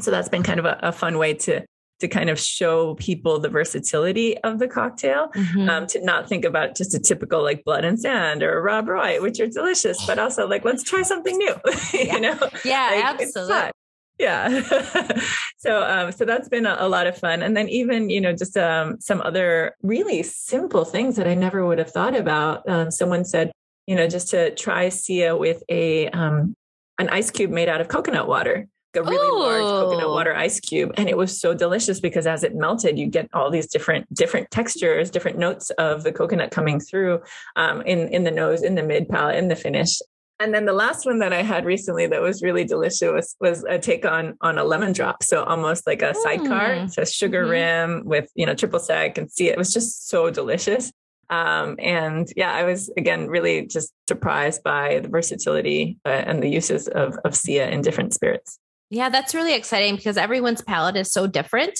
So 0.00 0.10
that's 0.10 0.28
been 0.28 0.42
kind 0.42 0.60
of 0.60 0.66
a, 0.66 0.78
a 0.82 0.92
fun 0.92 1.18
way 1.18 1.34
to 1.34 1.64
to 2.00 2.06
kind 2.06 2.30
of 2.30 2.38
show 2.38 2.94
people 2.94 3.40
the 3.40 3.48
versatility 3.48 4.38
of 4.38 4.60
the 4.60 4.68
cocktail, 4.68 5.30
mm-hmm. 5.34 5.68
um, 5.68 5.86
to 5.88 6.04
not 6.04 6.28
think 6.28 6.44
about 6.44 6.76
just 6.76 6.94
a 6.94 7.00
typical 7.00 7.42
like 7.42 7.64
blood 7.64 7.84
and 7.84 7.98
sand 7.98 8.42
or 8.42 8.62
Rob 8.62 8.88
Roy, 8.88 9.20
which 9.20 9.40
are 9.40 9.48
delicious, 9.48 10.04
but 10.06 10.16
also 10.18 10.46
like 10.46 10.64
let's 10.64 10.84
try 10.84 11.02
something 11.02 11.36
new. 11.36 11.54
you 11.92 12.20
know? 12.20 12.38
Yeah, 12.64 12.90
like, 12.94 13.04
absolutely. 13.04 13.72
Yeah. 14.18 14.62
so, 15.58 15.82
um, 15.82 16.12
so 16.12 16.24
that's 16.24 16.48
been 16.48 16.66
a, 16.66 16.76
a, 16.80 16.88
lot 16.88 17.06
of 17.06 17.16
fun. 17.16 17.42
And 17.42 17.56
then 17.56 17.68
even, 17.68 18.10
you 18.10 18.20
know, 18.20 18.32
just, 18.32 18.56
um, 18.56 19.00
some 19.00 19.20
other 19.20 19.76
really 19.82 20.22
simple 20.22 20.84
things 20.84 21.16
that 21.16 21.28
I 21.28 21.34
never 21.34 21.64
would 21.64 21.78
have 21.78 21.92
thought 21.92 22.16
about. 22.16 22.68
Um, 22.68 22.90
someone 22.90 23.24
said, 23.24 23.52
you 23.86 23.94
know, 23.94 24.08
just 24.08 24.28
to 24.30 24.54
try 24.54 24.88
Sia 24.88 25.36
with 25.36 25.62
a, 25.68 26.08
um, 26.08 26.54
an 26.98 27.08
ice 27.10 27.30
cube 27.30 27.50
made 27.50 27.68
out 27.68 27.80
of 27.80 27.88
coconut 27.88 28.26
water 28.26 28.66
a 28.96 29.02
really 29.02 29.28
Ooh. 29.28 29.40
large 29.40 29.62
coconut 29.62 30.10
water 30.10 30.34
ice 30.34 30.60
cube 30.60 30.92
and 30.96 31.08
it 31.08 31.16
was 31.16 31.38
so 31.38 31.54
delicious 31.54 32.00
because 32.00 32.26
as 32.26 32.42
it 32.42 32.54
melted 32.54 32.98
you 32.98 33.06
get 33.06 33.28
all 33.32 33.50
these 33.50 33.66
different 33.66 34.12
different 34.14 34.50
textures 34.50 35.10
different 35.10 35.38
notes 35.38 35.70
of 35.70 36.02
the 36.02 36.12
coconut 36.12 36.50
coming 36.50 36.80
through 36.80 37.20
um, 37.56 37.82
in 37.82 38.08
in 38.08 38.24
the 38.24 38.30
nose 38.30 38.62
in 38.62 38.74
the 38.74 38.82
mid 38.82 39.08
palate 39.08 39.36
in 39.36 39.48
the 39.48 39.56
finish 39.56 40.00
and 40.40 40.54
then 40.54 40.64
the 40.66 40.72
last 40.72 41.04
one 41.04 41.18
that 41.18 41.32
I 41.32 41.42
had 41.42 41.64
recently 41.64 42.06
that 42.06 42.20
was 42.20 42.42
really 42.42 42.64
delicious 42.64 43.02
was, 43.02 43.36
was 43.40 43.64
a 43.64 43.78
take 43.78 44.04
on 44.04 44.36
on 44.40 44.58
a 44.58 44.64
lemon 44.64 44.92
drop. 44.92 45.22
So 45.22 45.44
almost 45.44 45.86
like 45.86 46.02
a 46.02 46.14
sidecar, 46.14 46.68
mm. 46.70 46.92
so 46.92 47.04
sugar 47.04 47.42
mm-hmm. 47.42 47.50
rim 47.50 48.04
with 48.04 48.30
you 48.34 48.46
know 48.46 48.54
triple 48.54 48.80
sec 48.80 49.18
and 49.18 49.30
Sia 49.30 49.56
was 49.56 49.72
just 49.72 50.08
so 50.08 50.30
delicious. 50.30 50.92
Um, 51.30 51.76
and 51.78 52.26
yeah, 52.36 52.52
I 52.52 52.64
was 52.64 52.90
again 52.96 53.28
really 53.28 53.66
just 53.66 53.92
surprised 54.06 54.62
by 54.62 55.00
the 55.00 55.08
versatility 55.08 55.98
uh, 56.04 56.08
and 56.08 56.42
the 56.42 56.48
uses 56.48 56.88
of 56.88 57.18
of 57.24 57.34
Sia 57.34 57.68
in 57.68 57.82
different 57.82 58.14
spirits. 58.14 58.58
Yeah, 58.90 59.10
that's 59.10 59.34
really 59.34 59.54
exciting 59.54 59.96
because 59.96 60.16
everyone's 60.16 60.62
palate 60.62 60.96
is 60.96 61.12
so 61.12 61.26
different, 61.26 61.78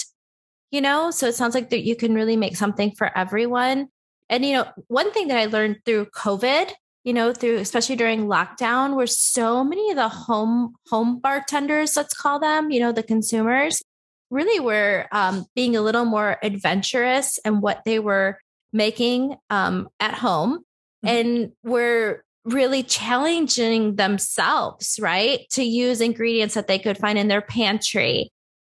you 0.71 0.81
know? 0.81 1.11
So 1.11 1.27
it 1.27 1.35
sounds 1.35 1.55
like 1.55 1.71
that 1.71 1.85
you 1.85 1.97
can 1.97 2.14
really 2.14 2.37
make 2.37 2.57
something 2.57 2.92
for 2.92 3.16
everyone. 3.16 3.88
And, 4.29 4.44
you 4.44 4.55
know, 4.55 4.66
one 4.88 5.11
thing 5.12 5.29
that 5.29 5.38
I 5.38 5.47
learned 5.47 5.79
through 5.85 6.07
COVID, 6.07 6.71
you 7.09 7.14
know, 7.14 7.33
through 7.33 7.57
especially 7.57 7.97
during 7.97 8.27
lockdown, 8.27 8.94
where 8.94 9.07
so 9.07 9.64
many 9.64 9.88
of 9.90 9.97
the 9.97 10.11
home 10.11 10.75
home 10.90 11.18
bartenders, 11.18 11.97
let's 11.97 12.12
call 12.12 12.38
them, 12.38 12.71
you 12.71 12.79
know, 12.79 12.92
the 12.92 13.03
consumers 13.03 13.83
really 14.29 14.61
were 14.61 15.07
um, 15.11 15.47
being 15.57 15.75
a 15.75 15.81
little 15.81 16.05
more 16.05 16.37
adventurous 16.42 17.38
and 17.47 17.62
what 17.62 17.81
they 17.87 17.99
were 17.99 18.38
making 18.75 19.35
um, 19.49 19.88
at 19.99 20.12
home 20.12 20.59
mm-hmm. 21.03 21.09
and 21.09 21.53
were 21.64 22.23
really 22.44 22.83
challenging 22.83 23.97
themselves, 23.97 24.99
right? 25.01 25.49
To 25.53 25.62
use 25.62 26.03
ingredients 26.03 26.57
that 26.57 26.66
they 26.66 26.79
could 26.79 26.99
find 26.99 27.18
in 27.18 27.29
their 27.29 27.40
pantry 27.40 28.29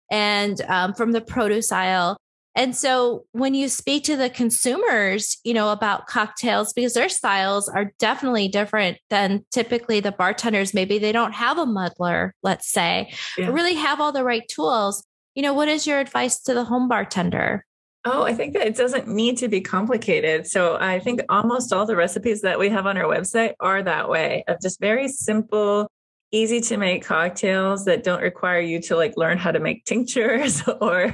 and 0.09 0.61
um, 0.61 0.93
from 0.93 1.11
the 1.11 1.19
produce 1.19 1.73
aisle. 1.73 2.15
And 2.59 2.75
so 2.75 3.23
when 3.31 3.53
you 3.53 3.69
speak 3.69 4.03
to 4.03 4.17
the 4.17 4.29
consumers, 4.29 5.37
you 5.45 5.53
know, 5.53 5.71
about 5.71 6.07
cocktails, 6.07 6.73
because 6.73 6.93
their 6.93 7.07
styles 7.07 7.69
are 7.69 7.93
definitely 7.99 8.49
different 8.49 8.97
than 9.09 9.45
typically 9.49 10.01
the 10.01 10.11
bartenders, 10.11 10.73
maybe 10.73 10.99
they 10.99 11.13
don't 11.13 11.31
have 11.31 11.57
a 11.57 11.65
muddler, 11.65 12.35
let's 12.43 12.69
say, 12.69 13.13
yeah. 13.37 13.47
really 13.47 13.75
have 13.75 14.01
all 14.01 14.11
the 14.11 14.25
right 14.25 14.45
tools. 14.49 15.05
You 15.35 15.41
know, 15.41 15.53
what 15.53 15.69
is 15.69 15.87
your 15.87 16.01
advice 16.01 16.41
to 16.41 16.53
the 16.53 16.65
home 16.65 16.89
bartender? 16.89 17.65
Oh, 18.03 18.23
I 18.23 18.33
think 18.33 18.53
that 18.55 18.67
it 18.67 18.75
doesn't 18.75 19.07
need 19.07 19.37
to 19.37 19.47
be 19.47 19.61
complicated. 19.61 20.45
So 20.45 20.77
I 20.81 20.99
think 20.99 21.21
almost 21.29 21.71
all 21.71 21.85
the 21.85 21.95
recipes 21.95 22.41
that 22.41 22.59
we 22.59 22.67
have 22.67 22.85
on 22.85 22.97
our 22.97 23.05
website 23.05 23.53
are 23.61 23.81
that 23.83 24.09
way 24.09 24.43
of 24.49 24.57
just 24.61 24.81
very 24.81 25.07
simple, 25.07 25.89
easy 26.31 26.61
to 26.61 26.77
make 26.77 27.03
cocktails 27.03 27.85
that 27.85 28.03
don't 28.03 28.21
require 28.21 28.59
you 28.59 28.81
to 28.81 28.95
like 28.95 29.13
learn 29.17 29.37
how 29.37 29.51
to 29.51 29.59
make 29.59 29.85
tinctures 29.85 30.61
or, 30.81 31.11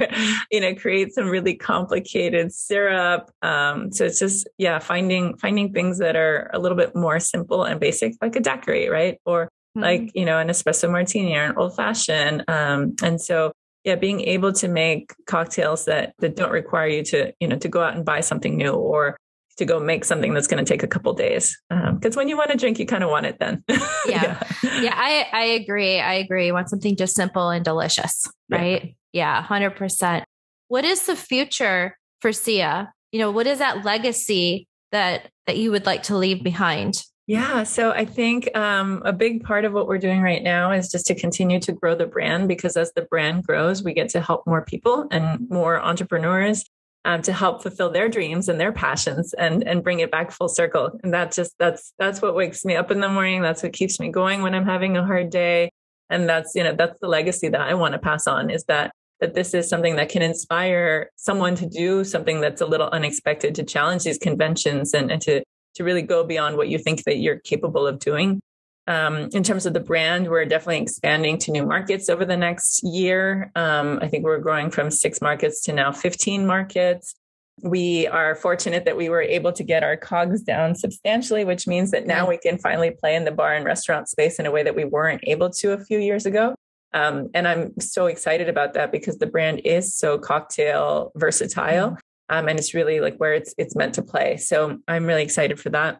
you 0.51 0.59
know, 0.59 0.75
create 0.75 1.13
some 1.13 1.27
really 1.27 1.55
complicated 1.55 2.53
syrup. 2.53 3.29
Um, 3.41 3.91
so 3.91 4.05
it's 4.05 4.19
just, 4.19 4.47
yeah, 4.57 4.79
finding, 4.79 5.37
finding 5.37 5.73
things 5.73 5.99
that 5.99 6.15
are 6.15 6.49
a 6.53 6.59
little 6.59 6.77
bit 6.77 6.95
more 6.95 7.19
simple 7.19 7.63
and 7.63 7.79
basic, 7.79 8.13
like 8.21 8.35
a 8.35 8.39
daiquiri, 8.39 8.89
right? 8.89 9.19
Or 9.25 9.45
mm-hmm. 9.45 9.81
like, 9.81 10.11
you 10.15 10.25
know, 10.25 10.39
an 10.39 10.47
espresso 10.47 10.91
martini 10.91 11.35
or 11.35 11.45
an 11.45 11.57
old 11.57 11.75
fashioned. 11.75 12.43
Um, 12.47 12.95
and 13.01 13.19
so 13.21 13.51
yeah 13.85 13.95
being 13.95 14.21
able 14.21 14.51
to 14.51 14.67
make 14.67 15.13
cocktails 15.27 15.85
that 15.85 16.13
that 16.19 16.35
don't 16.35 16.51
require 16.51 16.87
you 16.87 17.03
to 17.03 17.31
you 17.39 17.47
know 17.47 17.55
to 17.55 17.69
go 17.69 17.81
out 17.81 17.95
and 17.95 18.03
buy 18.03 18.19
something 18.19 18.57
new 18.57 18.71
or 18.71 19.15
to 19.57 19.65
go 19.65 19.79
make 19.79 20.03
something 20.05 20.33
that's 20.33 20.47
going 20.47 20.63
to 20.63 20.69
take 20.69 20.83
a 20.83 20.87
couple 20.87 21.13
days. 21.13 21.57
Because 21.69 22.15
um, 22.15 22.19
when 22.19 22.27
you 22.27 22.37
want 22.37 22.51
to 22.51 22.57
drink, 22.57 22.79
you 22.79 22.85
kind 22.85 23.03
of 23.03 23.09
want 23.09 23.25
it 23.25 23.39
then. 23.39 23.63
yeah. 23.69 23.79
yeah. 24.05 24.81
yeah. 24.81 24.93
I, 24.95 25.27
I 25.31 25.43
agree. 25.43 25.99
I 25.99 26.13
agree. 26.15 26.51
want 26.51 26.69
something 26.69 26.95
just 26.95 27.15
simple 27.15 27.49
and 27.49 27.63
delicious, 27.63 28.27
right? 28.49 28.95
Yeah. 29.11 29.43
yeah, 29.49 29.69
100%. 29.71 30.23
What 30.67 30.83
is 30.83 31.05
the 31.05 31.15
future 31.15 31.97
for 32.21 32.33
Sia? 32.33 32.91
You 33.11 33.19
know, 33.19 33.31
what 33.31 33.47
is 33.47 33.59
that 33.59 33.85
legacy 33.85 34.67
that 34.91 35.29
that 35.47 35.57
you 35.57 35.71
would 35.71 35.85
like 35.85 36.03
to 36.03 36.17
leave 36.17 36.43
behind? 36.43 37.03
Yeah, 37.27 37.63
so 37.63 37.91
I 37.91 38.05
think 38.05 38.55
um, 38.55 39.01
a 39.03 39.11
big 39.11 39.43
part 39.43 39.65
of 39.65 39.73
what 39.73 39.87
we're 39.87 39.97
doing 39.97 40.21
right 40.21 40.43
now 40.43 40.71
is 40.71 40.91
just 40.91 41.07
to 41.07 41.15
continue 41.15 41.59
to 41.61 41.71
grow 41.71 41.95
the 41.95 42.05
brand 42.05 42.47
because 42.47 42.77
as 42.77 42.91
the 42.93 43.01
brand 43.01 43.43
grows, 43.43 43.83
we 43.83 43.93
get 43.93 44.09
to 44.09 44.21
help 44.21 44.45
more 44.45 44.63
people 44.63 45.07
and 45.09 45.49
more 45.49 45.81
entrepreneurs 45.81 46.69
um, 47.05 47.21
to 47.21 47.31
help 47.31 47.61
fulfill 47.61 47.91
their 47.91 48.09
dreams 48.09 48.49
and 48.49 48.59
their 48.59 48.71
passions 48.71 49.33
and 49.33 49.65
and 49.65 49.83
bring 49.83 49.99
it 49.99 50.11
back 50.11 50.31
full 50.31 50.49
circle. 50.49 50.99
And 51.03 51.13
that 51.13 51.31
just 51.31 51.53
that's 51.59 51.93
that's 51.97 52.21
what 52.21 52.35
wakes 52.35 52.65
me 52.65 52.75
up 52.75 52.91
in 52.91 52.99
the 52.99 53.07
morning. 53.07 53.41
That's 53.41 53.63
what 53.63 53.73
keeps 53.73 53.99
me 53.99 54.09
going 54.09 54.41
when 54.41 54.55
I'm 54.55 54.65
having 54.65 54.97
a 54.97 55.05
hard 55.05 55.29
day. 55.29 55.71
And 56.09 56.27
that's 56.27 56.53
you 56.55 56.63
know 56.63 56.75
that's 56.75 56.99
the 56.99 57.07
legacy 57.07 57.47
that 57.49 57.61
I 57.61 57.75
want 57.75 57.93
to 57.93 57.99
pass 57.99 58.27
on 58.27 58.49
is 58.49 58.65
that 58.65 58.91
that 59.21 59.35
this 59.35 59.53
is 59.53 59.69
something 59.69 59.95
that 59.95 60.09
can 60.09 60.21
inspire 60.21 61.09
someone 61.15 61.55
to 61.55 61.67
do 61.67 62.03
something 62.03 62.41
that's 62.41 62.61
a 62.61 62.65
little 62.65 62.89
unexpected 62.89 63.55
to 63.55 63.63
challenge 63.63 64.03
these 64.03 64.17
conventions 64.17 64.93
and, 64.93 65.11
and 65.11 65.21
to 65.21 65.43
to 65.75 65.83
really 65.83 66.01
go 66.01 66.23
beyond 66.23 66.57
what 66.57 66.69
you 66.69 66.79
think 66.79 67.03
that 67.03 67.17
you're 67.17 67.39
capable 67.39 67.85
of 67.85 67.99
doing. 67.99 68.41
Um, 68.87 69.29
in 69.33 69.43
terms 69.43 69.65
of 69.65 69.73
the 69.73 69.79
brand, 69.79 70.29
we're 70.29 70.45
definitely 70.45 70.81
expanding 70.81 71.37
to 71.39 71.51
new 71.51 71.65
markets 71.65 72.09
over 72.09 72.23
the 72.23 72.37
next 72.37 72.83
year. 72.83 73.51
Um, 73.55 73.99
I 74.01 74.07
think 74.07 74.23
we're 74.23 74.39
growing 74.39 74.69
from 74.69 74.91
six 74.91 75.21
markets 75.21 75.63
to 75.63 75.73
now 75.73 75.91
15 75.91 76.45
markets. 76.45 77.15
We 77.63 78.05
are 78.07 78.35
fortunate 78.35 78.85
that 78.85 78.97
we 78.97 79.09
were 79.09 79.21
able 79.21 79.53
to 79.53 79.63
get 79.63 79.81
our 79.81 79.97
COGS 79.97 80.41
down 80.43 80.75
substantially, 80.75 81.45
which 81.45 81.67
means 81.67 81.91
that 81.91 82.05
now 82.05 82.27
we 82.27 82.37
can 82.37 82.57
finally 82.59 82.91
play 82.91 83.15
in 83.15 83.25
the 83.25 83.31
bar 83.31 83.53
and 83.55 83.65
restaurant 83.65 84.07
space 84.07 84.39
in 84.39 84.45
a 84.45 84.51
way 84.51 84.61
that 84.61 84.75
we 84.75 84.83
weren't 84.83 85.21
able 85.23 85.49
to 85.49 85.71
a 85.71 85.83
few 85.83 85.97
years 85.97 86.25
ago. 86.25 86.53
Um, 86.93 87.29
and 87.33 87.47
I'm 87.47 87.79
so 87.79 88.05
excited 88.05 88.49
about 88.49 88.73
that 88.73 88.91
because 88.91 89.17
the 89.17 89.25
brand 89.25 89.61
is 89.65 89.95
so 89.95 90.17
cocktail 90.17 91.11
versatile. 91.15 91.91
Mm-hmm. 91.91 91.97
Um, 92.27 92.47
and 92.47 92.57
it's 92.57 92.73
really 92.73 92.99
like 92.99 93.17
where 93.17 93.33
it's 93.33 93.53
it's 93.57 93.75
meant 93.75 93.93
to 93.95 94.01
play. 94.01 94.37
So 94.37 94.79
I'm 94.87 95.05
really 95.05 95.21
excited 95.21 95.59
for 95.59 95.69
that 95.69 95.99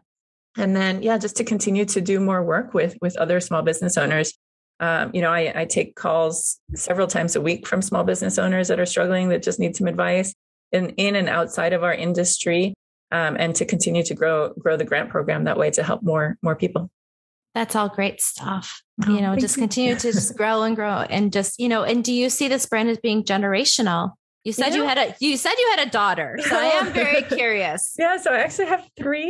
and 0.56 0.74
then 0.74 1.02
yeah 1.02 1.18
just 1.18 1.36
to 1.36 1.44
continue 1.44 1.84
to 1.84 2.00
do 2.00 2.20
more 2.20 2.42
work 2.42 2.74
with 2.74 2.96
with 3.00 3.16
other 3.16 3.40
small 3.40 3.62
business 3.62 3.96
owners. 3.96 4.34
Um, 4.78 5.10
you 5.14 5.22
know 5.22 5.30
I, 5.30 5.60
I, 5.60 5.64
take 5.64 5.94
calls 5.94 6.60
several 6.74 7.06
times 7.06 7.34
a 7.34 7.40
week 7.40 7.66
from 7.66 7.80
small 7.80 8.04
business 8.04 8.36
owners 8.36 8.68
that 8.68 8.78
are 8.78 8.84
struggling 8.84 9.30
that 9.30 9.42
just 9.42 9.58
need 9.58 9.74
some 9.74 9.86
advice 9.86 10.34
in 10.70 10.90
in 10.90 11.16
and 11.16 11.30
outside 11.30 11.72
of 11.72 11.82
our 11.82 11.94
industry 11.94 12.74
um, 13.10 13.36
and 13.38 13.54
to 13.56 13.64
continue 13.64 14.02
to 14.02 14.14
grow 14.14 14.52
grow 14.58 14.76
the 14.76 14.84
grant 14.84 15.08
program 15.08 15.44
that 15.44 15.56
way 15.56 15.70
to 15.70 15.82
help 15.82 16.02
more 16.02 16.36
more 16.42 16.56
people. 16.56 16.90
That's 17.54 17.74
all 17.74 17.88
great 17.88 18.20
stuff. 18.20 18.82
Oh, 19.06 19.14
you 19.14 19.22
know 19.22 19.34
just 19.36 19.56
continue 19.56 19.94
to 19.94 20.12
just 20.12 20.36
grow 20.36 20.62
and 20.62 20.76
grow 20.76 21.06
and 21.08 21.32
just 21.32 21.58
you 21.58 21.68
know 21.68 21.82
and 21.82 22.04
do 22.04 22.12
you 22.12 22.28
see 22.28 22.48
this 22.48 22.66
brand 22.66 22.90
as 22.90 22.98
being 22.98 23.24
generational 23.24 24.12
you 24.46 24.52
said 24.52 24.74
you, 24.74 24.82
you 24.82 24.88
had 24.88 24.96
a 24.96 25.12
you 25.18 25.36
said 25.36 25.54
you 25.58 25.74
had 25.76 25.88
a 25.88 25.90
daughter, 25.90 26.38
so 26.40 26.56
I 26.56 26.66
am 26.66 26.92
very 26.92 27.22
curious. 27.22 27.94
Yeah, 27.98 28.16
so 28.16 28.32
I 28.32 28.38
actually 28.38 28.66
have 28.66 28.88
three. 28.96 29.28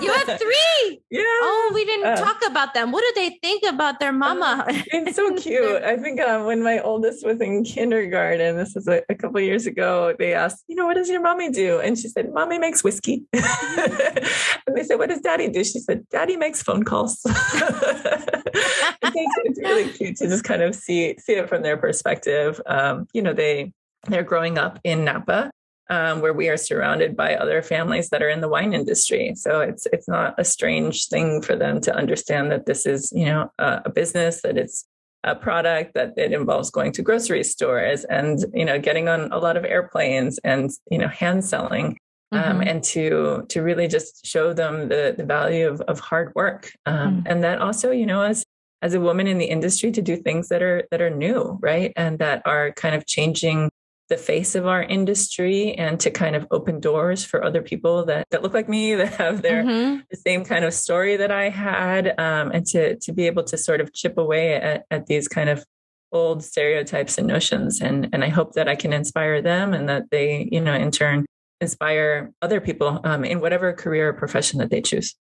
you 0.00 0.12
have 0.12 0.38
three. 0.44 1.02
Yeah. 1.10 1.22
Oh, 1.26 1.72
we 1.74 1.84
didn't 1.84 2.06
uh, 2.06 2.14
talk 2.14 2.40
about 2.46 2.72
them. 2.72 2.92
What 2.92 3.02
do 3.02 3.20
they 3.20 3.36
think 3.42 3.64
about 3.68 3.98
their 3.98 4.12
mama? 4.12 4.64
Uh, 4.68 4.72
it's 4.92 5.16
so 5.16 5.34
cute. 5.36 5.82
I 5.82 5.96
think 5.96 6.20
um, 6.20 6.44
when 6.44 6.62
my 6.62 6.78
oldest 6.78 7.26
was 7.26 7.40
in 7.40 7.64
kindergarten, 7.64 8.56
this 8.56 8.76
was 8.76 8.86
a, 8.86 9.02
a 9.08 9.16
couple 9.16 9.40
years 9.40 9.66
ago, 9.66 10.14
they 10.20 10.34
asked, 10.34 10.62
you 10.68 10.76
know, 10.76 10.86
what 10.86 10.94
does 10.94 11.08
your 11.08 11.20
mommy 11.20 11.50
do? 11.50 11.80
And 11.80 11.98
she 11.98 12.06
said, 12.06 12.32
"Mommy 12.32 12.60
makes 12.60 12.84
whiskey." 12.84 13.24
and 13.32 14.76
they 14.76 14.84
said, 14.84 15.00
"What 15.00 15.08
does 15.08 15.20
Daddy 15.20 15.48
do?" 15.48 15.64
She 15.64 15.80
said, 15.80 16.08
"Daddy 16.10 16.36
makes 16.36 16.62
phone 16.62 16.84
calls." 16.84 17.20
it's, 17.24 18.94
it's 19.02 19.58
really 19.58 19.90
cute 19.90 20.16
to 20.18 20.28
just 20.28 20.44
kind 20.44 20.62
of 20.62 20.76
see 20.76 21.16
see 21.18 21.32
it 21.32 21.48
from 21.48 21.62
their 21.62 21.76
perspective. 21.76 22.60
Um, 22.66 23.08
you 23.12 23.20
know, 23.20 23.32
they 23.32 23.72
they're 24.06 24.22
growing 24.22 24.58
up 24.58 24.78
in 24.84 25.04
Napa, 25.04 25.50
um, 25.90 26.20
where 26.20 26.32
we 26.32 26.48
are 26.48 26.56
surrounded 26.56 27.16
by 27.16 27.34
other 27.34 27.62
families 27.62 28.08
that 28.10 28.22
are 28.22 28.28
in 28.28 28.40
the 28.40 28.48
wine 28.48 28.72
industry. 28.72 29.34
So 29.34 29.60
it's 29.60 29.86
it's 29.92 30.08
not 30.08 30.34
a 30.38 30.44
strange 30.44 31.08
thing 31.08 31.42
for 31.42 31.56
them 31.56 31.80
to 31.82 31.94
understand 31.94 32.50
that 32.50 32.66
this 32.66 32.86
is 32.86 33.12
you 33.14 33.26
know 33.26 33.50
a, 33.58 33.82
a 33.86 33.90
business 33.90 34.42
that 34.42 34.56
it's 34.56 34.86
a 35.24 35.34
product 35.34 35.94
that 35.94 36.12
it 36.16 36.32
involves 36.32 36.70
going 36.70 36.92
to 36.92 37.02
grocery 37.02 37.42
stores 37.42 38.04
and 38.04 38.44
you 38.52 38.64
know 38.64 38.78
getting 38.78 39.08
on 39.08 39.32
a 39.32 39.38
lot 39.38 39.56
of 39.56 39.64
airplanes 39.64 40.38
and 40.44 40.70
you 40.90 40.98
know 40.98 41.08
hand 41.08 41.44
selling. 41.44 41.98
Um, 42.32 42.42
mm-hmm. 42.42 42.62
And 42.62 42.84
to 42.84 43.44
to 43.50 43.62
really 43.62 43.86
just 43.86 44.26
show 44.26 44.52
them 44.52 44.88
the 44.88 45.14
the 45.16 45.24
value 45.24 45.68
of 45.68 45.80
of 45.82 46.00
hard 46.00 46.32
work, 46.34 46.72
um, 46.86 47.18
mm-hmm. 47.18 47.26
and 47.26 47.44
that 47.44 47.60
also 47.60 47.90
you 47.90 48.06
know 48.06 48.22
as 48.22 48.44
as 48.82 48.92
a 48.94 49.00
woman 49.00 49.26
in 49.26 49.38
the 49.38 49.46
industry 49.46 49.92
to 49.92 50.02
do 50.02 50.16
things 50.16 50.48
that 50.48 50.62
are 50.62 50.86
that 50.90 51.00
are 51.00 51.10
new, 51.10 51.58
right, 51.62 51.92
and 51.96 52.18
that 52.18 52.42
are 52.44 52.72
kind 52.72 52.94
of 52.94 53.06
changing 53.06 53.70
the 54.08 54.16
face 54.16 54.54
of 54.54 54.66
our 54.66 54.82
industry 54.82 55.72
and 55.74 55.98
to 56.00 56.10
kind 56.10 56.36
of 56.36 56.46
open 56.50 56.78
doors 56.78 57.24
for 57.24 57.42
other 57.42 57.62
people 57.62 58.04
that, 58.04 58.26
that 58.30 58.42
look 58.42 58.52
like 58.52 58.68
me 58.68 58.94
that 59.00 59.14
have 59.14 59.42
their 59.42 59.64
mm-hmm. 59.64 60.00
the 60.10 60.16
same 60.16 60.44
kind 60.44 60.64
of 60.64 60.74
story 60.74 61.16
that 61.16 61.30
I 61.30 61.48
had 61.48 62.08
um, 62.18 62.50
and 62.52 62.66
to 62.66 62.96
to 62.96 63.12
be 63.12 63.26
able 63.26 63.44
to 63.44 63.56
sort 63.56 63.80
of 63.80 63.92
chip 63.92 64.18
away 64.18 64.54
at, 64.54 64.84
at 64.90 65.06
these 65.06 65.28
kind 65.28 65.48
of 65.48 65.64
old 66.12 66.44
stereotypes 66.44 67.18
and 67.18 67.26
notions 67.26 67.80
and 67.80 68.08
and 68.12 68.22
I 68.22 68.28
hope 68.28 68.52
that 68.52 68.68
I 68.68 68.76
can 68.76 68.92
inspire 68.92 69.42
them 69.42 69.72
and 69.72 69.88
that 69.88 70.10
they 70.10 70.48
you 70.52 70.60
know 70.60 70.74
in 70.74 70.90
turn 70.90 71.24
inspire 71.60 72.32
other 72.42 72.60
people 72.60 73.00
um, 73.04 73.24
in 73.24 73.40
whatever 73.40 73.72
career 73.72 74.10
or 74.10 74.12
profession 74.12 74.58
that 74.58 74.70
they 74.70 74.80
choose. 74.80 75.14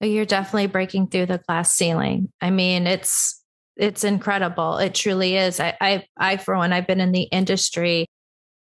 You're 0.00 0.24
definitely 0.24 0.68
breaking 0.68 1.08
through 1.08 1.26
the 1.26 1.38
glass 1.38 1.72
ceiling. 1.72 2.30
I 2.40 2.50
mean, 2.50 2.86
it's 2.86 3.42
it's 3.76 4.04
incredible. 4.04 4.78
It 4.78 4.94
truly 4.94 5.36
is. 5.36 5.60
I, 5.60 5.76
I, 5.80 6.04
I, 6.16 6.36
for 6.36 6.56
one, 6.56 6.72
I've 6.72 6.86
been 6.86 7.00
in 7.00 7.12
the 7.12 7.22
industry 7.22 8.06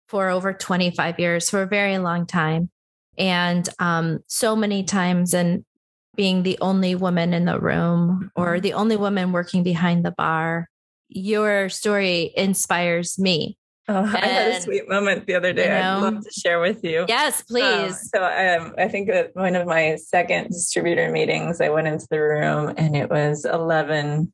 for 0.08 0.30
over 0.30 0.54
25 0.54 1.20
years, 1.20 1.50
for 1.50 1.62
a 1.62 1.68
very 1.68 1.98
long 1.98 2.26
time. 2.26 2.70
And 3.18 3.68
um, 3.80 4.20
so 4.28 4.56
many 4.56 4.84
times, 4.84 5.34
and 5.34 5.66
being 6.18 6.44
the 6.44 6.58
only 6.60 6.96
woman 6.96 7.34
in 7.34 7.46
the 7.46 7.60
room 7.60 8.32
or 8.36 8.56
mm-hmm. 8.56 8.62
the 8.62 8.74
only 8.74 8.98
woman 8.98 9.32
working 9.32 9.64
behind 9.64 10.04
the 10.04 10.12
bar, 10.12 10.68
your 11.08 11.70
story 11.70 12.34
inspires 12.36 13.18
me. 13.18 13.58
Oh, 13.88 14.04
and, 14.04 14.18
I 14.18 14.28
had 14.28 14.52
a 14.52 14.62
sweet 14.62 14.90
moment 14.90 15.28
the 15.28 15.36
other 15.36 15.54
day. 15.54 15.64
You 15.64 15.70
know, 15.70 15.98
I'd 16.08 16.14
love 16.14 16.24
to 16.26 16.32
share 16.32 16.60
with 16.60 16.84
you. 16.84 17.06
Yes, 17.08 17.40
um, 17.40 17.46
please. 17.48 17.92
Um, 17.92 18.10
so 18.14 18.24
um, 18.24 18.76
I 18.78 18.90
think 18.90 19.08
that 19.08 19.34
one 19.34 19.56
of 19.56 19.66
my 19.66 19.96
second 19.96 20.50
distributor 20.50 21.10
meetings, 21.10 21.62
I 21.62 21.70
went 21.70 21.88
into 21.88 22.06
the 22.10 22.20
room 22.20 22.74
and 22.76 22.98
it 22.98 23.10
was 23.10 23.46
11 23.46 24.34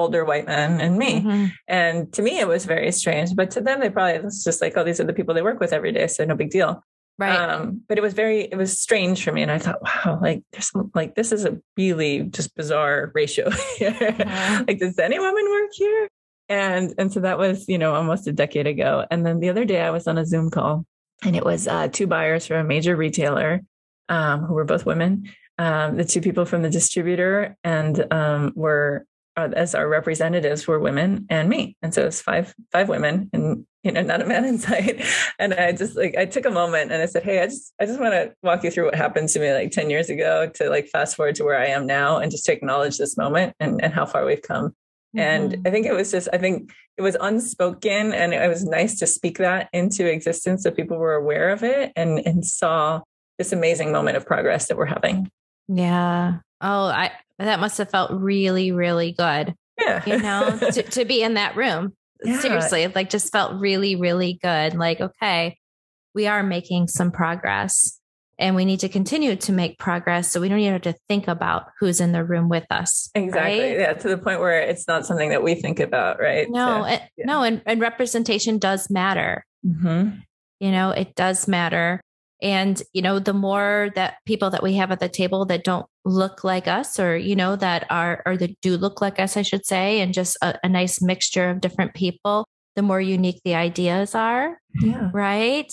older 0.00 0.24
white 0.24 0.46
men 0.46 0.80
and 0.80 0.98
me. 0.98 1.20
Mm-hmm. 1.20 1.46
And 1.68 2.12
to 2.14 2.22
me, 2.22 2.38
it 2.40 2.48
was 2.48 2.64
very 2.64 2.90
strange. 2.90 3.36
But 3.36 3.50
to 3.52 3.60
them, 3.60 3.80
they 3.80 3.90
probably, 3.90 4.14
it's 4.14 4.42
just 4.42 4.60
like, 4.60 4.76
oh, 4.76 4.84
these 4.84 4.98
are 4.98 5.04
the 5.04 5.12
people 5.12 5.34
they 5.34 5.42
work 5.42 5.60
with 5.60 5.72
every 5.72 5.92
day. 5.92 6.06
So 6.06 6.24
no 6.24 6.34
big 6.34 6.50
deal. 6.50 6.82
Right. 7.18 7.36
Um, 7.36 7.82
but 7.86 7.98
it 7.98 8.00
was 8.00 8.14
very, 8.14 8.40
it 8.40 8.56
was 8.56 8.80
strange 8.80 9.22
for 9.22 9.30
me. 9.30 9.42
And 9.42 9.50
I 9.50 9.58
thought, 9.58 9.82
wow, 9.82 10.18
like 10.22 10.42
there's 10.52 10.70
some, 10.70 10.90
like, 10.94 11.14
this 11.14 11.32
is 11.32 11.44
a 11.44 11.60
really 11.76 12.22
just 12.22 12.54
bizarre 12.56 13.12
ratio 13.14 13.50
here. 13.76 13.92
Mm-hmm. 13.92 14.64
like, 14.66 14.78
does 14.78 14.98
any 14.98 15.18
woman 15.18 15.44
work 15.50 15.70
here? 15.72 16.08
And, 16.48 16.94
and 16.96 17.12
so 17.12 17.20
that 17.20 17.38
was, 17.38 17.68
you 17.68 17.78
know, 17.78 17.94
almost 17.94 18.26
a 18.26 18.32
decade 18.32 18.66
ago. 18.66 19.04
And 19.10 19.24
then 19.24 19.38
the 19.38 19.50
other 19.50 19.66
day 19.66 19.82
I 19.82 19.90
was 19.90 20.08
on 20.08 20.16
a 20.16 20.24
Zoom 20.24 20.50
call 20.50 20.86
and 21.22 21.36
it 21.36 21.44
was 21.44 21.68
uh, 21.68 21.88
two 21.88 22.06
buyers 22.06 22.46
for 22.46 22.56
a 22.56 22.64
major 22.64 22.96
retailer 22.96 23.60
um, 24.08 24.44
who 24.44 24.54
were 24.54 24.64
both 24.64 24.86
women. 24.86 25.28
Um, 25.58 25.98
the 25.98 26.06
two 26.06 26.22
people 26.22 26.46
from 26.46 26.62
the 26.62 26.70
distributor 26.70 27.54
and 27.62 28.10
um, 28.10 28.52
were 28.56 29.04
as 29.36 29.74
our 29.74 29.88
representatives 29.88 30.66
were 30.66 30.78
women 30.78 31.26
and 31.30 31.48
me. 31.48 31.76
And 31.82 31.94
so 31.94 32.06
it's 32.06 32.20
five, 32.20 32.54
five 32.72 32.88
women 32.88 33.30
and, 33.32 33.64
you 33.82 33.92
know, 33.92 34.02
not 34.02 34.22
a 34.22 34.26
man 34.26 34.44
in 34.46 34.58
sight. 34.58 35.04
And 35.38 35.54
I 35.54 35.72
just 35.72 35.96
like, 35.96 36.16
I 36.16 36.26
took 36.26 36.44
a 36.44 36.50
moment 36.50 36.92
and 36.92 37.02
I 37.02 37.06
said, 37.06 37.22
Hey, 37.22 37.42
I 37.42 37.46
just, 37.46 37.72
I 37.80 37.86
just 37.86 38.00
want 38.00 38.12
to 38.12 38.34
walk 38.42 38.64
you 38.64 38.70
through 38.70 38.86
what 38.86 38.94
happened 38.94 39.28
to 39.30 39.40
me 39.40 39.52
like 39.52 39.70
10 39.70 39.90
years 39.90 40.10
ago 40.10 40.50
to 40.54 40.68
like 40.68 40.88
fast 40.88 41.16
forward 41.16 41.36
to 41.36 41.44
where 41.44 41.58
I 41.58 41.66
am 41.66 41.86
now 41.86 42.18
and 42.18 42.30
just 42.30 42.44
to 42.46 42.52
acknowledge 42.52 42.98
this 42.98 43.16
moment 43.16 43.54
and, 43.60 43.82
and 43.82 43.92
how 43.92 44.06
far 44.06 44.24
we've 44.24 44.42
come. 44.42 44.74
Mm-hmm. 45.16 45.18
And 45.18 45.66
I 45.66 45.70
think 45.70 45.86
it 45.86 45.94
was 45.94 46.10
just, 46.10 46.28
I 46.32 46.38
think 46.38 46.70
it 46.96 47.02
was 47.02 47.16
unspoken 47.20 48.12
and 48.12 48.32
it 48.32 48.48
was 48.48 48.64
nice 48.64 48.98
to 48.98 49.06
speak 49.06 49.38
that 49.38 49.68
into 49.72 50.06
existence 50.06 50.62
so 50.62 50.70
people 50.70 50.98
were 50.98 51.14
aware 51.14 51.50
of 51.50 51.62
it 51.62 51.92
and, 51.96 52.20
and 52.20 52.44
saw 52.44 53.00
this 53.38 53.52
amazing 53.52 53.90
moment 53.90 54.16
of 54.16 54.26
progress 54.26 54.68
that 54.68 54.76
we're 54.76 54.84
having. 54.84 55.30
Yeah. 55.66 56.38
Oh, 56.60 56.84
I 56.86 57.12
that 57.48 57.60
must 57.60 57.78
have 57.78 57.90
felt 57.90 58.10
really, 58.12 58.72
really 58.72 59.12
good. 59.12 59.54
Yeah. 59.78 60.02
You 60.06 60.18
know, 60.18 60.58
to, 60.72 60.82
to 60.82 61.04
be 61.04 61.22
in 61.22 61.34
that 61.34 61.56
room. 61.56 61.94
Yeah. 62.22 62.38
Seriously, 62.38 62.86
like 62.88 63.08
just 63.08 63.32
felt 63.32 63.58
really, 63.60 63.96
really 63.96 64.38
good. 64.42 64.74
Like, 64.74 65.00
okay, 65.00 65.56
we 66.14 66.26
are 66.26 66.42
making 66.42 66.88
some 66.88 67.10
progress 67.10 67.98
and 68.38 68.56
we 68.56 68.64
need 68.64 68.80
to 68.80 68.88
continue 68.88 69.36
to 69.36 69.52
make 69.52 69.78
progress. 69.78 70.32
So 70.32 70.40
we 70.40 70.48
don't 70.48 70.58
even 70.58 70.72
have 70.72 70.82
to 70.82 70.94
think 71.08 71.28
about 71.28 71.66
who's 71.78 72.00
in 72.00 72.12
the 72.12 72.24
room 72.24 72.48
with 72.48 72.66
us. 72.70 73.10
Exactly. 73.14 73.60
Right? 73.60 73.78
Yeah. 73.78 73.92
To 73.92 74.08
the 74.08 74.18
point 74.18 74.40
where 74.40 74.60
it's 74.60 74.88
not 74.88 75.06
something 75.06 75.30
that 75.30 75.42
we 75.42 75.54
think 75.54 75.78
about. 75.78 76.18
Right. 76.18 76.46
No, 76.50 76.82
so, 76.82 76.88
it, 76.88 77.02
yeah. 77.16 77.24
no. 77.26 77.42
And, 77.42 77.62
and 77.66 77.80
representation 77.80 78.58
does 78.58 78.90
matter. 78.90 79.44
Mm-hmm. 79.64 80.16
You 80.58 80.70
know, 80.72 80.90
it 80.90 81.14
does 81.14 81.46
matter. 81.48 82.00
And, 82.42 82.82
you 82.92 83.02
know, 83.02 83.18
the 83.18 83.34
more 83.34 83.90
that 83.94 84.16
people 84.26 84.50
that 84.50 84.62
we 84.62 84.74
have 84.74 84.90
at 84.90 85.00
the 85.00 85.08
table 85.08 85.44
that 85.46 85.64
don't 85.64 85.86
look 86.04 86.44
like 86.44 86.66
us 86.66 86.98
or, 86.98 87.16
you 87.16 87.36
know, 87.36 87.56
that 87.56 87.86
are, 87.90 88.22
or 88.24 88.36
that 88.36 88.60
do 88.60 88.76
look 88.76 89.00
like 89.00 89.18
us, 89.18 89.36
I 89.36 89.42
should 89.42 89.66
say, 89.66 90.00
and 90.00 90.14
just 90.14 90.36
a, 90.42 90.58
a 90.62 90.68
nice 90.68 91.02
mixture 91.02 91.50
of 91.50 91.60
different 91.60 91.94
people, 91.94 92.46
the 92.76 92.82
more 92.82 93.00
unique 93.00 93.40
the 93.44 93.54
ideas 93.54 94.14
are. 94.14 94.58
Yeah. 94.80 95.10
Right. 95.12 95.72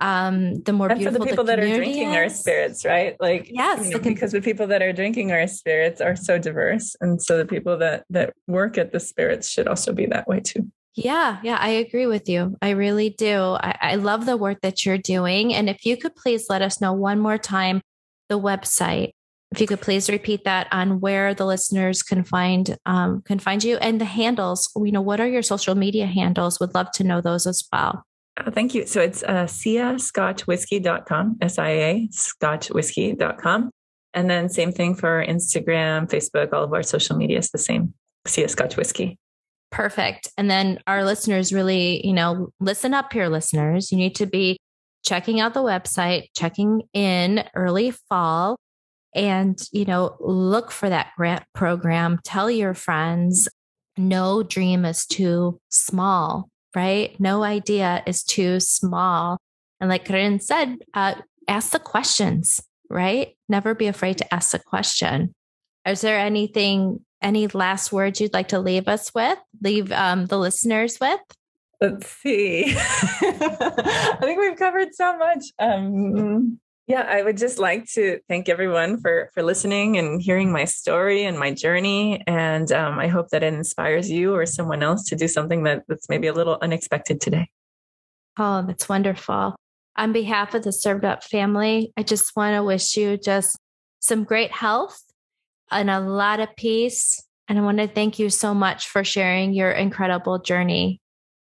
Um, 0.00 0.62
the 0.62 0.72
more 0.72 0.88
and 0.88 0.98
beautiful 0.98 1.18
for 1.20 1.24
the 1.24 1.30
people 1.30 1.44
the 1.44 1.56
that 1.56 1.60
are 1.60 1.74
drinking 1.74 2.10
is. 2.10 2.16
our 2.16 2.28
spirits, 2.28 2.84
right? 2.84 3.16
Like, 3.18 3.50
Yes, 3.50 3.84
you 3.84 3.90
know, 3.90 3.98
com- 3.98 4.14
because 4.14 4.30
the 4.30 4.40
people 4.40 4.68
that 4.68 4.80
are 4.80 4.92
drinking 4.92 5.32
our 5.32 5.46
spirits 5.48 6.00
are 6.00 6.14
so 6.14 6.38
diverse, 6.38 6.94
and 7.00 7.20
so 7.20 7.36
the 7.36 7.44
people 7.44 7.76
that 7.78 8.04
that 8.10 8.32
work 8.46 8.78
at 8.78 8.92
the 8.92 9.00
spirits 9.00 9.48
should 9.48 9.66
also 9.66 9.92
be 9.92 10.06
that 10.06 10.28
way 10.28 10.38
too. 10.38 10.70
Yeah, 10.98 11.38
yeah, 11.44 11.58
I 11.60 11.68
agree 11.68 12.06
with 12.06 12.28
you. 12.28 12.56
I 12.60 12.70
really 12.70 13.10
do. 13.10 13.56
I, 13.60 13.78
I 13.80 13.94
love 13.94 14.26
the 14.26 14.36
work 14.36 14.62
that 14.62 14.84
you're 14.84 14.98
doing. 14.98 15.54
And 15.54 15.70
if 15.70 15.86
you 15.86 15.96
could 15.96 16.16
please 16.16 16.46
let 16.50 16.60
us 16.60 16.80
know 16.80 16.92
one 16.92 17.20
more 17.20 17.38
time 17.38 17.82
the 18.28 18.38
website. 18.38 19.10
If 19.52 19.60
you 19.60 19.68
could 19.68 19.80
please 19.80 20.10
repeat 20.10 20.44
that 20.44 20.66
on 20.72 20.98
where 21.00 21.34
the 21.34 21.46
listeners 21.46 22.02
can 22.02 22.24
find 22.24 22.76
um, 22.84 23.22
can 23.22 23.38
find 23.38 23.62
you 23.62 23.76
and 23.78 24.00
the 24.00 24.04
handles. 24.04 24.70
You 24.76 24.90
know, 24.90 25.00
what 25.00 25.20
are 25.20 25.28
your 25.28 25.42
social 25.42 25.76
media 25.76 26.06
handles? 26.06 26.58
Would 26.58 26.74
love 26.74 26.90
to 26.94 27.04
know 27.04 27.20
those 27.20 27.46
as 27.46 27.62
well. 27.72 28.02
Uh, 28.36 28.50
thank 28.50 28.74
you. 28.74 28.84
So 28.86 29.00
it's 29.00 29.22
uh, 29.22 29.46
siascotchwhiskey.com, 29.46 31.38
S-I-A, 31.40 32.08
scotchwhiskey.com. 32.12 33.70
And 34.14 34.30
then 34.30 34.48
same 34.48 34.72
thing 34.72 34.94
for 34.96 35.24
Instagram, 35.24 36.10
Facebook, 36.10 36.52
all 36.52 36.64
of 36.64 36.72
our 36.72 36.82
social 36.82 37.16
media 37.16 37.38
is 37.38 37.50
the 37.50 37.58
same, 37.58 37.94
Sia 38.26 38.48
Scotch 38.48 38.76
Whiskey. 38.76 39.16
Perfect. 39.70 40.28
And 40.38 40.50
then 40.50 40.78
our 40.86 41.04
listeners 41.04 41.52
really, 41.52 42.06
you 42.06 42.12
know, 42.12 42.50
listen 42.60 42.94
up 42.94 43.12
here, 43.12 43.28
listeners. 43.28 43.92
You 43.92 43.98
need 43.98 44.14
to 44.16 44.26
be 44.26 44.58
checking 45.04 45.40
out 45.40 45.54
the 45.54 45.62
website, 45.62 46.28
checking 46.36 46.82
in 46.92 47.44
early 47.54 47.90
fall, 47.90 48.56
and, 49.14 49.58
you 49.72 49.84
know, 49.84 50.16
look 50.20 50.70
for 50.70 50.88
that 50.88 51.12
grant 51.16 51.44
program. 51.54 52.18
Tell 52.24 52.50
your 52.50 52.74
friends 52.74 53.48
no 53.96 54.42
dream 54.42 54.84
is 54.84 55.06
too 55.06 55.58
small, 55.70 56.48
right? 56.74 57.18
No 57.18 57.42
idea 57.42 58.02
is 58.06 58.22
too 58.22 58.60
small. 58.60 59.38
And 59.80 59.90
like 59.90 60.04
Carin 60.04 60.40
said, 60.40 60.78
uh, 60.94 61.14
ask 61.48 61.72
the 61.72 61.78
questions, 61.78 62.60
right? 62.88 63.34
Never 63.48 63.74
be 63.74 63.86
afraid 63.86 64.18
to 64.18 64.34
ask 64.34 64.52
the 64.52 64.58
question. 64.58 65.32
Is 65.86 66.00
there 66.00 66.18
anything 66.18 67.00
any 67.22 67.46
last 67.48 67.92
words 67.92 68.20
you'd 68.20 68.34
like 68.34 68.48
to 68.48 68.60
leave 68.60 68.88
us 68.88 69.14
with, 69.14 69.38
leave 69.62 69.92
um, 69.92 70.26
the 70.26 70.38
listeners 70.38 70.98
with? 71.00 71.20
Let's 71.80 72.08
see. 72.08 72.74
I 72.76 74.18
think 74.20 74.40
we've 74.40 74.58
covered 74.58 74.94
so 74.94 75.16
much. 75.16 75.44
Um, 75.58 76.58
yeah, 76.88 77.02
I 77.02 77.22
would 77.22 77.36
just 77.36 77.58
like 77.58 77.84
to 77.92 78.18
thank 78.28 78.48
everyone 78.48 78.98
for 79.00 79.30
for 79.34 79.42
listening 79.42 79.98
and 79.98 80.20
hearing 80.20 80.50
my 80.50 80.64
story 80.64 81.24
and 81.24 81.38
my 81.38 81.52
journey. 81.52 82.22
And 82.26 82.72
um, 82.72 82.98
I 82.98 83.08
hope 83.08 83.28
that 83.28 83.42
it 83.42 83.52
inspires 83.52 84.10
you 84.10 84.34
or 84.34 84.46
someone 84.46 84.82
else 84.82 85.04
to 85.10 85.16
do 85.16 85.28
something 85.28 85.64
that, 85.64 85.84
that's 85.86 86.08
maybe 86.08 86.26
a 86.26 86.32
little 86.32 86.58
unexpected 86.62 87.20
today. 87.20 87.48
Oh, 88.38 88.64
that's 88.66 88.88
wonderful. 88.88 89.54
On 89.96 90.12
behalf 90.12 90.54
of 90.54 90.62
the 90.62 90.72
Served 90.72 91.04
Up 91.04 91.22
family, 91.22 91.92
I 91.96 92.02
just 92.02 92.34
want 92.34 92.54
to 92.54 92.62
wish 92.62 92.96
you 92.96 93.18
just 93.18 93.58
some 94.00 94.24
great 94.24 94.52
health 94.52 95.02
and 95.70 95.90
a 95.90 96.00
lot 96.00 96.40
of 96.40 96.54
peace. 96.56 97.22
And 97.48 97.58
I 97.58 97.62
want 97.62 97.78
to 97.78 97.88
thank 97.88 98.18
you 98.18 98.28
so 98.30 98.54
much 98.54 98.88
for 98.88 99.04
sharing 99.04 99.52
your 99.52 99.70
incredible 99.70 100.38
journey. 100.38 101.00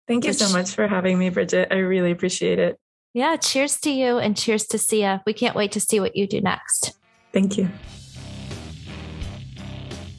Thank 0.08 0.26
you 0.26 0.34
so 0.34 0.56
much 0.56 0.72
for 0.72 0.88
having 0.88 1.18
me, 1.18 1.30
Bridget. 1.30 1.70
I 1.72 1.78
really 1.78 2.12
appreciate 2.12 2.60
it. 2.60 2.78
Yeah, 3.14 3.38
cheers 3.38 3.80
to 3.82 3.90
you 3.90 4.18
and 4.18 4.38
cheers 4.38 4.66
to 4.68 4.78
Sia. 4.78 5.24
We 5.26 5.34
can't 5.34 5.56
wait 5.56 5.72
to 5.72 5.80
see 5.80 6.00
what 6.00 6.16
you 6.16 6.28
do 6.28 6.42
next. 6.42 6.94
Thank 7.32 7.58
you. 7.58 7.70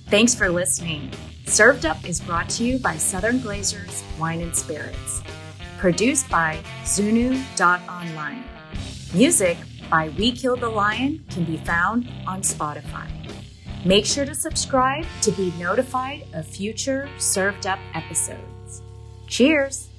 Thanks 0.09 0.35
for 0.35 0.49
listening. 0.49 1.11
Served 1.47 1.87
Up 1.87 2.09
is 2.09 2.21
brought 2.21 2.49
to 2.51 2.65
you 2.65 2.79
by 2.79 2.97
Southern 2.97 3.39
Glazers 3.39 4.03
Wine 4.19 4.41
and 4.41 4.57
Spirits. 4.57 5.23
Produced 5.79 6.29
by 6.29 6.59
Zunu.online. 6.83 8.43
Music 9.15 9.57
by 9.91 10.09
We 10.19 10.33
Killed 10.33 10.61
the 10.61 10.69
Lion 10.69 11.25
can 11.31 11.45
be 11.45 11.59
found 11.59 12.09
on 12.27 12.41
Spotify. 12.43 13.09
Make 13.87 14.05
sure 14.05 14.24
to 14.24 14.34
subscribe 14.34 15.07
to 15.22 15.30
be 15.30 15.53
notified 15.61 16.24
of 16.32 16.45
future 16.45 17.09
Served 17.18 17.68
Up 17.68 17.78
episodes. 17.95 18.82
Cheers! 19.28 19.91